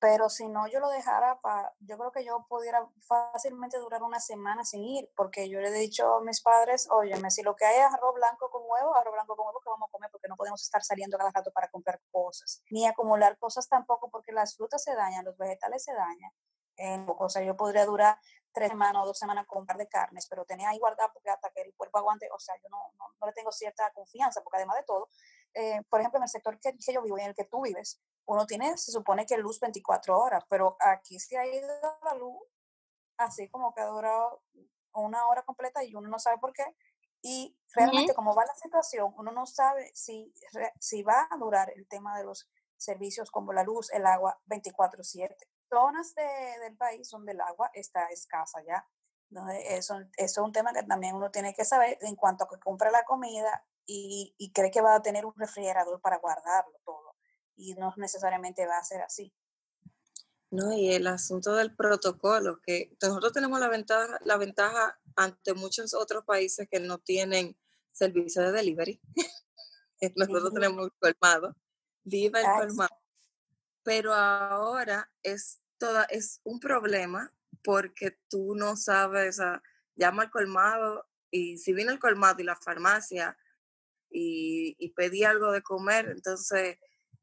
Pero 0.00 0.28
si 0.28 0.48
no 0.48 0.68
yo 0.68 0.78
lo 0.78 0.88
dejara, 0.90 1.40
para, 1.40 1.74
yo 1.80 1.98
creo 1.98 2.12
que 2.12 2.24
yo 2.24 2.46
pudiera 2.48 2.88
fácilmente 3.00 3.78
durar 3.78 4.02
una 4.02 4.20
semana 4.20 4.64
sin 4.64 4.84
ir, 4.84 5.10
porque 5.16 5.48
yo 5.48 5.58
le 5.58 5.68
he 5.68 5.72
dicho 5.72 6.16
a 6.16 6.20
mis 6.22 6.40
padres, 6.40 6.88
oye, 6.90 7.14
si 7.30 7.42
lo 7.42 7.56
que 7.56 7.64
hay 7.64 7.78
es 7.80 7.92
arroz 7.92 8.14
blanco 8.14 8.48
con 8.50 8.62
huevo, 8.64 8.94
arroz 8.94 9.12
blanco 9.14 9.34
con 9.34 9.46
huevo 9.46 9.60
que 9.60 9.70
vamos 9.70 9.88
a 9.88 9.92
comer, 9.92 10.10
porque 10.12 10.28
no 10.28 10.36
podemos 10.36 10.62
estar 10.62 10.84
saliendo 10.84 11.18
cada 11.18 11.32
rato 11.32 11.50
para 11.52 11.68
comprar 11.68 12.00
cosas, 12.12 12.62
ni 12.70 12.86
acumular 12.86 13.38
cosas 13.38 13.68
tampoco, 13.68 14.08
porque 14.08 14.32
las 14.32 14.56
frutas 14.56 14.82
se 14.84 14.94
dañan, 14.94 15.24
los 15.24 15.36
vegetales 15.36 15.82
se 15.82 15.92
dañan. 15.92 16.30
En, 16.76 17.06
o 17.08 17.28
sea, 17.28 17.42
yo 17.42 17.56
podría 17.56 17.84
durar 17.84 18.18
tres 18.52 18.68
semanas 18.68 19.02
o 19.02 19.06
dos 19.06 19.18
semanas 19.18 19.46
con 19.48 19.62
un 19.62 19.66
par 19.66 19.78
de 19.78 19.88
carnes, 19.88 20.28
pero 20.28 20.44
tenía 20.44 20.68
ahí 20.68 20.78
guardado 20.78 21.10
porque 21.12 21.30
hasta 21.30 21.50
que 21.50 21.62
el 21.62 21.74
cuerpo 21.74 21.98
aguante, 21.98 22.28
o 22.32 22.38
sea, 22.38 22.54
yo 22.62 22.68
no, 22.68 22.78
no, 22.98 23.06
no 23.20 23.26
le 23.26 23.32
tengo 23.32 23.50
cierta 23.50 23.90
confianza, 23.92 24.42
porque 24.42 24.58
además 24.58 24.76
de 24.76 24.84
todo, 24.84 25.08
eh, 25.54 25.82
por 25.90 25.98
ejemplo, 25.98 26.18
en 26.18 26.22
el 26.24 26.28
sector 26.28 26.58
que, 26.60 26.76
que, 26.76 26.92
yo 26.92 27.02
vivo 27.02 27.18
y 27.18 27.22
en 27.22 27.28
el 27.28 27.34
que 27.34 27.44
tú 27.44 27.62
vives, 27.62 28.00
uno 28.28 28.46
tiene, 28.46 28.76
se 28.76 28.92
supone 28.92 29.24
que 29.24 29.38
luz 29.38 29.58
24 29.58 30.18
horas, 30.18 30.44
pero 30.50 30.76
aquí 30.80 31.18
se 31.18 31.38
ha 31.38 31.46
ido 31.46 31.66
la 32.04 32.14
luz 32.14 32.38
así 33.16 33.48
como 33.48 33.74
que 33.74 33.80
ha 33.80 33.86
durado 33.86 34.42
una 34.94 35.26
hora 35.26 35.42
completa 35.42 35.82
y 35.82 35.94
uno 35.94 36.08
no 36.08 36.18
sabe 36.18 36.38
por 36.38 36.52
qué. 36.52 36.64
Y 37.22 37.58
realmente, 37.74 38.14
como 38.14 38.34
va 38.34 38.44
la 38.44 38.54
situación, 38.54 39.12
uno 39.16 39.32
no 39.32 39.46
sabe 39.46 39.90
si, 39.94 40.32
si 40.78 41.02
va 41.02 41.26
a 41.30 41.36
durar 41.38 41.72
el 41.74 41.88
tema 41.88 42.16
de 42.18 42.24
los 42.24 42.48
servicios 42.76 43.30
como 43.30 43.52
la 43.52 43.64
luz, 43.64 43.90
el 43.92 44.06
agua 44.06 44.38
24/7. 44.46 45.34
Zonas 45.70 46.14
de, 46.14 46.58
del 46.62 46.76
país 46.76 47.08
donde 47.10 47.32
el 47.32 47.40
agua 47.40 47.70
está 47.72 48.06
escasa 48.10 48.62
ya. 48.62 48.86
Eso, 49.64 49.98
eso 49.98 50.10
es 50.16 50.38
un 50.38 50.52
tema 50.52 50.72
que 50.72 50.82
también 50.82 51.16
uno 51.16 51.30
tiene 51.30 51.54
que 51.54 51.64
saber 51.64 51.98
en 52.02 52.14
cuanto 52.14 52.44
a 52.44 52.48
que 52.48 52.60
compra 52.60 52.90
la 52.90 53.04
comida 53.04 53.66
y, 53.86 54.34
y 54.38 54.52
cree 54.52 54.70
que 54.70 54.80
va 54.80 54.94
a 54.94 55.02
tener 55.02 55.26
un 55.26 55.34
refrigerador 55.34 56.00
para 56.00 56.18
guardarlo 56.18 56.78
todo 56.84 57.07
y 57.58 57.74
no 57.74 57.92
necesariamente 57.96 58.66
va 58.66 58.78
a 58.78 58.84
ser 58.84 59.02
así. 59.02 59.34
No, 60.50 60.72
y 60.72 60.92
el 60.92 61.06
asunto 61.06 61.54
del 61.56 61.74
protocolo, 61.74 62.62
que 62.62 62.96
nosotros 63.02 63.32
tenemos 63.32 63.60
la 63.60 63.68
ventaja, 63.68 64.18
la 64.24 64.38
ventaja 64.38 64.98
ante 65.14 65.52
muchos 65.52 65.92
otros 65.92 66.24
países 66.24 66.68
que 66.70 66.80
no 66.80 66.98
tienen 66.98 67.58
servicio 67.92 68.42
de 68.42 68.52
delivery. 68.52 69.00
nosotros 70.16 70.54
tenemos 70.54 70.86
el 70.86 70.92
colmado, 70.98 71.54
viva 72.04 72.40
el 72.40 72.46
colmado. 72.46 72.96
Pero 73.82 74.14
ahora 74.14 75.10
es 75.22 75.60
toda, 75.76 76.04
es 76.04 76.40
un 76.44 76.60
problema 76.60 77.34
porque 77.62 78.18
tú 78.28 78.54
no 78.54 78.76
sabes, 78.76 79.40
llama 79.96 80.22
al 80.22 80.30
colmado 80.30 81.06
y 81.30 81.58
si 81.58 81.74
viene 81.74 81.92
el 81.92 81.98
colmado 81.98 82.40
y 82.40 82.44
la 82.44 82.56
farmacia 82.56 83.36
y, 84.10 84.76
y 84.78 84.90
pedí 84.90 85.24
algo 85.24 85.52
de 85.52 85.62
comer, 85.62 86.08
entonces 86.08 86.78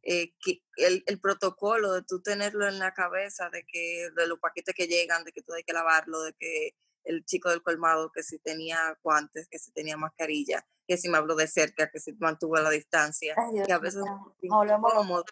eh, 0.07 0.33
que 0.39 0.61
el, 0.77 1.03
el, 1.07 1.19
protocolo 1.19 1.91
de 1.91 2.03
tú 2.03 2.21
tenerlo 2.21 2.67
en 2.67 2.77
la 2.77 2.93
cabeza, 2.93 3.49
de 3.49 3.65
que 3.65 4.09
de 4.15 4.27
los 4.27 4.39
paquetes 4.39 4.75
que 4.75 4.87
llegan, 4.87 5.23
de 5.23 5.31
que 5.31 5.41
tú 5.41 5.53
hay 5.53 5.63
que 5.63 5.73
lavarlo, 5.73 6.21
de 6.21 6.33
que 6.33 6.75
el 7.05 7.25
chico 7.25 7.49
del 7.49 7.63
colmado, 7.63 8.11
que 8.11 8.21
si 8.21 8.37
tenía 8.37 8.77
guantes, 9.03 9.47
que 9.49 9.57
si 9.57 9.71
tenía 9.71 9.97
mascarilla, 9.97 10.63
que 10.87 10.97
si 10.97 11.09
me 11.09 11.17
habló 11.17 11.35
de 11.35 11.47
cerca, 11.47 11.89
que 11.89 11.99
si 11.99 12.13
mantuvo 12.13 12.55
la 12.57 12.69
distancia, 12.69 13.35
que 13.65 13.73
a 13.73 13.79
veces 13.79 14.03
es 14.03 14.43
incómodo. 14.43 15.25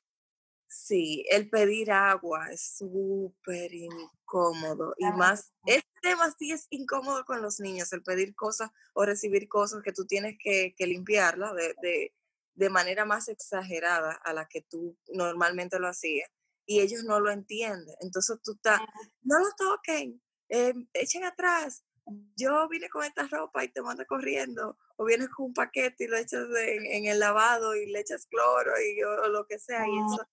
Sí, 0.67 1.23
el 1.29 1.51
pedir 1.51 1.91
agua 1.91 2.47
es 2.51 2.77
súper 2.77 3.71
incómodo 3.75 4.95
y 4.97 5.05
más, 5.11 5.53
este 5.67 5.87
tema 6.01 6.33
sí 6.39 6.51
es 6.51 6.65
incómodo 6.71 7.25
con 7.25 7.43
los 7.43 7.59
niños, 7.59 7.93
el 7.93 8.01
pedir 8.01 8.33
cosas 8.33 8.71
o 8.95 9.05
recibir 9.05 9.47
cosas 9.47 9.83
que 9.83 9.93
tú 9.93 10.07
tienes 10.07 10.35
que, 10.39 10.73
que 10.75 10.87
limpiarla 10.87 11.53
de, 11.53 11.75
de 11.83 12.13
de 12.55 12.69
manera 12.69 13.05
más 13.05 13.27
exagerada 13.29 14.13
a 14.23 14.33
la 14.33 14.47
que 14.47 14.61
tú 14.61 14.97
normalmente 15.11 15.79
lo 15.79 15.87
hacías 15.87 16.29
y 16.65 16.79
ellos 16.79 17.03
no 17.03 17.19
lo 17.19 17.31
entienden. 17.31 17.95
Entonces 17.99 18.39
tú 18.43 18.53
estás, 18.53 18.79
no 19.21 19.39
lo 19.39 19.49
toquen, 19.57 20.21
eh, 20.49 20.73
echen 20.93 21.23
atrás. 21.23 21.83
Yo 22.35 22.67
vine 22.69 22.89
con 22.89 23.03
esta 23.03 23.27
ropa 23.27 23.63
y 23.63 23.69
te 23.69 23.81
mando 23.81 24.05
corriendo, 24.05 24.77
o 24.97 25.05
vienes 25.05 25.29
con 25.29 25.47
un 25.47 25.53
paquete 25.53 26.03
y 26.03 26.07
lo 26.07 26.17
echas 26.17 26.47
en, 26.57 27.05
el 27.05 27.19
lavado 27.19 27.75
y 27.75 27.89
le 27.89 27.99
echas 27.99 28.25
cloro 28.27 28.73
y 28.79 29.01
o, 29.03 29.27
lo 29.29 29.45
que 29.45 29.57
sea. 29.57 29.87
Y 29.87 29.91
eso, 29.91 30.27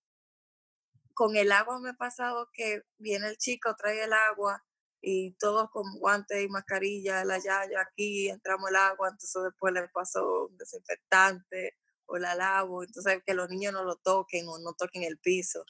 con 1.13 1.35
el 1.35 1.51
agua 1.51 1.79
me 1.79 1.91
ha 1.91 1.93
pasado 1.93 2.49
que 2.53 2.83
viene 2.97 3.27
el 3.27 3.37
chico, 3.37 3.75
trae 3.75 4.03
el 4.03 4.13
agua 4.13 4.63
y 5.01 5.33
todos 5.33 5.69
con 5.71 5.97
guantes 5.99 6.43
y 6.43 6.49
mascarilla, 6.49 7.25
la 7.25 7.37
yaya 7.37 7.81
aquí, 7.81 8.29
entramos 8.29 8.69
el 8.69 8.75
agua, 8.75 9.09
entonces 9.09 9.43
después 9.43 9.73
le 9.73 9.87
pasó 9.89 10.47
un 10.47 10.57
desinfectante 10.57 11.77
o 12.11 12.17
la 12.17 12.35
lavo, 12.35 12.83
entonces 12.83 13.23
que 13.25 13.33
los 13.33 13.49
niños 13.49 13.73
no 13.73 13.83
lo 13.83 13.95
toquen 13.95 14.47
o 14.47 14.59
no 14.59 14.73
toquen 14.73 15.03
el 15.03 15.17
piso. 15.17 15.65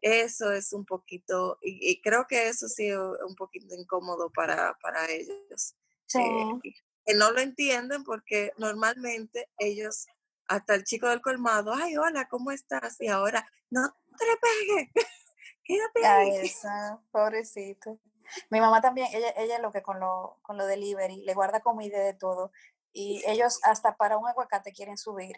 Eso 0.00 0.50
es 0.52 0.72
un 0.72 0.84
poquito, 0.84 1.58
y, 1.62 2.00
creo 2.02 2.26
que 2.26 2.48
eso 2.48 2.68
sí 2.68 2.88
es 2.88 2.96
un 2.96 3.36
poquito 3.36 3.74
incómodo 3.74 4.30
para, 4.30 4.76
para 4.82 5.08
ellos. 5.10 5.74
Sí. 6.06 6.20
Eh, 6.20 6.74
que 7.04 7.14
no 7.14 7.30
lo 7.32 7.40
entienden 7.40 8.04
porque 8.04 8.52
normalmente 8.58 9.48
ellos, 9.58 10.06
hasta 10.46 10.74
el 10.74 10.84
chico 10.84 11.08
del 11.08 11.20
colmado, 11.20 11.72
ay, 11.74 11.96
hola, 11.96 12.28
¿cómo 12.28 12.50
estás? 12.50 13.00
Y 13.00 13.08
ahora, 13.08 13.48
no 13.70 13.94
te 14.18 14.26
le 14.26 14.36
pegues, 14.36 14.90
quédate 15.64 16.06
ahí. 16.06 16.36
Esa, 16.46 17.00
pobrecito. 17.10 17.98
Mi 18.50 18.60
mamá 18.60 18.80
también, 18.80 19.08
ella, 19.12 19.30
ella 19.36 19.58
lo 19.58 19.72
que 19.72 19.82
con 19.82 20.00
lo, 20.00 20.38
con 20.42 20.56
lo 20.56 20.66
delivery, 20.66 21.22
le 21.22 21.34
guarda 21.34 21.60
comida 21.60 22.00
de 22.00 22.14
todo. 22.14 22.52
Y 22.92 23.22
ellos 23.26 23.60
hasta 23.62 23.96
para 23.96 24.18
un 24.18 24.28
aguacate 24.28 24.72
quieren 24.72 24.98
subir. 24.98 25.36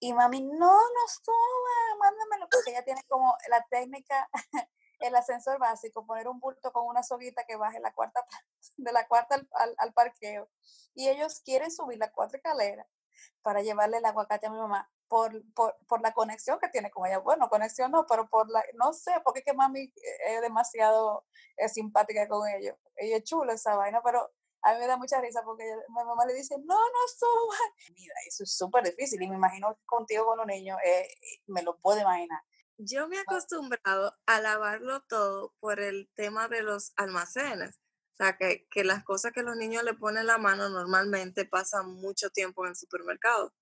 Y 0.00 0.12
mami, 0.14 0.40
no, 0.42 0.72
no 0.72 1.08
suba, 1.08 1.98
mándamelo, 1.98 2.48
porque 2.50 2.70
ella 2.70 2.84
tiene 2.84 3.02
como 3.08 3.36
la 3.48 3.64
técnica, 3.70 4.28
el 5.00 5.14
ascensor 5.14 5.58
básico, 5.58 6.06
poner 6.06 6.26
un 6.28 6.40
bulto 6.40 6.72
con 6.72 6.86
una 6.86 7.02
soguita 7.02 7.44
que 7.44 7.56
baje 7.56 7.80
la 7.80 7.92
cuarta, 7.92 8.24
de 8.78 8.92
la 8.92 9.06
cuarta 9.06 9.34
al, 9.52 9.74
al, 9.78 9.92
parqueo. 9.92 10.48
Y 10.94 11.08
ellos 11.08 11.40
quieren 11.44 11.70
subir 11.70 11.98
la 11.98 12.10
cuatro 12.12 12.38
escaleras 12.38 12.86
para 13.42 13.62
llevarle 13.62 13.98
el 13.98 14.04
aguacate 14.04 14.46
a 14.46 14.50
mi 14.50 14.58
mamá 14.58 14.90
por, 15.10 15.42
por, 15.54 15.76
por, 15.88 16.00
la 16.00 16.14
conexión 16.14 16.58
que 16.60 16.68
tiene 16.68 16.90
con 16.90 17.06
ella. 17.06 17.18
Bueno, 17.18 17.48
conexión 17.48 17.90
no, 17.90 18.06
pero 18.06 18.28
por 18.28 18.48
la, 18.48 18.62
no 18.74 18.92
sé, 18.92 19.12
porque 19.24 19.40
es 19.40 19.44
que 19.44 19.54
mami 19.54 19.92
es 20.26 20.40
demasiado 20.40 21.26
es 21.56 21.72
simpática 21.72 22.28
con 22.28 22.48
ellos. 22.48 22.76
Ella 22.96 23.16
es 23.16 23.24
chula 23.24 23.54
esa 23.54 23.74
vaina, 23.74 24.00
pero 24.02 24.30
a 24.62 24.72
mí 24.72 24.80
me 24.80 24.86
da 24.86 24.96
mucha 24.96 25.20
risa 25.20 25.42
porque 25.44 25.64
mi 25.88 26.04
mamá 26.04 26.26
le 26.26 26.34
dice, 26.34 26.56
no, 26.58 26.74
no 26.74 27.08
suba. 27.18 27.56
Mira, 27.94 28.14
eso 28.26 28.44
es 28.44 28.56
súper 28.56 28.84
difícil 28.84 29.22
y 29.22 29.28
me 29.28 29.36
imagino 29.36 29.74
que 29.74 29.84
contigo 29.86 30.24
con 30.26 30.38
los 30.38 30.46
niños 30.46 30.76
eh, 30.84 31.08
me 31.46 31.62
lo 31.62 31.78
puedo 31.78 32.00
imaginar. 32.00 32.42
Yo 32.76 33.08
me 33.08 33.16
he 33.16 33.20
acostumbrado 33.20 34.14
a 34.26 34.40
lavarlo 34.40 35.02
todo 35.02 35.54
por 35.60 35.80
el 35.80 36.10
tema 36.14 36.48
de 36.48 36.62
los 36.62 36.92
almacenes. 36.96 37.76
O 38.14 38.16
sea, 38.22 38.36
que, 38.36 38.66
que 38.70 38.84
las 38.84 39.02
cosas 39.04 39.32
que 39.32 39.42
los 39.42 39.56
niños 39.56 39.82
le 39.82 39.94
ponen 39.94 40.26
la 40.26 40.38
mano 40.38 40.68
normalmente 40.68 41.46
pasan 41.46 41.94
mucho 41.94 42.30
tiempo 42.30 42.64
en 42.64 42.70
el 42.70 42.76
supermercado. 42.76 43.54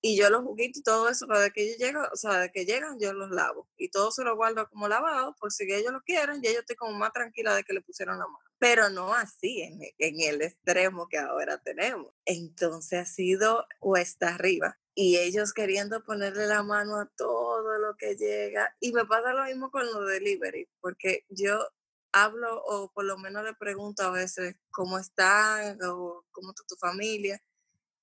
Y 0.00 0.16
yo 0.16 0.30
los 0.30 0.42
juguitos 0.42 0.78
y 0.78 0.82
todo 0.84 1.08
eso, 1.08 1.26
para 1.26 1.50
que 1.50 1.62
ellos 1.62 1.78
llegan, 1.78 2.06
o 2.12 2.16
sea, 2.16 2.38
de 2.38 2.52
que 2.52 2.64
llegan, 2.64 3.00
yo 3.00 3.12
los 3.12 3.30
lavo. 3.30 3.68
Y 3.76 3.90
todo 3.90 4.12
se 4.12 4.22
lo 4.22 4.36
guardo 4.36 4.68
como 4.68 4.86
lavado, 4.88 5.34
por 5.40 5.50
si 5.50 5.64
ellos 5.72 5.92
lo 5.92 6.02
quieren, 6.02 6.40
y 6.42 6.52
yo 6.52 6.60
estoy 6.60 6.76
como 6.76 6.92
más 6.92 7.12
tranquila 7.12 7.54
de 7.56 7.64
que 7.64 7.72
le 7.72 7.80
pusieron 7.80 8.18
la 8.18 8.26
mano 8.26 8.45
pero 8.58 8.88
no 8.90 9.14
así 9.14 9.62
en, 9.62 9.80
en, 9.98 10.20
el 10.20 10.42
extremo 10.42 11.08
que 11.08 11.18
ahora 11.18 11.58
tenemos. 11.58 12.12
Entonces 12.24 13.00
ha 13.00 13.04
sido 13.04 13.66
cuesta 13.80 14.34
arriba 14.34 14.78
y 14.94 15.18
ellos 15.18 15.52
queriendo 15.52 16.02
ponerle 16.04 16.46
la 16.46 16.62
mano 16.62 16.98
a 16.98 17.06
todo 17.16 17.78
lo 17.78 17.96
que 17.96 18.16
llega. 18.16 18.74
Y 18.80 18.92
me 18.92 19.04
pasa 19.04 19.34
lo 19.34 19.44
mismo 19.44 19.70
con 19.70 19.86
los 19.86 20.08
delivery, 20.08 20.68
porque 20.80 21.26
yo 21.28 21.68
hablo 22.12 22.62
o 22.64 22.90
por 22.92 23.04
lo 23.04 23.18
menos 23.18 23.44
le 23.44 23.54
pregunto 23.54 24.02
a 24.04 24.10
veces 24.10 24.56
cómo 24.70 24.98
están 24.98 25.78
o 25.82 26.24
cómo 26.30 26.50
está 26.50 26.62
tu 26.68 26.76
familia. 26.76 27.42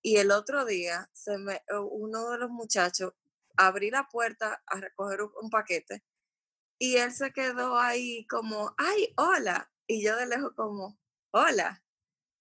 Y 0.03 0.17
el 0.17 0.31
otro 0.31 0.65
día 0.65 1.09
se 1.13 1.37
me, 1.37 1.61
uno 1.91 2.29
de 2.31 2.37
los 2.37 2.49
muchachos 2.51 3.13
abrí 3.57 3.89
la 3.89 4.07
puerta 4.07 4.61
a 4.67 4.79
recoger 4.79 5.21
un 5.23 5.49
paquete 5.49 6.03
y 6.83 6.97
él 6.97 7.13
se 7.13 7.31
quedó 7.31 7.77
ahí 7.79 8.27
como, 8.27 8.75
ay, 8.77 9.13
hola, 9.15 9.71
y 9.93 10.01
yo 10.01 10.15
de 10.17 10.25
lejos 10.25 10.53
como, 10.55 10.99
hola. 11.31 11.83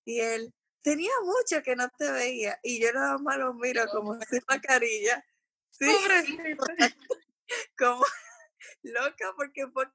Y 0.07 0.21
él, 0.21 0.55
tenía 0.83 1.13
mucho 1.23 1.63
que 1.63 1.77
no 1.77 1.89
te 1.91 2.11
veía 2.11 2.59
y 2.63 2.81
yo 2.81 2.93
nada 2.93 3.19
más 3.19 3.37
lo 3.37 3.53
miro 3.55 3.87
como 3.93 4.19
sin 4.23 4.41
mascarilla. 4.49 5.25
Sí, 5.71 5.87
como 7.79 8.05
loca 8.83 9.33
porque, 9.37 9.67
porque 9.69 9.93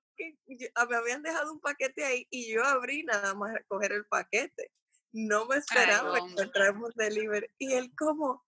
me 0.90 0.96
habían 0.96 1.24
dejado 1.24 1.52
un 1.52 1.60
paquete 1.60 2.06
ahí 2.06 2.28
y 2.30 2.54
yo 2.54 2.64
abrí 2.64 3.04
nada 3.04 3.34
más 3.34 3.56
a 3.56 3.64
coger 3.68 3.92
el 3.92 4.06
paquete. 4.06 4.72
No 5.12 5.46
me 5.48 5.58
esperaba 5.58 6.20
encontrarnos 6.20 6.94
delivery. 6.96 7.50
Y 7.58 7.74
él 7.74 7.92
como, 7.98 8.46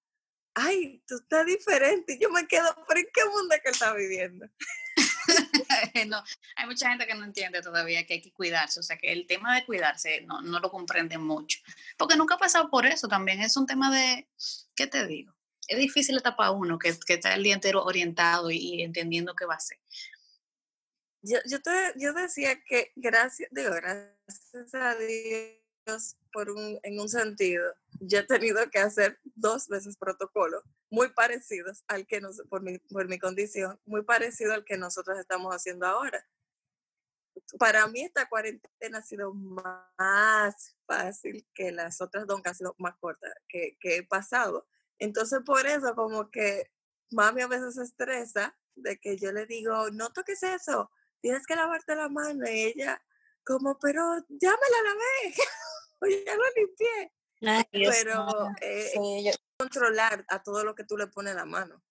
ay, 0.54 1.04
tú 1.08 1.16
estás 1.16 1.48
diferente. 1.48 2.14
Y 2.14 2.20
yo 2.20 2.30
me 2.30 2.48
quedo, 2.48 2.68
pero 2.88 3.00
¿en 3.00 3.08
qué 3.12 3.26
mundo 3.26 3.56
es 3.56 3.62
que 3.62 3.70
él 3.70 3.74
está 3.74 3.94
viviendo? 3.94 4.46
no, 6.08 6.24
hay 6.56 6.66
mucha 6.66 6.90
gente 6.90 7.08
que 7.08 7.16
no 7.16 7.26
entiende 7.26 7.62
todavía 7.62 8.06
que 8.06 8.16
hay 8.16 8.22
que 8.22 8.32
cuidarse, 8.32 8.80
o 8.80 8.84
sea 8.84 8.98
que 8.98 9.12
el 9.12 9.28
tema 9.28 9.56
de 9.56 9.66
cuidarse 9.66 10.22
no, 10.22 10.42
no 10.42 10.60
lo 10.60 10.70
comprende 10.70 11.18
mucho, 11.18 11.60
porque 11.98 12.16
nunca 12.16 12.36
ha 12.36 12.40
pasado 12.40 12.70
por 12.70 12.86
eso 12.86 13.08
también, 13.08 13.42
es 13.42 13.58
un 13.58 13.66
tema 13.66 13.92
de, 13.92 14.28
¿qué 14.76 14.88
te 14.88 15.06
digo? 15.08 15.34
Es 15.68 15.78
difícil 15.78 16.18
estar 16.18 16.36
para 16.36 16.52
uno 16.52 16.80
que, 16.80 16.98
que 17.06 17.14
está 17.14 17.34
el 17.36 17.44
día 17.44 17.54
entero 17.54 17.84
orientado 17.84 18.50
y, 18.50 18.82
entendiendo 18.82 19.36
qué 19.36 19.46
va 19.46 19.54
a 19.54 19.58
hacer. 19.58 19.78
Yo, 21.22 21.38
yo, 21.46 21.62
te, 21.62 21.72
yo 21.96 22.14
decía 22.14 22.60
que 22.64 22.92
gracias, 22.96 23.50
digo, 23.52 23.72
gracias 23.76 24.74
a 24.74 24.96
Dios 24.96 25.59
por 26.32 26.50
un, 26.50 26.80
en 26.84 27.00
un 27.00 27.10
sentido, 27.10 27.74
yo 28.00 28.20
he 28.20 28.24
tenido 28.24 28.70
que 28.70 28.80
hacer 28.80 29.20
dos 29.36 29.68
veces 29.68 29.98
protocolo 29.98 30.62
muy 30.90 31.10
parecidos 31.14 31.84
al 31.88 32.08
que 32.08 32.22
nos, 32.22 32.42
por 32.50 32.62
mi, 32.62 32.80
por 32.80 33.08
mi 33.08 33.20
condición, 33.20 33.80
muy 33.86 34.04
parecido 34.04 34.54
al 34.54 34.66
que 34.66 34.78
nosotros 34.78 35.18
estamos 35.20 35.54
haciendo 35.54 35.86
ahora. 35.86 36.26
Para 37.58 37.88
mí 37.88 38.02
esta 38.02 38.28
cuarentena 38.28 39.00
ha 39.00 39.02
sido 39.02 39.34
más 39.34 40.76
fácil 40.86 41.48
que 41.54 41.72
las 41.72 42.02
otras 42.02 42.28
dos 42.28 42.42
que 42.42 42.50
han 42.50 42.56
sido 42.56 42.76
más 42.78 42.96
cortas 43.00 43.34
que, 43.48 43.78
que 43.80 43.98
he 43.98 44.04
pasado. 44.04 44.68
Entonces 44.98 45.40
por 45.46 45.66
eso 45.66 45.96
como 45.96 46.30
que 46.30 46.72
mami 47.12 47.42
a 47.42 47.48
veces 47.48 47.76
se 47.76 47.84
estresa 47.84 48.58
de 48.76 49.00
que 49.00 49.18
yo 49.18 49.32
le 49.32 49.46
digo, 49.46 49.90
no 49.92 50.12
toques 50.12 50.44
eso, 50.44 50.92
tienes 51.22 51.46
que 51.46 51.56
lavarte 51.56 51.96
la 51.96 52.10
mano. 52.10 52.50
Y 52.50 52.66
ella 52.66 53.02
como, 53.46 53.80
pero 53.80 54.02
ya 54.30 54.52
me 54.52 54.70
la 54.70 54.90
lavé, 54.90 55.36
ya 56.02 56.36
lo 56.36 56.44
limpié. 56.56 57.12
pero 57.72 58.28
eh, 58.62 59.34
controlar 59.58 60.26
a 60.30 60.42
todo 60.42 60.64
lo 60.64 60.76
que 60.76 60.84
tú 60.84 60.98
le 60.98 61.08
pones 61.08 61.36
la 61.36 61.46
mano. 61.46 61.84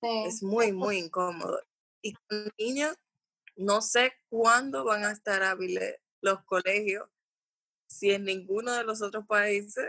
Es 0.00 0.42
muy, 0.42 0.72
muy 0.72 0.98
incómodo. 0.98 1.62
Y 2.02 2.12
con 2.12 2.52
niños, 2.58 2.94
no 3.56 3.80
sé 3.80 4.12
cuándo 4.28 4.84
van 4.84 5.04
a 5.04 5.12
estar 5.12 5.42
hábiles 5.42 5.96
los 6.20 6.44
colegios, 6.44 7.08
si 7.86 8.10
en 8.10 8.24
ninguno 8.24 8.72
de 8.72 8.84
los 8.84 9.02
otros 9.02 9.26
países 9.26 9.86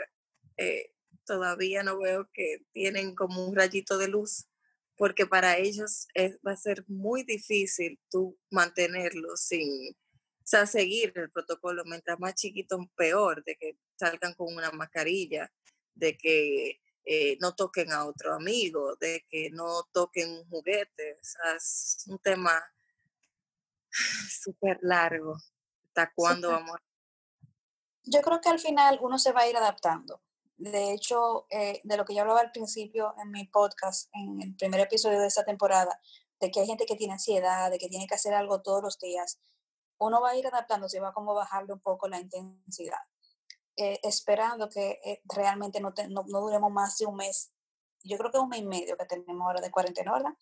eh, 0.57 0.93
todavía 1.25 1.83
no 1.83 1.97
veo 1.97 2.29
que 2.33 2.65
tienen 2.71 3.15
como 3.15 3.45
un 3.45 3.55
rayito 3.55 3.97
de 3.97 4.07
luz, 4.07 4.47
porque 4.95 5.25
para 5.25 5.57
ellos 5.57 6.07
va 6.45 6.51
a 6.51 6.57
ser 6.57 6.85
muy 6.87 7.23
difícil 7.23 7.99
tú 8.09 8.37
mantenerlo 8.51 9.35
sin, 9.35 9.95
o 10.45 10.47
sea, 10.47 10.67
seguir 10.67 11.11
el 11.15 11.31
protocolo, 11.31 11.83
mientras 11.85 12.19
más 12.19 12.35
chiquitos, 12.35 12.79
peor, 12.95 13.43
de 13.45 13.55
que 13.55 13.79
salgan 13.95 14.35
con 14.35 14.53
una 14.53 14.69
mascarilla, 14.69 15.51
de 15.95 16.15
que 16.15 16.79
eh, 17.03 17.35
no 17.41 17.55
toquen 17.55 17.91
a 17.91 18.05
otro 18.05 18.35
amigo, 18.35 18.95
de 18.97 19.25
que 19.27 19.49
no 19.49 19.85
toquen 19.91 20.29
un 20.29 20.47
juguete. 20.47 21.13
O 21.13 21.23
sea, 21.23 21.55
es 21.55 22.05
un 22.07 22.19
tema 22.19 22.63
súper 24.43 24.77
largo. 24.83 25.35
¿Hasta 25.87 26.13
cuándo 26.13 26.51
vamos 26.51 26.77
Yo 28.03 28.21
creo 28.21 28.39
que 28.39 28.49
al 28.49 28.59
final 28.59 28.99
uno 29.01 29.17
se 29.17 29.31
va 29.31 29.41
a 29.41 29.49
ir 29.49 29.57
adaptando. 29.57 30.21
De 30.57 30.93
hecho, 30.93 31.47
eh, 31.49 31.81
de 31.83 31.97
lo 31.97 32.05
que 32.05 32.13
yo 32.13 32.21
hablaba 32.21 32.41
al 32.41 32.51
principio 32.51 33.15
en 33.17 33.31
mi 33.31 33.45
podcast, 33.45 34.11
en 34.13 34.43
el 34.43 34.55
primer 34.55 34.81
episodio 34.81 35.19
de 35.19 35.27
esta 35.27 35.43
temporada, 35.43 35.99
de 36.39 36.51
que 36.51 36.59
hay 36.59 36.67
gente 36.67 36.85
que 36.85 36.95
tiene 36.95 37.13
ansiedad, 37.13 37.71
de 37.71 37.79
que 37.79 37.89
tiene 37.89 38.05
que 38.05 38.13
hacer 38.13 38.35
algo 38.35 38.61
todos 38.61 38.83
los 38.83 38.99
días, 38.99 39.39
uno 39.99 40.21
va 40.21 40.31
a 40.31 40.35
ir 40.35 40.47
adaptándose 40.47 40.97
y 40.97 40.99
va 40.99 41.13
como 41.13 41.33
bajarle 41.33 41.73
un 41.73 41.79
poco 41.79 42.07
la 42.07 42.19
intensidad. 42.19 42.99
Eh, 43.77 43.99
esperando 44.03 44.69
que 44.69 45.01
eh, 45.03 45.21
realmente 45.25 45.81
no, 45.81 45.93
no, 46.09 46.23
duremos 46.23 46.71
más 46.71 46.97
de 46.97 47.05
un 47.05 47.15
mes. 47.17 47.51
Yo 48.03 48.17
creo 48.17 48.31
que 48.31 48.39
un 48.39 48.49
mes 48.49 48.61
y 48.61 48.65
medio 48.65 48.97
que 48.97 49.05
tenemos 49.05 49.45
ahora 49.45 49.61
de 49.61 49.71
cuarentena, 49.71 50.13
¿verdad? 50.13 50.33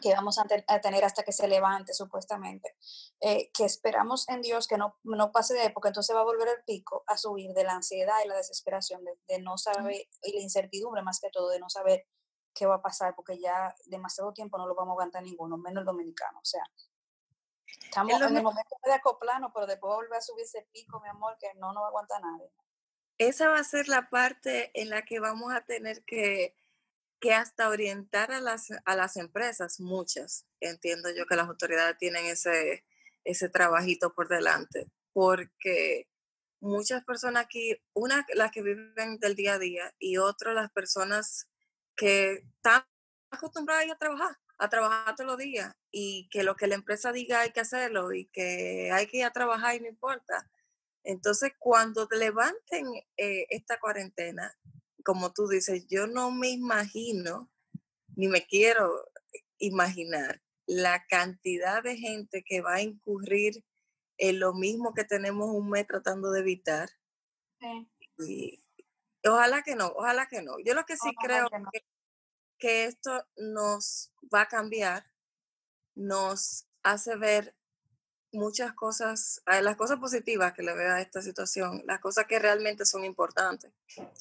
que 0.00 0.12
vamos 0.14 0.38
a, 0.38 0.44
tener 0.80 1.04
hasta 1.04 1.22
que 1.22 1.32
se 1.32 1.46
levante 1.46 1.92
supuestamente, 1.92 2.74
eh, 3.20 3.50
que 3.52 3.64
esperamos 3.64 4.28
en 4.28 4.40
Dios 4.40 4.66
que 4.66 4.76
no, 4.76 4.98
no 5.04 5.30
pase 5.30 5.54
de 5.54 5.66
época, 5.66 5.88
entonces 5.88 6.16
va 6.16 6.20
a 6.20 6.24
volver 6.24 6.48
el 6.48 6.64
pico 6.64 7.04
a 7.06 7.16
subir 7.16 7.52
de 7.52 7.64
la 7.64 7.74
ansiedad 7.74 8.16
y 8.24 8.28
la 8.28 8.36
desesperación, 8.36 9.04
de, 9.04 9.12
de 9.28 9.40
no 9.40 9.56
saber, 9.56 10.08
y 10.22 10.32
la 10.32 10.40
incertidumbre 10.40 11.02
más 11.02 11.20
que 11.20 11.30
todo, 11.30 11.50
de 11.50 11.60
no 11.60 11.68
saber 11.68 12.06
qué 12.54 12.66
va 12.66 12.76
a 12.76 12.82
pasar, 12.82 13.14
porque 13.14 13.38
ya 13.38 13.74
demasiado 13.86 14.32
tiempo 14.32 14.58
no 14.58 14.66
lo 14.66 14.74
vamos 14.74 14.92
a 14.92 14.94
aguantar 14.94 15.22
ninguno, 15.22 15.58
menos 15.58 15.82
el 15.82 15.86
dominicano, 15.86 16.38
o 16.38 16.44
sea, 16.44 16.64
Estamos 17.66 18.20
en 18.20 18.36
el 18.36 18.42
momento 18.42 18.76
de 18.84 18.92
acoplarnos, 18.92 19.52
pero 19.54 19.66
después 19.66 19.94
volver 19.94 20.18
a 20.18 20.20
subir 20.20 20.44
ese 20.44 20.66
pico, 20.72 21.00
mi 21.00 21.08
amor, 21.08 21.36
que 21.38 21.52
no 21.54 21.72
nos 21.72 21.84
aguanta 21.86 22.18
nadie. 22.20 22.50
Esa 23.18 23.48
va 23.48 23.58
a 23.58 23.64
ser 23.64 23.88
la 23.88 24.10
parte 24.10 24.70
en 24.74 24.90
la 24.90 25.04
que 25.04 25.20
vamos 25.20 25.52
a 25.52 25.64
tener 25.64 26.02
que, 26.04 26.56
que 27.20 27.32
hasta 27.32 27.68
orientar 27.68 28.32
a 28.32 28.40
las, 28.40 28.68
a 28.84 28.96
las 28.96 29.16
empresas, 29.16 29.78
muchas. 29.78 30.46
Entiendo 30.60 31.10
yo 31.14 31.26
que 31.26 31.36
las 31.36 31.48
autoridades 31.48 31.96
tienen 31.98 32.26
ese, 32.26 32.84
ese 33.22 33.48
trabajito 33.48 34.12
por 34.14 34.28
delante, 34.28 34.90
porque 35.12 36.08
muchas 36.60 37.04
personas 37.04 37.44
aquí, 37.44 37.80
una 37.92 38.26
las 38.34 38.50
que 38.50 38.62
viven 38.62 39.18
del 39.20 39.36
día 39.36 39.54
a 39.54 39.58
día 39.58 39.94
y 39.98 40.16
otra 40.16 40.52
las 40.52 40.70
personas 40.72 41.48
que 41.94 42.42
están 42.56 42.84
acostumbradas 43.30 43.88
a 43.90 43.96
trabajar 43.96 44.36
a 44.58 44.68
trabajar 44.68 45.14
todos 45.16 45.30
los 45.30 45.38
días 45.38 45.74
y 45.90 46.28
que 46.30 46.42
lo 46.42 46.56
que 46.56 46.66
la 46.66 46.76
empresa 46.76 47.12
diga 47.12 47.40
hay 47.40 47.50
que 47.50 47.60
hacerlo 47.60 48.12
y 48.12 48.26
que 48.26 48.90
hay 48.92 49.06
que 49.06 49.18
ir 49.18 49.24
a 49.24 49.32
trabajar 49.32 49.74
y 49.74 49.80
no 49.80 49.88
importa. 49.88 50.48
Entonces, 51.02 51.52
cuando 51.58 52.08
levanten 52.10 52.86
eh, 53.16 53.46
esta 53.50 53.78
cuarentena, 53.78 54.56
como 55.04 55.32
tú 55.32 55.48
dices, 55.48 55.86
yo 55.88 56.06
no 56.06 56.30
me 56.30 56.48
imagino, 56.48 57.50
ni 58.16 58.28
me 58.28 58.46
quiero 58.46 59.10
imaginar 59.58 60.40
la 60.66 61.04
cantidad 61.06 61.82
de 61.82 61.96
gente 61.96 62.42
que 62.42 62.62
va 62.62 62.74
a 62.74 62.82
incurrir 62.82 63.62
en 64.16 64.40
lo 64.40 64.54
mismo 64.54 64.94
que 64.94 65.04
tenemos 65.04 65.50
un 65.50 65.68
mes 65.68 65.86
tratando 65.86 66.30
de 66.30 66.40
evitar. 66.40 66.88
Y 68.18 68.62
ojalá 69.24 69.62
que 69.62 69.76
no, 69.76 69.88
ojalá 69.88 70.26
que 70.26 70.42
no. 70.42 70.56
Yo 70.64 70.74
lo 70.74 70.84
que 70.84 70.96
sí 70.96 71.14
creo 71.20 71.48
que 71.50 71.62
que 71.72 71.84
esto 72.60 73.26
nos 73.36 74.12
va 74.32 74.42
a 74.42 74.48
cambiar, 74.48 75.10
nos 75.94 76.66
hace 76.82 77.16
ver 77.16 77.54
muchas 78.34 78.72
cosas, 78.74 79.42
eh, 79.46 79.62
las 79.62 79.76
cosas 79.76 79.98
positivas 79.98 80.52
que 80.52 80.62
le 80.62 80.74
veo 80.74 80.92
a 80.92 81.00
esta 81.00 81.22
situación, 81.22 81.82
las 81.86 82.00
cosas 82.00 82.26
que 82.26 82.38
realmente 82.38 82.84
son 82.84 83.04
importantes. 83.04 83.72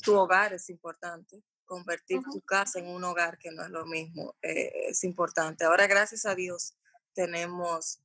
Tu 0.04 0.16
hogar 0.16 0.54
es 0.54 0.70
importante, 0.70 1.44
convertir 1.66 2.22
tu 2.32 2.42
casa 2.42 2.80
en 2.80 2.88
un 2.88 3.04
hogar 3.04 3.38
que 3.38 3.52
no 3.52 3.64
es 3.64 3.70
lo 3.70 3.86
mismo, 3.86 4.36
eh, 4.42 4.72
es 4.90 5.04
importante. 5.04 5.66
Ahora, 5.66 5.88
gracias 5.88 6.26
a 6.26 6.36
Dios, 6.36 6.76
tenemos 7.14 8.00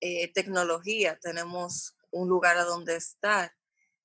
eh, 0.00 0.32
tecnología, 0.32 1.18
tenemos 1.20 1.96
un 2.10 2.28
lugar 2.28 2.56
a 2.56 2.64
donde 2.64 2.96
estar. 2.96 3.52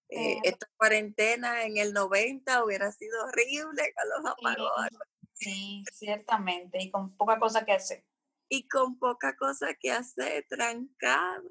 esta 0.07 0.67
cuarentena 0.77 1.63
en 1.65 1.77
el 1.77 1.91
90 1.91 2.63
hubiera 2.63 2.91
sido 2.91 3.25
horrible 3.25 3.91
con 3.95 4.09
los 4.09 4.31
apagones. 4.31 4.99
Sí, 5.35 5.83
ciertamente, 5.93 6.81
y 6.81 6.91
con 6.91 7.15
poca 7.15 7.39
cosa 7.39 7.65
que 7.65 7.73
hacer. 7.73 8.03
Y 8.49 8.67
con 8.67 8.97
poca 8.97 9.35
cosa 9.35 9.73
que 9.73 9.91
hacer, 9.91 10.45
trancado. 10.49 11.49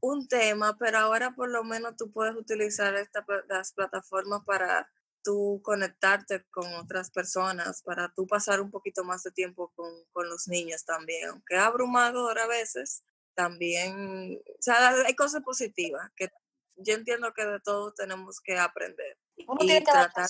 Un 0.00 0.28
tema, 0.28 0.76
pero 0.78 0.98
ahora 0.98 1.32
por 1.32 1.50
lo 1.50 1.62
menos 1.62 1.96
tú 1.96 2.10
puedes 2.10 2.34
utilizar 2.34 2.94
estas 2.94 3.24
las 3.48 3.72
plataformas 3.72 4.42
para 4.46 4.90
tú 5.22 5.60
conectarte 5.62 6.44
con 6.50 6.72
otras 6.74 7.10
personas, 7.10 7.82
para 7.82 8.12
tú 8.14 8.26
pasar 8.26 8.60
un 8.62 8.70
poquito 8.70 9.04
más 9.04 9.22
de 9.22 9.30
tiempo 9.30 9.70
con, 9.76 9.92
con 10.12 10.28
los 10.28 10.48
niños 10.48 10.84
también, 10.86 11.28
aunque 11.28 11.56
abrumador 11.56 12.38
a 12.38 12.46
veces, 12.46 13.04
también, 13.34 14.40
o 14.46 14.62
sea, 14.62 14.90
hay 15.06 15.14
cosas 15.14 15.42
positivas 15.42 16.10
que 16.16 16.30
yo 16.76 16.94
entiendo 16.94 17.32
que 17.32 17.44
de 17.44 17.60
todo 17.60 17.92
tenemos 17.92 18.40
que 18.40 18.58
aprender. 18.58 19.18
Uno 19.46 19.58
tiene 19.58 19.80
que 19.80 19.92
tratar. 19.92 20.28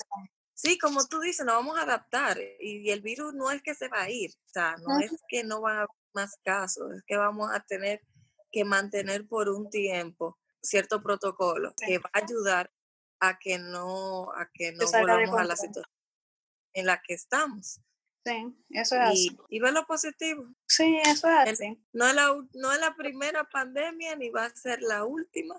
Sí, 0.62 0.78
como 0.78 1.06
tú 1.06 1.20
dices, 1.20 1.46
nos 1.46 1.54
vamos 1.54 1.78
a 1.78 1.84
adaptar 1.84 2.38
y 2.60 2.90
el 2.90 3.00
virus 3.00 3.32
no 3.32 3.50
es 3.50 3.62
que 3.62 3.74
se 3.74 3.88
va 3.88 4.02
a 4.02 4.10
ir, 4.10 4.30
o 4.30 4.48
sea, 4.52 4.76
no 4.76 4.98
es 4.98 5.10
que 5.26 5.42
no 5.42 5.62
va 5.62 5.70
a 5.70 5.76
haber 5.76 5.88
más 6.12 6.36
casos, 6.44 6.92
es 6.94 7.02
que 7.06 7.16
vamos 7.16 7.50
a 7.50 7.60
tener 7.60 8.02
que 8.52 8.66
mantener 8.66 9.26
por 9.26 9.48
un 9.48 9.70
tiempo 9.70 10.38
cierto 10.60 11.02
protocolo 11.02 11.72
que 11.78 11.96
va 11.96 12.10
a 12.12 12.18
ayudar 12.18 12.70
a 13.20 13.38
que 13.38 13.58
no, 13.58 14.30
a 14.32 14.50
que 14.52 14.72
no 14.72 14.84
volvamos 14.84 15.40
a 15.40 15.44
la 15.44 15.56
situación 15.56 15.96
en 16.74 16.84
la 16.84 17.00
que 17.00 17.14
estamos. 17.14 17.80
Sí, 18.26 18.54
eso 18.68 18.96
es 18.96 19.00
así. 19.00 19.38
Y 19.48 19.60
ver 19.60 19.72
lo 19.72 19.86
positivo. 19.86 20.44
Sí, 20.68 21.00
eso 21.06 21.26
es 21.26 21.52
así. 21.52 21.82
No 21.94 22.06
es, 22.06 22.14
la, 22.14 22.36
no 22.52 22.72
es 22.72 22.80
la 22.80 22.94
primera 22.96 23.44
pandemia 23.44 24.14
ni 24.14 24.28
va 24.28 24.44
a 24.44 24.54
ser 24.54 24.82
la 24.82 25.06
última. 25.06 25.58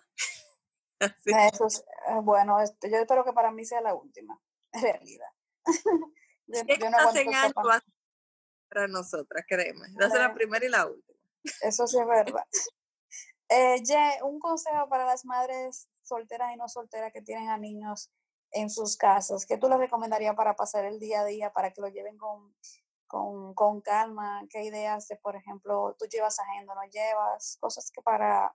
Eso 1.26 1.66
es, 1.66 1.80
eh, 1.80 2.20
bueno, 2.22 2.62
este, 2.62 2.92
yo 2.92 2.98
espero 2.98 3.26
que 3.26 3.34
para 3.34 3.50
mí 3.50 3.66
sea 3.66 3.82
la 3.82 3.96
última, 3.96 4.40
realidad. 4.74 5.30
yo, 6.48 6.62
yo 6.80 6.90
no 6.90 6.98
hacen 6.98 7.34
algo 7.36 7.62
para 8.70 8.88
nosotras, 8.88 9.46
créeme. 9.48 9.88
Va 10.02 10.08
a 10.08 10.10
ser 10.10 10.22
la 10.22 10.34
primera 10.34 10.66
y 10.66 10.70
la 10.70 10.88
última. 10.88 11.20
Eso 11.62 11.88
sí 11.88 11.98
es 12.00 12.08
verdad. 12.08 12.46
Eh, 13.50 13.84
un 14.24 14.40
consejo 14.40 14.88
para 14.88 15.06
las 15.06 15.26
madres 15.26 15.90
solteras 16.04 16.54
y 16.54 16.58
no 16.58 16.70
solteras 16.70 17.12
que 17.12 17.22
tienen 17.22 17.50
a 17.50 17.58
niños 17.58 18.10
en 18.52 18.70
sus 18.70 18.98
casas, 18.98 19.46
¿qué 19.46 19.58
tú 19.58 19.70
les 19.70 19.78
recomendarías 19.78 20.36
para 20.36 20.56
pasar 20.56 20.86
el 20.86 21.00
día 21.00 21.22
a 21.22 21.26
día, 21.26 21.54
para 21.54 21.72
que 21.72 21.82
lo 21.82 21.88
lleven 21.88 22.18
con, 22.18 22.54
con, 23.08 23.54
con 23.54 23.82
calma? 23.82 24.46
¿Qué 24.50 24.64
ideas 24.64 25.08
de, 25.08 25.16
por 25.16 25.36
ejemplo, 25.36 25.96
tú 25.98 26.06
llevas 26.06 26.40
agenda, 26.40 26.76
no 26.76 26.84
llevas? 26.84 27.58
Cosas 27.62 27.92
que 27.92 28.02
para, 28.02 28.54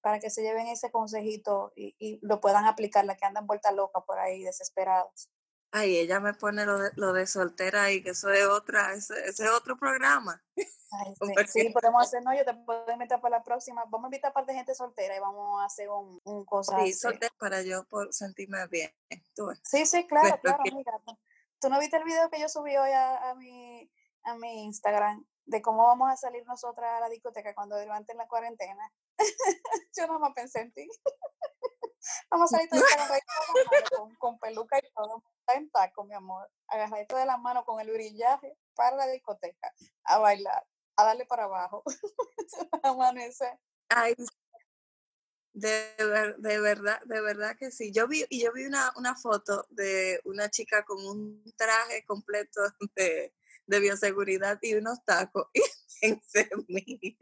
para 0.00 0.18
que 0.18 0.30
se 0.30 0.42
lleven 0.42 0.66
ese 0.68 0.90
consejito 0.90 1.72
y, 1.76 1.94
y 1.98 2.18
lo 2.22 2.40
puedan 2.40 2.64
aplicar, 2.64 3.04
la 3.04 3.16
que 3.16 3.26
andan 3.26 3.46
vuelta 3.46 3.70
loca 3.70 4.00
por 4.00 4.18
ahí, 4.18 4.42
desesperadas. 4.42 5.30
Ay, 5.76 5.98
ella 5.98 6.20
me 6.20 6.32
pone 6.34 6.64
lo 6.64 6.78
de, 6.78 6.92
lo 6.94 7.12
de 7.12 7.26
soltera 7.26 7.90
y 7.90 8.00
que 8.00 8.10
eso 8.10 8.30
es 8.30 8.46
otra, 8.46 8.92
ese, 8.92 9.12
ese 9.28 9.42
es 9.42 9.50
otro 9.50 9.76
programa. 9.76 10.40
sí, 11.48 11.70
podemos 11.70 12.00
hacer, 12.00 12.22
no, 12.22 12.32
yo 12.32 12.44
te 12.44 12.54
puedo 12.54 12.92
invitar 12.92 13.20
para 13.20 13.38
la 13.38 13.42
próxima. 13.42 13.82
Vamos 13.86 14.04
a 14.04 14.06
invitar 14.06 14.30
a 14.30 14.34
par 14.34 14.46
de 14.46 14.54
gente 14.54 14.72
soltera 14.72 15.16
y 15.16 15.18
vamos 15.18 15.60
a 15.60 15.64
hacer 15.64 15.88
un, 15.90 16.20
un 16.22 16.44
cosa. 16.44 16.78
Sí, 16.78 16.92
soltera 16.92 17.34
para 17.40 17.62
yo 17.62 17.82
por 17.88 18.12
sentirme 18.14 18.64
bien. 18.68 18.94
Sí, 19.64 19.84
sí, 19.84 20.06
claro, 20.06 20.38
claro, 20.40 20.62
mira. 20.72 20.92
¿Tú 21.60 21.68
no 21.68 21.80
viste 21.80 21.96
el 21.96 22.04
video 22.04 22.30
que 22.30 22.38
yo 22.38 22.48
subí 22.48 22.76
hoy 22.76 22.92
a, 22.92 23.30
a, 23.30 23.34
mi, 23.34 23.90
a 24.22 24.36
mi 24.36 24.66
Instagram 24.66 25.26
de 25.46 25.60
cómo 25.60 25.88
vamos 25.88 26.08
a 26.08 26.16
salir 26.16 26.46
nosotras 26.46 26.88
a 26.88 27.00
la 27.00 27.08
discoteca 27.08 27.52
cuando 27.52 27.76
levanten 27.76 28.16
la 28.16 28.28
cuarentena? 28.28 28.92
yo 29.96 30.06
no 30.06 30.20
me 30.20 30.32
pensé 30.34 30.60
en 30.60 30.72
ti. 30.72 30.88
Vamos 32.30 32.52
a 32.52 32.56
salir 32.56 32.68
todos 32.70 32.84
con, 33.96 34.14
con 34.18 34.38
peluca 34.38 34.78
y 34.78 34.92
todo 34.94 35.22
en 35.48 35.70
taco, 35.70 36.04
mi 36.04 36.14
amor, 36.14 36.50
agarradito 36.68 37.16
de 37.16 37.26
la 37.26 37.36
mano 37.36 37.64
con 37.64 37.80
el 37.80 37.90
brillaje 37.90 38.56
para 38.74 38.96
la 38.96 39.06
discoteca, 39.06 39.72
a 40.04 40.18
bailar, 40.18 40.66
a 40.96 41.04
darle 41.04 41.26
para 41.26 41.44
abajo. 41.44 41.82
Amanece. 42.82 43.58
Ay, 43.88 44.14
de, 45.54 46.34
de, 46.38 46.60
verdad, 46.60 47.00
de 47.04 47.20
verdad 47.20 47.56
que 47.56 47.70
sí. 47.70 47.92
Yo 47.92 48.08
vi, 48.08 48.24
y 48.28 48.42
yo 48.42 48.52
vi 48.52 48.66
una, 48.66 48.92
una 48.96 49.14
foto 49.14 49.66
de 49.70 50.20
una 50.24 50.50
chica 50.50 50.84
con 50.84 51.06
un 51.06 51.44
traje 51.56 52.04
completo 52.04 52.60
de, 52.96 53.32
de 53.66 53.80
bioseguridad 53.80 54.58
y 54.62 54.74
unos 54.74 55.04
tacos. 55.04 55.46
Y 55.52 55.62
pensé 56.00 56.48
en 56.50 56.64
mí. 56.68 57.16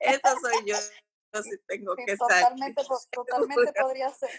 Eso 0.00 0.40
soy 0.40 0.64
yo. 0.66 0.76
Sí 1.42 1.50
tengo 1.66 1.94
que 1.96 2.16
totalmente, 2.16 2.82
totalmente 3.12 3.72
podría 3.80 4.12
ser. 4.12 4.30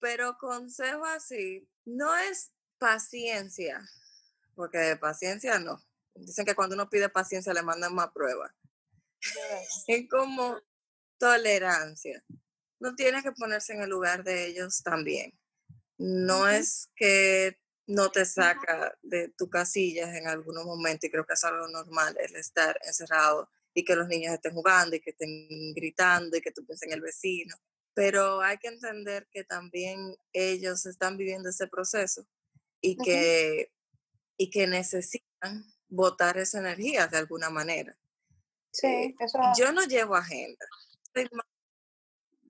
Pero 0.00 0.36
consejo 0.38 1.04
así, 1.04 1.68
no 1.84 2.16
es 2.16 2.52
paciencia, 2.78 3.80
porque 4.54 4.78
de 4.78 4.96
paciencia 4.96 5.58
no. 5.58 5.82
Dicen 6.14 6.44
que 6.44 6.54
cuando 6.54 6.74
uno 6.74 6.88
pide 6.88 7.08
paciencia 7.08 7.52
le 7.52 7.62
mandan 7.62 7.94
más 7.94 8.10
pruebas. 8.12 8.52
es 9.86 10.08
como 10.08 10.60
tolerancia. 11.18 12.24
No 12.80 12.94
tienes 12.94 13.22
que 13.22 13.32
ponerse 13.32 13.72
en 13.72 13.82
el 13.82 13.90
lugar 13.90 14.22
de 14.22 14.46
ellos 14.46 14.82
también. 14.82 15.38
No 15.96 16.48
es 16.48 16.90
que 16.94 17.60
no 17.86 18.10
te 18.10 18.24
saca 18.24 18.96
de 19.02 19.30
tu 19.30 19.48
casillas 19.48 20.14
en 20.14 20.28
algunos 20.28 20.64
momentos 20.64 21.08
y 21.08 21.10
creo 21.10 21.26
que 21.26 21.32
es 21.32 21.44
algo 21.44 21.66
normal 21.68 22.16
el 22.20 22.36
estar 22.36 22.78
encerrado 22.84 23.50
y 23.78 23.84
que 23.84 23.94
los 23.94 24.08
niños 24.08 24.34
estén 24.34 24.54
jugando 24.54 24.96
y 24.96 25.00
que 25.00 25.10
estén 25.10 25.74
gritando 25.74 26.36
y 26.36 26.40
que 26.40 26.52
tú 26.52 26.64
pienses 26.66 26.88
en 26.88 26.94
el 26.94 27.00
vecino 27.00 27.54
pero 27.98 28.40
hay 28.42 28.58
que 28.58 28.68
entender 28.68 29.26
que 29.32 29.42
también 29.42 30.14
ellos 30.32 30.86
están 30.86 31.16
viviendo 31.16 31.48
ese 31.48 31.66
proceso 31.66 32.24
y 32.80 32.96
que, 32.96 33.72
y 34.36 34.50
que 34.50 34.68
necesitan 34.68 35.64
botar 35.88 36.38
esa 36.38 36.60
energía 36.60 37.08
de 37.08 37.18
alguna 37.18 37.50
manera. 37.50 37.98
Sí, 38.70 38.86
eh, 38.86 39.16
eso. 39.18 39.40
Yo 39.58 39.72
no 39.72 39.82
llevo 39.82 40.14
agenda. 40.14 40.64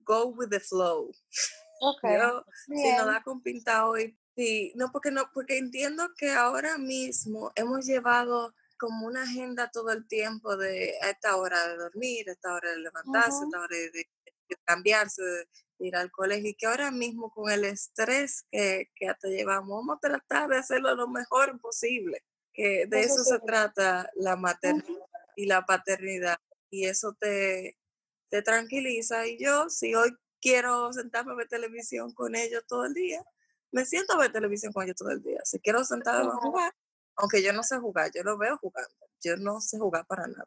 Go 0.03 0.27
with 0.27 0.49
the 0.49 0.59
flow. 0.59 1.11
Okay. 1.81 2.17
Yo, 2.17 2.43
si 2.75 2.91
no 2.97 3.05
da 3.05 3.23
con 3.23 3.41
pinta 3.41 3.87
hoy, 3.87 4.19
sí, 4.35 4.73
no 4.75 4.91
porque 4.91 5.11
no, 5.11 5.31
porque 5.33 5.57
entiendo 5.57 6.13
que 6.17 6.29
ahora 6.29 6.77
mismo 6.77 7.53
hemos 7.55 7.85
llevado 7.85 8.53
como 8.79 9.05
una 9.05 9.23
agenda 9.23 9.69
todo 9.71 9.91
el 9.91 10.07
tiempo 10.07 10.57
de 10.57 10.95
a 11.01 11.09
esta 11.09 11.35
hora 11.35 11.67
de 11.67 11.77
dormir, 11.77 12.29
a 12.29 12.31
esta 12.31 12.53
hora 12.53 12.71
de 12.71 12.77
levantarse, 12.77 13.43
a 13.43 13.45
esta 13.45 13.59
hora 13.59 13.77
de, 13.77 14.09
cambiarse, 14.65 15.21
de, 15.21 15.47
ir 15.79 15.95
al 15.95 16.11
colegio 16.11 16.49
y 16.49 16.55
que 16.55 16.65
ahora 16.65 16.91
mismo 16.91 17.29
con 17.31 17.51
el 17.51 17.65
estrés 17.65 18.45
que, 18.51 18.89
que 18.95 19.13
te 19.21 19.29
llevamos, 19.29 19.69
vamos 19.69 19.97
a 19.97 20.07
tratar 20.07 20.49
de 20.49 20.57
hacerlo 20.57 20.95
lo 20.95 21.07
mejor 21.07 21.59
posible, 21.61 22.23
que 22.53 22.85
de 22.87 23.01
eso, 23.01 23.23
se 23.23 23.39
trata 23.39 24.09
la 24.15 24.35
maternidad 24.35 25.05
y 25.35 25.45
la 25.45 25.65
paternidad 25.65 26.37
y 26.69 26.85
eso 26.85 27.15
te, 27.19 27.77
te 28.29 28.41
tranquiliza 28.41 29.27
y 29.27 29.37
yo 29.37 29.69
si 29.69 29.95
hoy 29.95 30.15
quiero 30.41 30.91
sentarme 30.93 31.33
a 31.33 31.35
ver 31.35 31.47
televisión 31.47 32.13
con 32.13 32.35
ellos 32.35 32.63
todo 32.67 32.85
el 32.85 32.93
día, 32.93 33.23
me 33.71 33.85
siento 33.85 34.13
a 34.13 34.17
ver 34.17 34.31
televisión 34.31 34.73
con 34.73 34.83
ellos 34.83 34.95
todo 34.95 35.11
el 35.11 35.21
día. 35.21 35.39
Si 35.43 35.59
quiero 35.59 35.83
sentarme 35.83 36.29
a 36.29 36.35
jugar, 36.35 36.73
aunque 37.19 37.43
yo 37.43 37.51
no 37.53 37.63
sé 37.63 37.77
jugar, 37.77 38.11
yo 38.13 38.23
lo 38.23 38.37
veo 38.37 38.57
jugando, 38.57 38.95
yo 39.21 39.35
no 39.37 39.59
sé 39.59 39.77
jugar 39.77 40.05
para 40.05 40.25
nada. 40.27 40.45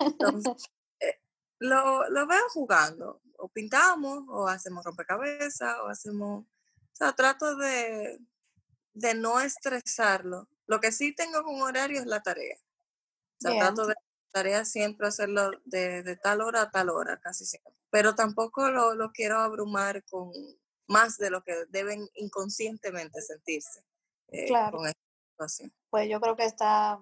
Entonces, 0.00 0.70
lo, 1.58 2.08
lo 2.10 2.26
veo 2.26 2.48
jugando. 2.50 3.20
O 3.38 3.48
pintamos, 3.48 4.24
o 4.28 4.46
hacemos 4.46 4.84
rompecabezas, 4.84 5.76
o 5.80 5.88
hacemos. 5.88 6.44
O 6.44 6.96
sea, 6.96 7.12
trato 7.12 7.56
de, 7.56 8.20
de 8.92 9.14
no 9.14 9.40
estresarlo. 9.40 10.48
Lo 10.66 10.80
que 10.80 10.92
sí 10.92 11.14
tengo 11.14 11.42
con 11.42 11.60
horario 11.62 11.98
es 11.98 12.06
la 12.06 12.22
tarea. 12.22 12.56
O 12.56 13.40
sea, 13.40 13.58
trato 13.58 13.86
de 13.86 13.94
tarea 14.30 14.64
siempre 14.64 15.08
hacerlo 15.08 15.50
de, 15.64 16.02
de, 16.02 16.16
tal 16.16 16.40
hora 16.40 16.62
a 16.62 16.70
tal 16.70 16.90
hora, 16.90 17.18
casi 17.20 17.44
siempre. 17.44 17.72
Pero 17.90 18.14
tampoco 18.14 18.70
lo, 18.70 18.94
lo 18.94 19.12
quiero 19.12 19.38
abrumar 19.38 20.04
con 20.04 20.30
más 20.86 21.16
de 21.18 21.30
lo 21.30 21.42
que 21.42 21.64
deben 21.68 22.08
inconscientemente 22.14 23.22
sentirse 23.22 23.82
eh, 24.28 24.46
claro. 24.46 24.78
con 24.78 24.92
Pues 25.90 26.08
yo 26.08 26.20
creo 26.20 26.36
que 26.36 26.44
está 26.44 27.00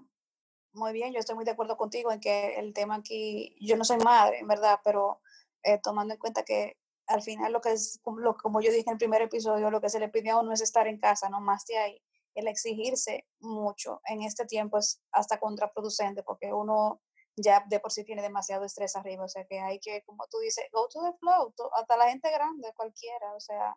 muy 0.73 0.93
bien, 0.93 1.13
yo 1.13 1.21
estoy 1.21 1.35
muy 1.35 1.45
de 1.45 1.51
acuerdo 1.51 1.77
contigo 1.77 2.13
en 2.13 2.21
que 2.21 2.55
el 2.57 2.73
tema 2.73 2.97
aquí, 2.97 3.57
yo 3.61 3.77
no 3.77 3.85
soy 3.85 3.99
madre, 3.99 4.39
en 4.39 4.49
verdad, 4.49 4.81
pero 4.85 5.21
eh, 5.63 5.79
tomando 5.83 6.15
en 6.15 6.21
cuenta 6.21 6.45
que 6.45 6.77
al 7.07 7.23
final 7.23 7.53
lo 7.53 7.61
que 7.61 7.73
es, 7.73 8.01
lo, 8.05 8.37
como 8.37 8.61
yo 8.61 8.71
dije 8.71 8.85
en 8.87 8.93
el 8.93 8.99
primer 8.99 9.23
episodio, 9.23 9.71
lo 9.71 9.81
que 9.81 9.91
se 9.91 10.01
le 10.01 10.09
pide 10.09 10.31
a 10.31 10.39
uno 10.39 10.53
es 10.53 10.61
estar 10.61 10.87
en 10.87 10.99
casa, 10.99 11.29
no 11.29 11.41
más 11.41 11.67
de 11.67 11.77
ahí. 11.77 12.03
El 12.35 12.49
exigirse 12.49 13.27
mucho 13.41 14.01
en 14.07 14.23
este 14.23 14.47
tiempo 14.47 14.79
es 14.79 15.03
hasta 15.13 15.39
contraproducente 15.39 16.23
porque 16.23 16.53
uno 16.53 17.03
ya 17.37 17.65
de 17.69 17.81
por 17.81 17.93
sí 17.93 18.05
tiene 18.05 18.23
demasiado 18.23 18.65
estrés 18.65 18.97
arriba, 18.97 19.25
o 19.25 19.29
sea 19.29 19.45
que 19.47 19.61
hay 19.61 19.79
que, 19.81 20.03
como 20.05 20.27
tú 20.31 20.39
dices, 20.39 20.65
go 20.73 20.89
to 20.89 21.01
the 21.03 21.17
flow, 21.19 21.55
hasta 21.75 21.97
la 21.97 22.09
gente 22.09 22.31
grande, 22.31 22.73
cualquiera, 22.75 23.35
o 23.35 23.41
sea, 23.41 23.77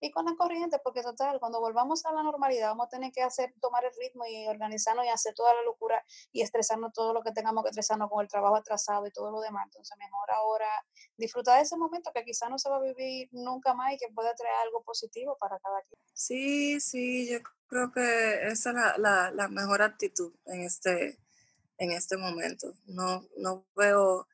y 0.00 0.10
con 0.10 0.24
la 0.24 0.34
corriente, 0.36 0.78
porque 0.82 1.02
total, 1.02 1.40
cuando 1.40 1.60
volvamos 1.60 2.04
a 2.06 2.12
la 2.12 2.22
normalidad 2.22 2.68
vamos 2.68 2.86
a 2.86 2.90
tener 2.90 3.12
que 3.12 3.22
hacer, 3.22 3.52
tomar 3.60 3.84
el 3.84 3.92
ritmo 3.98 4.24
y 4.26 4.46
organizarnos 4.46 5.04
y 5.04 5.08
hacer 5.08 5.34
toda 5.34 5.54
la 5.54 5.62
locura 5.62 6.04
y 6.32 6.42
estresarnos 6.42 6.92
todo 6.92 7.12
lo 7.12 7.22
que 7.22 7.32
tengamos 7.32 7.64
que 7.64 7.70
estresarnos 7.70 8.08
con 8.08 8.22
el 8.22 8.28
trabajo 8.28 8.56
atrasado 8.56 9.06
y 9.06 9.10
todo 9.10 9.30
lo 9.30 9.40
demás. 9.40 9.64
Entonces, 9.66 9.96
mejor 9.98 10.30
ahora 10.30 10.68
disfrutar 11.16 11.56
de 11.56 11.62
ese 11.62 11.76
momento 11.76 12.10
que 12.14 12.24
quizá 12.24 12.48
no 12.48 12.58
se 12.58 12.68
va 12.68 12.76
a 12.76 12.80
vivir 12.80 13.28
nunca 13.32 13.74
más 13.74 13.92
y 13.92 13.98
que 13.98 14.08
puede 14.14 14.34
traer 14.34 14.54
algo 14.64 14.82
positivo 14.82 15.36
para 15.38 15.58
cada 15.58 15.82
quien. 15.82 16.00
Sí, 16.14 16.80
sí, 16.80 17.30
yo 17.30 17.38
creo 17.66 17.92
que 17.92 18.46
esa 18.46 18.70
es 18.70 18.76
la, 18.76 18.94
la, 18.98 19.30
la 19.32 19.48
mejor 19.48 19.82
actitud 19.82 20.32
en 20.46 20.62
este, 20.62 21.18
en 21.78 21.92
este 21.92 22.16
momento. 22.16 22.74
No, 22.86 23.24
no 23.36 23.66
veo, 23.74 24.26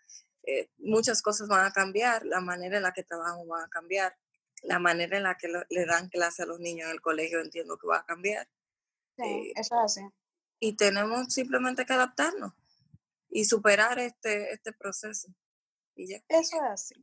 eh, 0.43 0.69
muchas 0.79 1.23
cosas 1.23 1.49
van 1.49 1.67
a 1.67 1.73
cambiar, 1.73 2.25
la 2.27 2.41
manera 2.41 2.77
en 2.77 2.83
la 2.83 2.93
que 2.93 3.05
trabajamos 3.05 3.47
va 3.51 3.65
a 3.65 3.69
cambiar 3.69 4.17
la 4.65 4.79
manera 4.79 5.17
en 5.17 5.23
la 5.25 5.37
que 5.37 5.49
le 5.49 5.87
dan 5.87 6.09
clase 6.09 6.43
a 6.43 6.47
los 6.47 6.59
niños 6.59 6.87
en 6.87 6.93
el 6.93 7.01
colegio 7.01 7.41
entiendo 7.41 7.79
que 7.79 7.87
va 7.87 7.99
a 7.99 8.07
cambiar. 8.07 8.49
Sí, 9.17 9.23
eh, 9.23 9.53
eso 9.57 9.75
es 9.77 9.85
así. 9.85 10.03
Y 10.59 10.77
tenemos 10.77 11.33
simplemente 11.33 11.85
que 11.85 11.93
adaptarnos 11.93 12.53
y 13.29 13.45
superar 13.45 13.99
este, 13.99 14.53
este 14.53 14.73
proceso. 14.73 15.29
Y 15.95 16.09
ya. 16.09 16.19
Eso 16.29 16.57
es 16.57 16.63
así. 16.63 16.95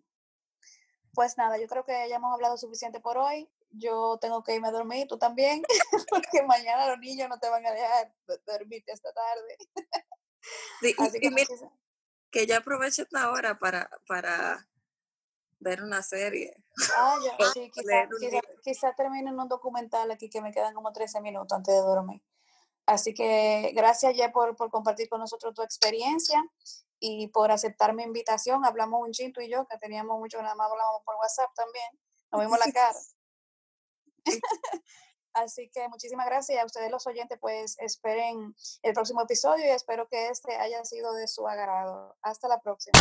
Pues 1.14 1.38
nada, 1.38 1.58
yo 1.58 1.68
creo 1.68 1.86
que 1.86 2.10
ya 2.10 2.16
hemos 2.16 2.34
hablado 2.34 2.58
suficiente 2.58 3.00
por 3.00 3.18
hoy. 3.18 3.50
Yo 3.70 4.18
tengo 4.20 4.44
que 4.44 4.56
irme 4.56 4.68
a 4.68 4.72
dormir, 4.72 5.08
tú 5.08 5.18
también, 5.18 5.62
porque 6.10 6.44
mañana 6.44 6.88
los 6.88 7.00
niños 7.00 7.30
no 7.30 7.40
te 7.40 7.50
van 7.50 7.66
a 7.66 7.72
dejar 7.72 8.14
dormirte 8.46 8.92
esta 8.92 9.14
tarde. 9.14 9.58
Sí, 10.82 10.96
Así 10.98 11.20
que, 11.20 11.30
que 12.32 12.48
ya 12.48 12.58
aprovechen 12.58 13.08
ahora 13.14 13.60
para, 13.60 13.90
para 14.08 14.68
ver 15.62 15.82
una 15.82 16.02
serie. 16.02 16.54
Ah, 16.98 17.18
ya, 17.24 17.38
sí, 17.54 17.72
quizá, 18.64 18.94
termine 18.94 19.30
en 19.30 19.40
un 19.40 19.48
documental 19.48 20.12
aquí 20.12 20.30
que 20.30 20.42
me 20.42 20.52
quedan 20.52 20.74
como 20.74 20.92
13 20.92 21.22
minutos 21.22 21.56
antes 21.56 21.74
de 21.74 21.82
dormir. 21.82 22.22
Así 22.86 23.14
que 23.14 23.72
gracias 23.74 24.18
ya 24.18 24.32
por, 24.32 24.56
por 24.56 24.70
compartir 24.70 25.08
con 25.08 25.20
nosotros 25.20 25.54
tu 25.54 25.62
experiencia 25.62 26.44
y 27.00 27.28
por 27.28 27.52
aceptar 27.52 27.94
mi 27.94 28.04
invitación. 28.04 28.66
Hablamos 28.66 29.02
un 29.02 29.12
chinto 29.12 29.40
y 29.40 29.50
yo, 29.50 29.66
que 29.68 29.78
teníamos 29.78 30.20
mucho, 30.20 30.42
nada 30.42 30.56
más 30.56 30.70
hablábamos 30.70 31.02
por 31.06 31.16
WhatsApp 31.16 31.52
también. 31.56 31.88
Nos 32.32 32.42
vimos 32.42 32.60
la 32.60 32.72
cara. 32.72 33.00
Así 35.34 35.70
que 35.74 35.88
muchísimas 35.88 36.26
gracias 36.26 36.62
a 36.62 36.66
ustedes 36.66 36.92
los 36.92 37.08
oyentes, 37.08 37.38
pues 37.40 37.78
esperen 37.80 38.54
el 38.82 38.94
próximo 38.94 39.22
episodio 39.22 39.66
y 39.66 39.70
espero 39.70 40.08
que 40.10 40.28
este 40.28 40.56
haya 40.56 40.84
sido 40.84 41.14
de 41.14 41.28
su 41.28 41.48
agrado. 41.48 42.18
Hasta 42.22 42.48
la 42.50 42.60
próxima. 42.60 43.00